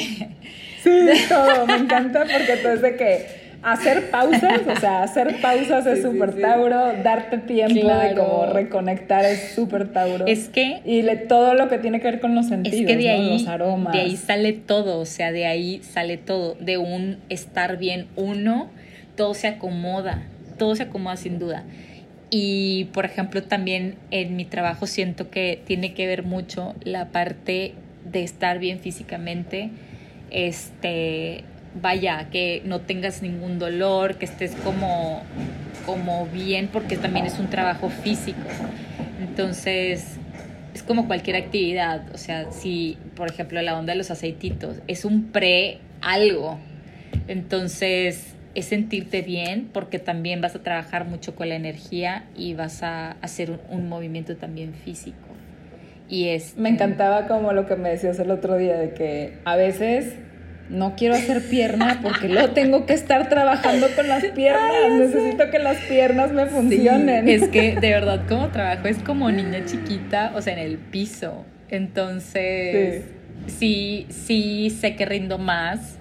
Sí, 0.81 1.25
todo, 1.29 1.67
me 1.67 1.75
encanta 1.75 2.21
porque 2.21 2.57
todo 2.61 2.73
es 2.73 2.81
de 2.81 2.95
que 2.95 3.51
hacer 3.61 4.09
pausas, 4.09 4.61
o 4.67 4.79
sea, 4.79 5.03
hacer 5.03 5.39
pausas 5.41 5.85
es 5.85 6.01
súper 6.01 6.39
Tauro, 6.39 6.93
darte 7.03 7.37
tiempo 7.37 7.87
de 7.87 8.15
como 8.15 8.47
reconectar 8.47 9.25
es 9.25 9.53
súper 9.53 9.91
Tauro. 9.91 10.25
Es 10.25 10.49
que... 10.49 10.81
Y 10.85 11.03
le, 11.03 11.17
todo 11.17 11.53
lo 11.53 11.67
que 11.69 11.77
tiene 11.77 11.99
que 11.99 12.09
ver 12.09 12.19
con 12.19 12.33
los 12.35 12.47
sentidos, 12.47 12.79
es 12.79 12.87
que 12.87 12.97
de 12.97 13.09
ahí, 13.09 13.29
los 13.29 13.47
aromas. 13.47 13.93
De 13.93 13.99
ahí 13.99 14.17
sale 14.17 14.53
todo, 14.53 14.99
o 14.99 15.05
sea, 15.05 15.31
de 15.31 15.45
ahí 15.45 15.81
sale 15.83 16.17
todo, 16.17 16.55
de 16.59 16.77
un 16.77 17.19
estar 17.29 17.77
bien 17.77 18.07
uno, 18.15 18.69
todo 19.15 19.33
se 19.33 19.47
acomoda, 19.47 20.23
todo 20.57 20.75
se 20.75 20.83
acomoda 20.83 21.17
sin 21.17 21.37
duda. 21.37 21.63
Y, 22.33 22.85
por 22.93 23.03
ejemplo, 23.03 23.43
también 23.43 23.95
en 24.09 24.37
mi 24.37 24.45
trabajo 24.45 24.87
siento 24.87 25.29
que 25.29 25.61
tiene 25.65 25.93
que 25.93 26.07
ver 26.07 26.23
mucho 26.23 26.75
la 26.81 27.09
parte 27.09 27.73
de 28.09 28.23
estar 28.23 28.57
bien 28.57 28.79
físicamente. 28.79 29.69
Este, 30.31 31.43
vaya, 31.79 32.29
que 32.31 32.61
no 32.63 32.79
tengas 32.79 33.21
ningún 33.21 33.59
dolor, 33.59 34.15
que 34.15 34.23
estés 34.23 34.55
como, 34.55 35.23
como 35.85 36.25
bien, 36.27 36.69
porque 36.71 36.95
también 36.95 37.25
es 37.25 37.37
un 37.37 37.49
trabajo 37.49 37.89
físico. 37.89 38.39
Entonces, 39.19 40.17
es 40.73 40.83
como 40.83 41.07
cualquier 41.07 41.35
actividad. 41.35 42.13
O 42.13 42.17
sea, 42.17 42.49
si, 42.49 42.97
por 43.13 43.29
ejemplo, 43.29 43.61
la 43.61 43.77
onda 43.77 43.91
de 43.91 43.97
los 43.97 44.09
aceititos 44.09 44.77
es 44.87 45.03
un 45.03 45.33
pre 45.33 45.79
algo. 46.01 46.57
Entonces, 47.27 48.35
es 48.55 48.65
sentirte 48.65 49.21
bien 49.21 49.69
porque 49.71 49.99
también 49.99 50.41
vas 50.41 50.55
a 50.55 50.59
trabajar 50.59 51.05
mucho 51.05 51.35
con 51.35 51.49
la 51.49 51.55
energía 51.55 52.25
y 52.35 52.53
vas 52.53 52.83
a 52.83 53.11
hacer 53.21 53.59
un, 53.69 53.89
movimiento 53.89 54.35
también 54.35 54.73
físico. 54.73 55.17
Y 56.09 56.29
es... 56.29 56.57
Me 56.57 56.69
encantaba 56.69 57.27
como 57.27 57.53
lo 57.53 57.65
que 57.65 57.75
me 57.75 57.89
decías 57.89 58.19
el 58.19 58.31
otro 58.31 58.57
día 58.57 58.77
de 58.77 58.93
que 58.93 59.37
a 59.45 59.55
veces 59.55 60.15
no 60.69 60.95
quiero 60.95 61.15
hacer 61.15 61.41
pierna 61.49 61.99
porque 62.01 62.27
luego 62.27 62.49
tengo 62.53 62.85
que 62.85 62.93
estar 62.93 63.29
trabajando 63.29 63.87
con 63.95 64.07
las 64.07 64.25
piernas. 64.35 64.91
Necesito 64.91 65.49
que 65.49 65.59
las 65.59 65.77
piernas 65.77 66.31
me 66.31 66.45
funcionen. 66.47 67.29
es 67.29 67.47
que 67.49 67.75
de 67.81 67.89
verdad 67.89 68.27
como 68.27 68.49
trabajo 68.49 68.87
es 68.87 68.99
como 68.99 69.31
niña 69.31 69.65
chiquita, 69.65 70.33
o 70.35 70.41
sea, 70.41 70.53
en 70.53 70.59
el 70.59 70.77
piso. 70.77 71.45
Entonces, 71.69 73.05
sí, 73.47 74.07
sí 74.09 74.69
sé 74.69 74.97
que 74.97 75.05
rindo 75.05 75.37
más 75.37 76.00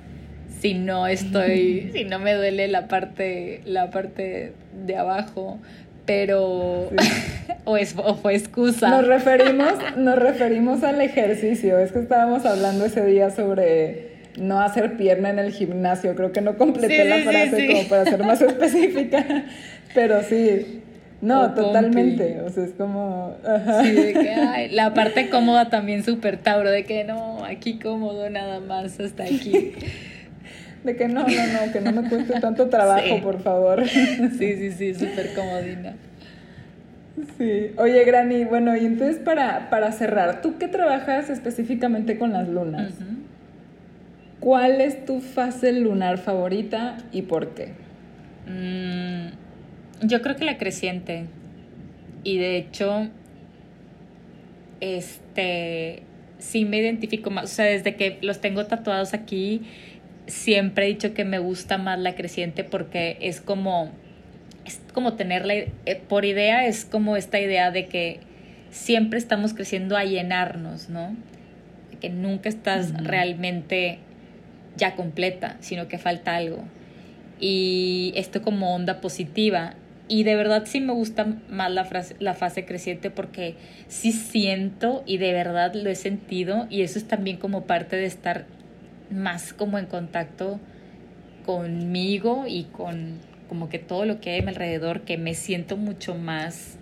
si 0.61 0.75
no 0.75 1.07
estoy, 1.07 1.91
si 1.93 2.05
no 2.05 2.19
me 2.19 2.35
duele 2.35 2.69
la 2.69 2.87
parte, 2.89 3.63
la 3.65 3.91
parte 3.91 4.53
de 4.85 4.97
abajo, 4.97 5.59
pero 6.07 6.91
o, 7.65 7.77
es, 7.77 7.95
o 7.97 8.15
fue 8.17 8.35
excusa. 8.35 8.91
Nos 8.91 9.07
referimos, 9.07 9.75
nos 9.97 10.19
referimos 10.19 10.83
al 10.83 11.01
ejercicio. 11.01 11.79
Es 11.79 11.93
que 11.93 12.01
estábamos 12.01 12.45
hablando 12.47 12.85
ese 12.85 13.05
día 13.05 13.31
sobre 13.31 14.11
no 14.37 14.61
hacer 14.61 14.97
pierna 14.97 15.31
en 15.31 15.39
el 15.39 15.53
gimnasio. 15.53 16.15
Creo 16.15 16.33
que 16.33 16.41
no 16.41 16.57
completé 16.57 17.05
la 17.05 17.19
frase 17.19 17.67
como 17.69 17.89
para 17.89 18.05
ser 18.05 18.25
más 18.25 18.41
específica, 18.43 19.45
pero 19.95 20.23
sí. 20.23 20.83
No, 21.23 21.53
totalmente. 21.53 22.41
O 22.41 22.49
sea, 22.49 22.65
es 22.65 22.73
como. 22.73 23.37
Sí, 23.83 23.91
de 23.93 24.13
que, 24.15 24.31
ay, 24.31 24.71
la 24.71 24.95
parte 24.95 25.29
cómoda 25.29 25.69
también 25.69 26.03
súper 26.03 26.39
Tauro, 26.39 26.71
de 26.71 26.85
que 26.85 27.05
no, 27.05 27.45
aquí 27.45 27.79
cómodo 27.79 28.31
nada 28.31 28.61
más 28.61 28.99
hasta 29.01 29.25
aquí. 29.25 29.73
De 30.85 30.97
que 30.97 31.09
no, 31.09 31.22
no, 31.22 31.26
no, 31.26 31.72
que 31.72 31.81
no 31.81 31.93
me 31.93 32.09
cueste 32.09 32.41
tanto 32.41 32.68
trabajo, 32.68 33.20
por 33.22 33.43
favor. 33.43 33.85
Sí, 34.39 34.57
sí, 34.57 34.72
sí, 34.72 34.95
súper 34.95 35.35
comodina. 35.35 35.95
Sí. 37.37 37.72
Oye, 37.76 38.05
Granny, 38.05 38.45
bueno, 38.45 38.76
y 38.76 38.87
entonces 38.87 39.18
para, 39.18 39.68
para 39.68 39.93
cerrar, 39.93 40.41
¿tú 40.41 40.57
qué 40.59 40.68
trabajas 40.68 41.28
específicamente 41.28 42.18
con 42.18 42.33
las 42.33 42.49
lunas? 42.49 42.95
¿Cuál 44.39 44.81
es 44.81 45.05
tu 45.05 45.20
fase 45.20 45.72
lunar 45.72 46.16
favorita 46.16 46.97
y 47.12 47.22
por 47.22 47.49
qué? 47.55 47.72
Mm, 48.47 50.07
yo 50.07 50.22
creo 50.22 50.37
que 50.37 50.45
la 50.47 50.57
creciente. 50.57 51.26
Y 52.24 52.39
de 52.39 52.57
hecho, 52.57 53.09
este, 54.81 56.03
sí 56.39 56.64
me 56.64 56.78
identifico 56.78 57.31
más, 57.31 57.45
o 57.45 57.55
sea, 57.55 57.66
desde 57.66 57.97
que 57.97 58.18
los 58.22 58.41
tengo 58.41 58.64
tatuados 58.66 59.14
aquí, 59.14 59.62
siempre 60.31 60.87
he 60.87 60.89
dicho 60.89 61.14
que 61.14 61.24
me 61.24 61.39
gusta 61.39 61.78
más 61.78 61.99
la 61.99 62.14
creciente 62.14 62.64
porque 62.64 63.18
es 63.20 63.41
como 63.41 63.91
es 64.64 64.81
como 64.93 65.14
tenerle, 65.14 65.72
eh, 65.87 66.01
por 66.09 66.24
idea 66.24 66.66
es 66.66 66.85
como 66.85 67.16
esta 67.16 67.41
idea 67.41 67.70
de 67.70 67.87
que 67.87 68.20
siempre 68.70 69.18
estamos 69.18 69.55
creciendo 69.55 69.97
a 69.97 70.05
llenarnos, 70.05 70.89
¿no? 70.89 71.16
Que 72.01 72.09
nunca 72.09 72.49
estás 72.49 72.93
realmente 73.03 73.99
ya 74.76 74.95
completa, 74.97 75.57
sino 75.61 75.89
que 75.89 75.99
falta 75.99 76.37
algo. 76.37 76.64
Y 77.39 78.12
esto 78.16 78.43
como 78.43 78.74
onda 78.74 79.01
positiva. 79.01 79.74
Y 80.09 80.24
de 80.24 80.35
verdad 80.35 80.64
sí 80.66 80.81
me 80.81 80.93
gusta 80.93 81.26
más 81.49 81.70
la, 81.70 81.85
frase, 81.85 82.16
la 82.18 82.35
fase 82.35 82.64
creciente 82.64 83.11
porque 83.11 83.55
sí 83.87 84.11
siento 84.11 85.05
y 85.07 85.18
de 85.18 85.33
verdad 85.33 85.74
lo 85.74 85.89
he 85.89 85.95
sentido 85.95 86.66
y 86.68 86.83
eso 86.83 86.99
es 86.99 87.07
también 87.07 87.37
como 87.37 87.64
parte 87.64 87.95
de 87.95 88.07
estar 88.07 88.45
más 89.11 89.53
como 89.53 89.79
en 89.79 89.87
contacto 89.87 90.61
conmigo 91.45 92.45
y 92.47 92.65
con 92.65 93.19
como 93.51 93.69
que 93.69 93.81
todo 93.81 94.05
lo 94.05 94.21
que 94.21 94.31
hay 94.31 94.39
a 94.39 94.43
mi 94.43 94.51
alrededor, 94.51 95.01
que 95.01 95.19
me 95.19 95.35
siento 95.35 95.77
mucho 95.77 96.15
más 96.15 96.79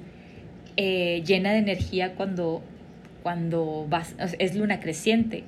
eh, 0.76 1.22
llena 1.24 1.53
de 1.53 1.61
energía 1.61 2.14
cuando, 2.14 2.62
cuando 3.22 3.87
vas, 3.89 4.14
es 4.39 4.55
luna 4.55 4.79
creciente. 4.79 5.45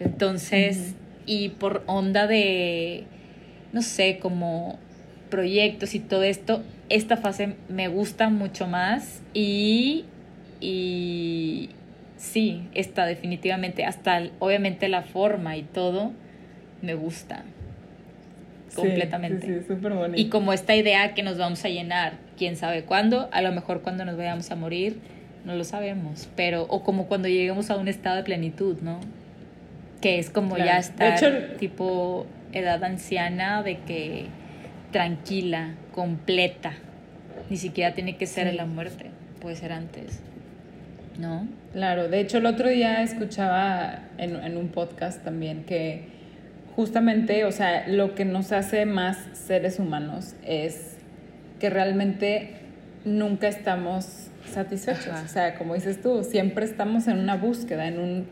Entonces, 0.00 0.96
y 1.24 1.50
por 1.50 1.84
onda 1.86 2.26
de, 2.26 3.04
no 3.72 3.80
sé, 3.80 4.18
como 4.20 4.80
proyectos 5.30 5.94
y 5.94 6.00
todo 6.00 6.24
esto, 6.24 6.64
esta 6.88 7.16
fase 7.16 7.54
me 7.68 7.86
gusta 7.86 8.28
mucho 8.28 8.66
más 8.66 9.22
y, 9.34 10.04
y 10.60 11.70
sí, 12.24 12.68
esta 12.74 13.06
definitivamente, 13.06 13.84
hasta 13.84 14.28
obviamente 14.38 14.88
la 14.88 15.02
forma 15.02 15.56
y 15.56 15.62
todo, 15.62 16.12
me 16.82 16.94
gusta 16.94 17.44
completamente. 18.74 19.46
Sí, 19.46 19.54
sí, 19.60 19.74
súper 19.74 19.92
bonito. 19.92 20.20
Y 20.20 20.28
como 20.28 20.52
esta 20.52 20.74
idea 20.74 21.14
que 21.14 21.22
nos 21.22 21.38
vamos 21.38 21.64
a 21.64 21.68
llenar, 21.68 22.14
quién 22.36 22.56
sabe 22.56 22.82
cuándo, 22.82 23.28
a 23.32 23.42
lo 23.42 23.52
mejor 23.52 23.82
cuando 23.82 24.04
nos 24.04 24.16
vayamos 24.16 24.50
a 24.50 24.56
morir, 24.56 24.98
no 25.44 25.54
lo 25.54 25.64
sabemos, 25.64 26.28
pero, 26.36 26.62
o 26.64 26.82
como 26.82 27.06
cuando 27.06 27.28
lleguemos 27.28 27.70
a 27.70 27.76
un 27.76 27.88
estado 27.88 28.16
de 28.16 28.22
plenitud, 28.24 28.78
¿no? 28.80 29.00
Que 30.00 30.18
es 30.18 30.30
como 30.30 30.56
ya 30.56 30.78
estar 30.78 31.56
tipo 31.58 32.26
edad 32.52 32.82
anciana 32.84 33.62
de 33.62 33.78
que 33.80 34.26
tranquila, 34.90 35.74
completa. 35.92 36.74
Ni 37.50 37.56
siquiera 37.56 37.94
tiene 37.94 38.16
que 38.16 38.26
ser 38.26 38.46
en 38.46 38.56
la 38.56 38.64
muerte, 38.64 39.10
puede 39.40 39.56
ser 39.56 39.72
antes. 39.72 40.20
¿No? 41.18 41.46
Claro, 41.72 42.08
de 42.08 42.20
hecho 42.20 42.38
el 42.38 42.46
otro 42.46 42.68
día 42.68 43.02
escuchaba 43.02 44.08
en, 44.18 44.34
en 44.36 44.56
un 44.56 44.68
podcast 44.68 45.22
también 45.22 45.64
que 45.64 46.08
justamente, 46.74 47.44
o 47.44 47.52
sea, 47.52 47.86
lo 47.86 48.14
que 48.14 48.24
nos 48.24 48.52
hace 48.52 48.84
más 48.84 49.16
seres 49.32 49.78
humanos 49.78 50.34
es 50.44 50.96
que 51.60 51.70
realmente 51.70 52.56
nunca 53.04 53.48
estamos 53.48 54.28
satisfechos. 54.52 55.14
O 55.24 55.28
sea, 55.28 55.56
como 55.56 55.74
dices 55.74 56.00
tú, 56.00 56.24
siempre 56.24 56.64
estamos 56.64 57.06
en 57.06 57.18
una 57.18 57.36
búsqueda, 57.36 57.86
en 57.86 57.98
un 57.98 58.26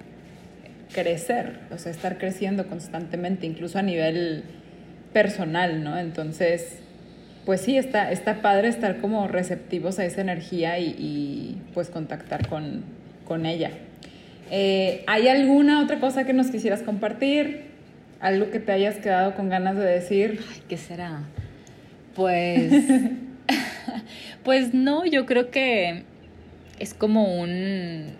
crecer, 0.92 1.60
o 1.70 1.78
sea, 1.78 1.90
estar 1.92 2.18
creciendo 2.18 2.66
constantemente, 2.66 3.46
incluso 3.46 3.78
a 3.78 3.82
nivel 3.82 4.44
personal, 5.12 5.82
¿no? 5.82 5.98
Entonces, 5.98 6.81
pues 7.44 7.60
sí, 7.60 7.76
está, 7.76 8.12
está 8.12 8.40
padre 8.40 8.68
estar 8.68 9.00
como 9.00 9.26
receptivos 9.28 9.98
a 9.98 10.04
esa 10.04 10.20
energía 10.20 10.78
y, 10.78 11.60
pues 11.74 11.90
contactar 11.90 12.48
con, 12.48 12.84
con 13.26 13.46
ella. 13.46 13.70
Eh, 14.50 15.02
¿Hay 15.06 15.28
alguna 15.28 15.82
otra 15.82 15.98
cosa 15.98 16.24
que 16.24 16.32
nos 16.32 16.48
quisieras 16.48 16.82
compartir? 16.82 17.62
¿Algo 18.20 18.50
que 18.50 18.60
te 18.60 18.70
hayas 18.70 18.96
quedado 18.96 19.34
con 19.34 19.48
ganas 19.48 19.76
de 19.76 19.84
decir? 19.84 20.40
Ay, 20.52 20.62
¿qué 20.68 20.76
será? 20.76 21.22
Pues... 22.14 22.72
pues 24.44 24.74
no, 24.74 25.04
yo 25.06 25.26
creo 25.26 25.50
que 25.50 26.04
es 26.78 26.94
como 26.94 27.40
un, 27.40 28.12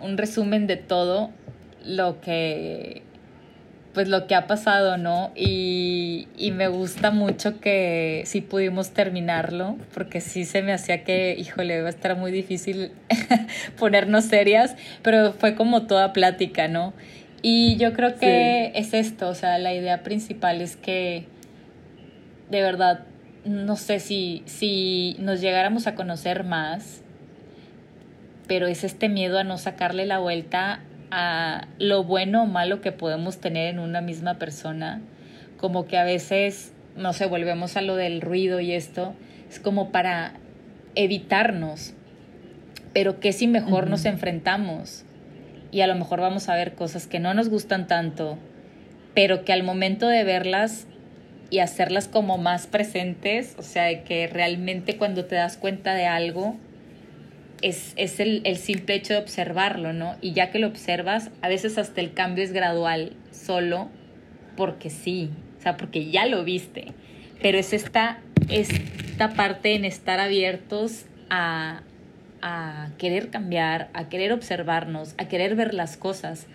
un 0.00 0.16
resumen 0.16 0.66
de 0.66 0.76
todo 0.76 1.30
lo 1.84 2.20
que 2.20 3.02
pues 3.96 4.08
lo 4.08 4.26
que 4.26 4.34
ha 4.34 4.46
pasado, 4.46 4.98
¿no? 4.98 5.32
Y, 5.34 6.28
y, 6.36 6.50
me 6.50 6.68
gusta 6.68 7.10
mucho 7.10 7.60
que 7.60 8.24
sí 8.26 8.42
pudimos 8.42 8.90
terminarlo, 8.90 9.78
porque 9.94 10.20
sí 10.20 10.44
se 10.44 10.60
me 10.60 10.74
hacía 10.74 11.02
que, 11.02 11.34
híjole, 11.38 11.80
va 11.80 11.86
a 11.86 11.90
estar 11.92 12.14
muy 12.14 12.30
difícil 12.30 12.92
ponernos 13.78 14.26
serias, 14.26 14.76
pero 15.00 15.32
fue 15.32 15.54
como 15.54 15.86
toda 15.86 16.12
plática, 16.12 16.68
¿no? 16.68 16.92
Y 17.40 17.76
yo 17.78 17.94
creo 17.94 18.16
que 18.16 18.70
es 18.74 18.92
esto, 18.92 19.30
o 19.30 19.34
sea, 19.34 19.56
la 19.56 19.72
idea 19.72 20.02
principal 20.02 20.60
es 20.60 20.76
que 20.76 21.24
de 22.50 22.60
verdad, 22.60 23.00
no 23.46 23.76
sé 23.76 23.98
si, 23.98 24.42
si 24.44 25.16
nos 25.20 25.40
llegáramos 25.40 25.86
a 25.86 25.94
conocer 25.94 26.44
más, 26.44 27.00
pero 28.46 28.66
es 28.66 28.84
este 28.84 29.08
miedo 29.08 29.38
a 29.38 29.44
no 29.44 29.56
sacarle 29.56 30.04
la 30.04 30.18
vuelta 30.18 30.80
a 31.10 31.68
lo 31.78 32.04
bueno 32.04 32.42
o 32.42 32.46
malo 32.46 32.80
que 32.80 32.92
podemos 32.92 33.38
tener 33.38 33.68
en 33.68 33.78
una 33.78 34.00
misma 34.00 34.38
persona, 34.38 35.00
como 35.56 35.86
que 35.86 35.98
a 35.98 36.04
veces, 36.04 36.72
no 36.96 37.12
sé, 37.12 37.26
volvemos 37.26 37.76
a 37.76 37.82
lo 37.82 37.96
del 37.96 38.20
ruido 38.20 38.60
y 38.60 38.72
esto, 38.72 39.14
es 39.48 39.60
como 39.60 39.90
para 39.90 40.34
evitarnos, 40.94 41.94
pero 42.92 43.20
que 43.20 43.32
si 43.32 43.46
mejor 43.46 43.88
nos 43.88 44.04
enfrentamos 44.04 45.04
y 45.70 45.82
a 45.82 45.86
lo 45.86 45.94
mejor 45.94 46.20
vamos 46.20 46.48
a 46.48 46.54
ver 46.54 46.74
cosas 46.74 47.06
que 47.06 47.20
no 47.20 47.34
nos 47.34 47.48
gustan 47.48 47.86
tanto, 47.86 48.38
pero 49.14 49.44
que 49.44 49.52
al 49.52 49.62
momento 49.62 50.08
de 50.08 50.24
verlas 50.24 50.86
y 51.50 51.60
hacerlas 51.60 52.08
como 52.08 52.38
más 52.38 52.66
presentes, 52.66 53.54
o 53.58 53.62
sea, 53.62 54.02
que 54.04 54.26
realmente 54.26 54.96
cuando 54.96 55.26
te 55.26 55.36
das 55.36 55.56
cuenta 55.56 55.94
de 55.94 56.06
algo, 56.06 56.56
es, 57.62 57.92
es 57.96 58.20
el, 58.20 58.42
el, 58.44 58.56
simple 58.56 58.94
hecho 58.94 59.14
de 59.14 59.20
observarlo, 59.20 59.92
¿no? 59.92 60.16
Y 60.20 60.32
ya 60.32 60.50
que 60.50 60.58
lo 60.58 60.66
observas, 60.66 61.30
a 61.42 61.48
veces 61.48 61.78
hasta 61.78 62.00
el 62.00 62.12
cambio 62.12 62.44
es 62.44 62.52
gradual, 62.52 63.12
solo 63.30 63.88
porque 64.56 64.90
sí, 64.90 65.30
o 65.58 65.62
sea, 65.62 65.76
porque 65.76 66.10
ya 66.10 66.26
lo 66.26 66.44
viste. 66.44 66.86
Pero 67.40 67.58
es 67.58 67.72
esta, 67.72 68.18
esta 68.48 69.34
parte 69.34 69.74
en 69.74 69.84
estar 69.84 70.20
abiertos 70.20 71.04
a, 71.30 71.82
a 72.42 72.88
querer 72.98 73.30
cambiar, 73.30 73.90
a 73.92 74.08
querer 74.08 74.32
observarnos, 74.32 75.14
a 75.18 75.28
querer 75.28 75.54
ver 75.54 75.74
las 75.74 75.96
cosas, 75.96 76.46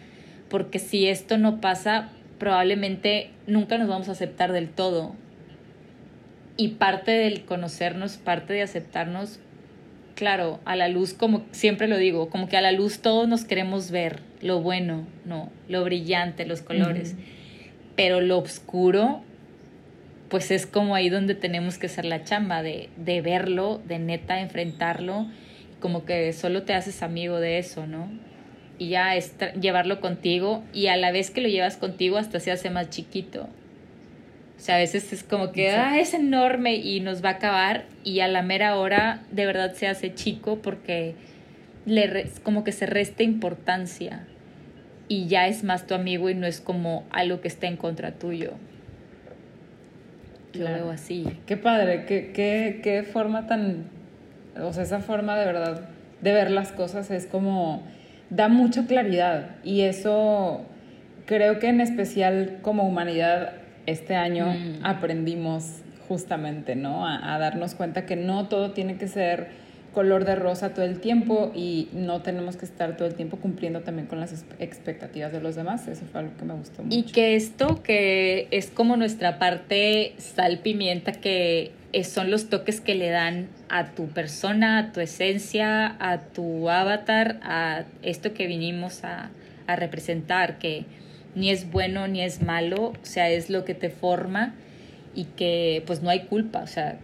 porque 0.50 0.80
si 0.80 1.08
esto 1.08 1.38
no 1.38 1.62
pasa, 1.62 2.10
probablemente 2.40 3.30
nunca 3.48 3.78
nos 3.78 3.88
vamos 3.88 4.10
a 4.10 4.14
aceptar 4.14 4.52
del 4.52 4.70
todo. 4.70 5.16
Y 6.58 6.70
parte 6.70 7.12
del 7.12 7.46
conocernos, 7.46 8.18
parte 8.18 8.54
de 8.54 8.62
aceptarnos, 8.62 9.40
claro, 10.22 10.60
a 10.66 10.76
la 10.76 10.88
luz, 10.88 11.16
como 11.16 11.44
siempre 11.50 11.88
lo 11.88 11.98
digo, 11.98 12.30
como 12.30 12.48
que 12.48 12.58
a 12.58 12.62
la 12.62 12.72
luz 12.72 13.00
todos 13.00 13.28
nos 13.28 13.44
queremos 13.44 13.90
ver, 13.90 14.20
lo 14.40 14.62
bueno, 14.62 15.08
no, 15.26 15.52
lo 15.68 15.84
brillante, 15.84 16.46
los 16.46 16.62
colores. 16.62 17.16
Pero 17.96 18.22
lo 18.22 18.38
oscuro, 18.38 19.24
pues 20.30 20.52
es 20.52 20.68
como 20.68 20.94
ahí 20.94 21.10
donde 21.10 21.34
tenemos 21.34 21.80
que 21.80 21.88
hacer 21.88 22.06
la 22.06 22.24
chamba 22.24 22.62
de, 22.62 22.90
de 22.98 23.22
verlo, 23.22 23.82
de 23.88 23.98
neta 23.98 24.42
enfrentarlo 24.42 25.26
como 25.82 26.06
que 26.06 26.32
solo 26.32 26.64
te 26.64 26.74
haces 26.74 27.04
amigo 27.04 27.42
de 27.42 27.58
eso, 27.58 27.88
¿no? 27.88 28.08
Y 28.78 28.90
ya 28.90 29.16
es 29.16 29.34
llevarlo 29.60 30.00
contigo 30.00 30.64
y 30.72 30.88
a 30.88 30.96
la 30.96 31.12
vez 31.12 31.32
que 31.32 31.42
lo 31.42 31.50
llevas 31.50 31.76
contigo 31.76 32.18
hasta 32.18 32.40
se 32.40 32.52
hace 32.52 32.70
más 32.70 32.90
chiquito. 32.90 33.50
O 34.62 34.64
sea, 34.64 34.76
a 34.76 34.78
veces 34.78 35.12
es 35.12 35.24
como 35.24 35.52
que 35.52 35.72
ah, 35.72 36.00
es 36.00 36.14
enorme 36.14 36.76
y 36.76 37.00
nos 37.00 37.26
va 37.26 37.30
a 37.30 37.32
acabar 37.34 37.86
y 38.04 38.20
a 38.20 38.28
la 38.28 38.44
mera 38.44 38.76
hora 38.76 39.24
de 39.32 39.48
verdad 39.48 39.74
se 39.74 39.88
hace 39.88 40.14
chico 40.14 40.60
porque 40.62 41.16
le 41.88 42.30
como 42.44 42.64
que 42.64 42.72
se 42.72 42.86
resta 42.86 43.24
importancia 43.24 44.28
y 45.08 45.26
ya 45.26 45.48
es 45.48 45.64
más 45.64 45.88
tu 45.88 45.96
amigo 45.96 46.30
y 46.30 46.36
no 46.36 46.46
es 46.46 46.62
como 46.62 47.08
algo 47.10 47.42
que 47.42 47.48
está 47.48 47.66
en 47.66 47.76
contra 47.76 48.12
tuyo. 48.12 48.52
Lo 50.54 50.66
veo 50.66 50.92
así. 50.92 51.26
Qué 51.48 51.58
padre, 51.58 52.06
qué, 52.06 52.32
qué, 52.32 52.82
qué 52.84 53.02
forma 53.02 53.48
tan 53.48 53.86
o 54.62 54.72
sea, 54.74 54.84
esa 54.84 55.00
forma 55.00 55.40
de 55.40 55.46
verdad 55.48 55.90
de 56.22 56.34
ver 56.34 56.52
las 56.52 56.72
cosas 56.72 57.10
es 57.10 57.26
como, 57.26 57.82
da 58.30 58.48
mucha 58.48 58.86
claridad 58.86 59.56
y 59.64 59.82
eso 59.82 60.62
creo 61.26 61.58
que 61.58 61.70
en 61.70 61.82
especial 61.82 62.60
como 62.62 62.84
humanidad 62.84 63.61
este 63.86 64.16
año 64.16 64.48
mm. 64.48 64.86
aprendimos 64.86 65.82
justamente, 66.08 66.76
¿no? 66.76 67.08
A, 67.08 67.36
a, 67.36 67.40
darnos 67.40 67.76
cuenta 67.76 68.06
que 68.06 68.16
no 68.16 68.48
todo 68.48 68.72
tiene 68.72 68.98
que 68.98 69.08
ser 69.08 69.50
color 69.94 70.26
de 70.26 70.36
rosa 70.36 70.74
todo 70.74 70.86
el 70.86 71.00
tiempo 71.00 71.52
y 71.54 71.90
no 71.94 72.22
tenemos 72.22 72.56
que 72.56 72.66
estar 72.66 72.96
todo 72.96 73.08
el 73.08 73.16
tiempo 73.16 73.38
cumpliendo 73.38 73.82
también 73.82 74.08
con 74.08 74.20
las 74.20 74.46
expectativas 74.60 75.32
de 75.32 75.42
los 75.42 75.56
demás. 75.56 75.88
Eso 75.88 76.06
fue 76.12 76.22
algo 76.22 76.38
que 76.38 76.46
me 76.46 76.54
gustó 76.54 76.84
mucho. 76.84 76.98
Y 76.98 77.04
que 77.04 77.36
esto 77.36 77.84
que 77.84 78.48
es 78.52 78.70
como 78.70 78.96
nuestra 78.96 79.38
parte 79.38 80.14
sal 80.18 80.60
pimienta 80.60 81.12
que 81.12 81.72
son 82.04 82.32
los 82.32 82.50
toques 82.50 82.80
que 82.80 82.96
le 82.96 83.10
dan 83.10 83.50
a 83.70 83.92
tu 83.92 84.08
persona, 84.08 84.78
a 84.78 84.92
tu 84.94 85.02
esencia, 85.02 85.98
a 86.00 86.20
tu 86.20 86.70
avatar, 86.70 87.40
a 87.44 87.84
esto 88.02 88.34
que 88.34 88.48
vinimos 88.48 89.04
a, 89.04 89.30
a 89.68 89.76
representar, 89.76 90.58
que 90.58 90.86
ni 91.36 91.50
es 91.50 91.72
bueno 91.72 92.08
ni 92.08 92.22
es 92.22 92.42
malo, 92.42 92.90
o 92.90 93.06
sea, 93.06 93.30
es 93.30 93.50
lo 93.50 93.66
que 93.66 93.74
te 93.74 93.90
forma 93.90 94.54
y 95.14 95.26
que 95.26 95.84
pues 95.86 96.02
no 96.02 96.10
hay 96.10 96.22
culpa, 96.22 96.60
o 96.60 96.68
sea, 96.68 96.98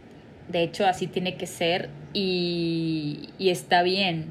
De 0.49 0.63
hecho, 0.63 0.85
así 0.85 1.07
tiene 1.07 1.35
que 1.35 1.45
ser 1.45 1.89
y, 2.13 3.29
y 3.37 3.49
está 3.49 3.83
bien. 3.83 4.27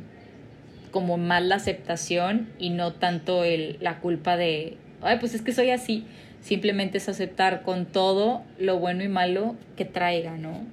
Como 0.90 1.18
más 1.18 1.42
la 1.42 1.56
aceptación 1.56 2.48
y 2.58 2.70
no 2.70 2.94
tanto 2.94 3.44
el, 3.44 3.76
la 3.80 4.00
culpa 4.00 4.38
de, 4.38 4.78
ay, 5.02 5.18
pues 5.20 5.34
es 5.34 5.42
que 5.42 5.52
soy 5.52 5.70
así. 5.70 6.06
Simplemente 6.40 6.96
es 6.98 7.08
aceptar 7.10 7.62
con 7.62 7.84
todo 7.84 8.42
lo 8.58 8.78
bueno 8.78 9.04
y 9.04 9.08
malo 9.08 9.56
que 9.76 9.84
traiga, 9.84 10.38
¿no? 10.38 10.64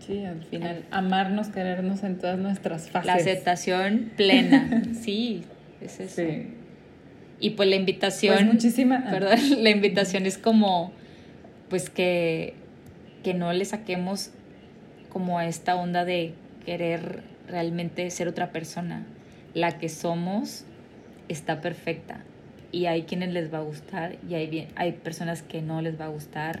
Sí, 0.00 0.24
al 0.24 0.42
final, 0.42 0.84
amarnos, 0.90 1.48
querernos 1.48 2.02
en 2.02 2.18
todas 2.18 2.38
nuestras 2.38 2.90
fases. 2.90 3.06
La 3.06 3.14
aceptación 3.14 4.10
plena, 4.16 4.82
sí, 5.00 5.44
es 5.80 6.00
eso. 6.00 6.16
Sí. 6.16 6.57
Y 7.40 7.50
pues 7.50 7.68
la 7.68 7.76
invitación. 7.76 8.34
Pues 8.34 8.46
muchísima. 8.46 9.04
Perdón, 9.10 9.38
la 9.62 9.70
invitación 9.70 10.26
es 10.26 10.38
como, 10.38 10.92
pues 11.68 11.90
que, 11.90 12.54
que 13.22 13.34
no 13.34 13.52
le 13.52 13.64
saquemos 13.64 14.30
como 15.08 15.38
a 15.38 15.46
esta 15.46 15.76
onda 15.76 16.04
de 16.04 16.34
querer 16.64 17.22
realmente 17.48 18.10
ser 18.10 18.28
otra 18.28 18.50
persona. 18.50 19.06
La 19.54 19.78
que 19.78 19.88
somos 19.88 20.64
está 21.28 21.60
perfecta. 21.60 22.22
Y 22.70 22.86
hay 22.86 23.02
quienes 23.02 23.32
les 23.32 23.52
va 23.52 23.58
a 23.58 23.62
gustar 23.62 24.16
y 24.28 24.34
hay, 24.34 24.68
hay 24.76 24.92
personas 24.92 25.42
que 25.42 25.62
no 25.62 25.80
les 25.80 25.98
va 25.98 26.06
a 26.06 26.08
gustar. 26.08 26.60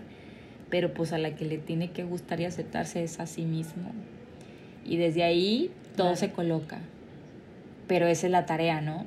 Pero 0.70 0.92
pues 0.94 1.12
a 1.12 1.18
la 1.18 1.34
que 1.34 1.44
le 1.44 1.58
tiene 1.58 1.90
que 1.90 2.04
gustar 2.04 2.40
y 2.40 2.44
aceptarse 2.44 3.02
es 3.02 3.20
a 3.20 3.26
sí 3.26 3.42
mismo. 3.42 3.90
Y 4.84 4.96
desde 4.96 5.22
ahí 5.22 5.70
todo 5.96 6.16
se 6.16 6.30
coloca. 6.30 6.78
Pero 7.86 8.06
esa 8.06 8.26
es 8.26 8.32
la 8.32 8.46
tarea, 8.46 8.80
¿no? 8.80 9.06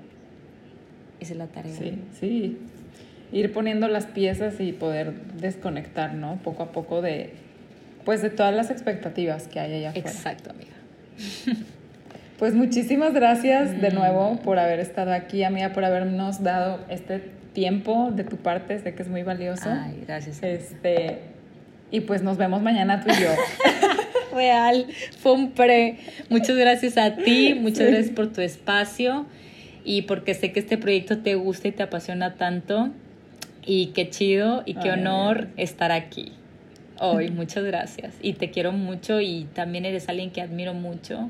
Esa 1.22 1.34
es 1.34 1.38
la 1.38 1.48
tarea. 1.48 1.74
Sí, 1.74 2.00
sí. 2.20 2.58
Ir 3.32 3.54
poniendo 3.54 3.88
las 3.88 4.08
piezas 4.08 4.60
y 4.60 4.74
poder 4.74 5.14
desconectar, 5.40 6.16
¿no? 6.16 6.40
Poco 6.44 6.64
a 6.64 6.72
poco 6.74 7.02
de, 7.02 7.30
pues, 8.04 8.22
de 8.22 8.30
todas 8.30 8.54
las 8.54 8.72
expectativas 8.72 9.48
que 9.48 9.60
hay 9.60 9.76
allá 9.76 9.90
afuera. 9.92 10.10
Exacto, 10.10 10.50
amiga. 10.50 11.56
Pues 12.42 12.56
muchísimas 12.56 13.14
gracias 13.14 13.80
de 13.80 13.92
mm. 13.92 13.94
nuevo 13.94 14.40
por 14.44 14.58
haber 14.58 14.80
estado 14.80 15.14
aquí, 15.14 15.44
amiga, 15.44 15.74
por 15.74 15.86
habernos 15.86 16.42
dado 16.42 16.80
este 16.90 17.22
tiempo 17.54 18.10
de 18.12 18.24
tu 18.24 18.38
parte, 18.38 18.80
sé 18.80 18.96
que 18.96 19.04
es 19.04 19.10
muy 19.10 19.22
valioso. 19.22 19.70
Ay, 19.70 20.04
gracias. 20.08 20.42
Este, 20.42 21.20
y 21.92 22.00
pues 22.00 22.24
nos 22.24 22.38
vemos 22.38 22.64
mañana 22.64 23.00
tú 23.00 23.12
y 23.12 23.22
yo. 23.22 23.30
Real, 24.36 24.88
fue 25.20 25.34
un 25.34 25.52
pre. 25.52 26.00
Muchas 26.30 26.58
gracias 26.58 26.98
a 26.98 27.16
ti, 27.16 27.54
muchas 27.62 27.86
gracias 27.86 28.10
por 28.10 28.34
tu 28.34 28.42
espacio 28.42 29.28
y 29.84 30.04
porque 30.04 30.34
sé 30.34 30.52
que 30.52 30.60
este 30.60 30.78
proyecto 30.78 31.20
te 31.20 31.36
gusta 31.36 31.68
y 31.68 31.72
te 31.72 31.84
apasiona 31.84 32.36
tanto. 32.36 32.90
Y 33.64 33.88
qué 33.88 34.10
chido 34.10 34.64
y 34.66 34.74
qué 34.74 34.92
honor 34.92 35.50
estar 35.56 35.92
aquí 35.92 36.32
hoy. 37.00 37.30
Muchas 37.32 37.64
gracias. 37.64 38.16
Y 38.22 38.34
te 38.34 38.50
quiero 38.50 38.72
mucho 38.72 39.20
y 39.22 39.48
también 39.54 39.86
eres 39.86 40.10
alguien 40.10 40.32
que 40.32 40.42
admiro 40.42 40.74
mucho 40.74 41.30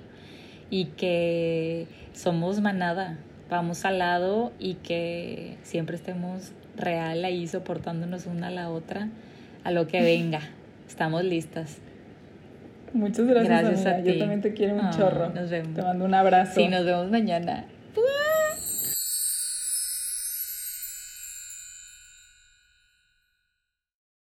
y 0.69 0.85
que 0.85 1.87
somos 2.13 2.61
manada. 2.61 3.17
Vamos 3.49 3.83
al 3.83 3.99
lado 3.99 4.53
y 4.59 4.75
que 4.75 5.57
siempre 5.63 5.97
estemos 5.97 6.53
real 6.77 7.25
ahí 7.25 7.47
soportándonos 7.47 8.25
una 8.25 8.47
a 8.47 8.51
la 8.51 8.69
otra 8.69 9.09
a 9.63 9.71
lo 9.71 9.87
que 9.87 10.01
venga. 10.01 10.41
Estamos 10.87 11.23
listas. 11.23 11.79
Muchas 12.93 13.25
gracias. 13.25 13.61
Gracias 13.61 13.85
a 13.85 14.03
ti. 14.03 14.13
Yo 14.13 14.19
también 14.19 14.41
te 14.41 14.53
quiero 14.53 14.75
un 14.75 14.89
chorro. 14.91 15.29
Nos 15.29 15.49
vemos. 15.49 15.73
Te 15.73 15.81
mando 15.81 16.05
un 16.05 16.13
abrazo. 16.13 16.53
Sí, 16.55 16.67
nos 16.67 16.85
vemos 16.85 17.09
mañana. 17.09 17.65
对 17.93 18.70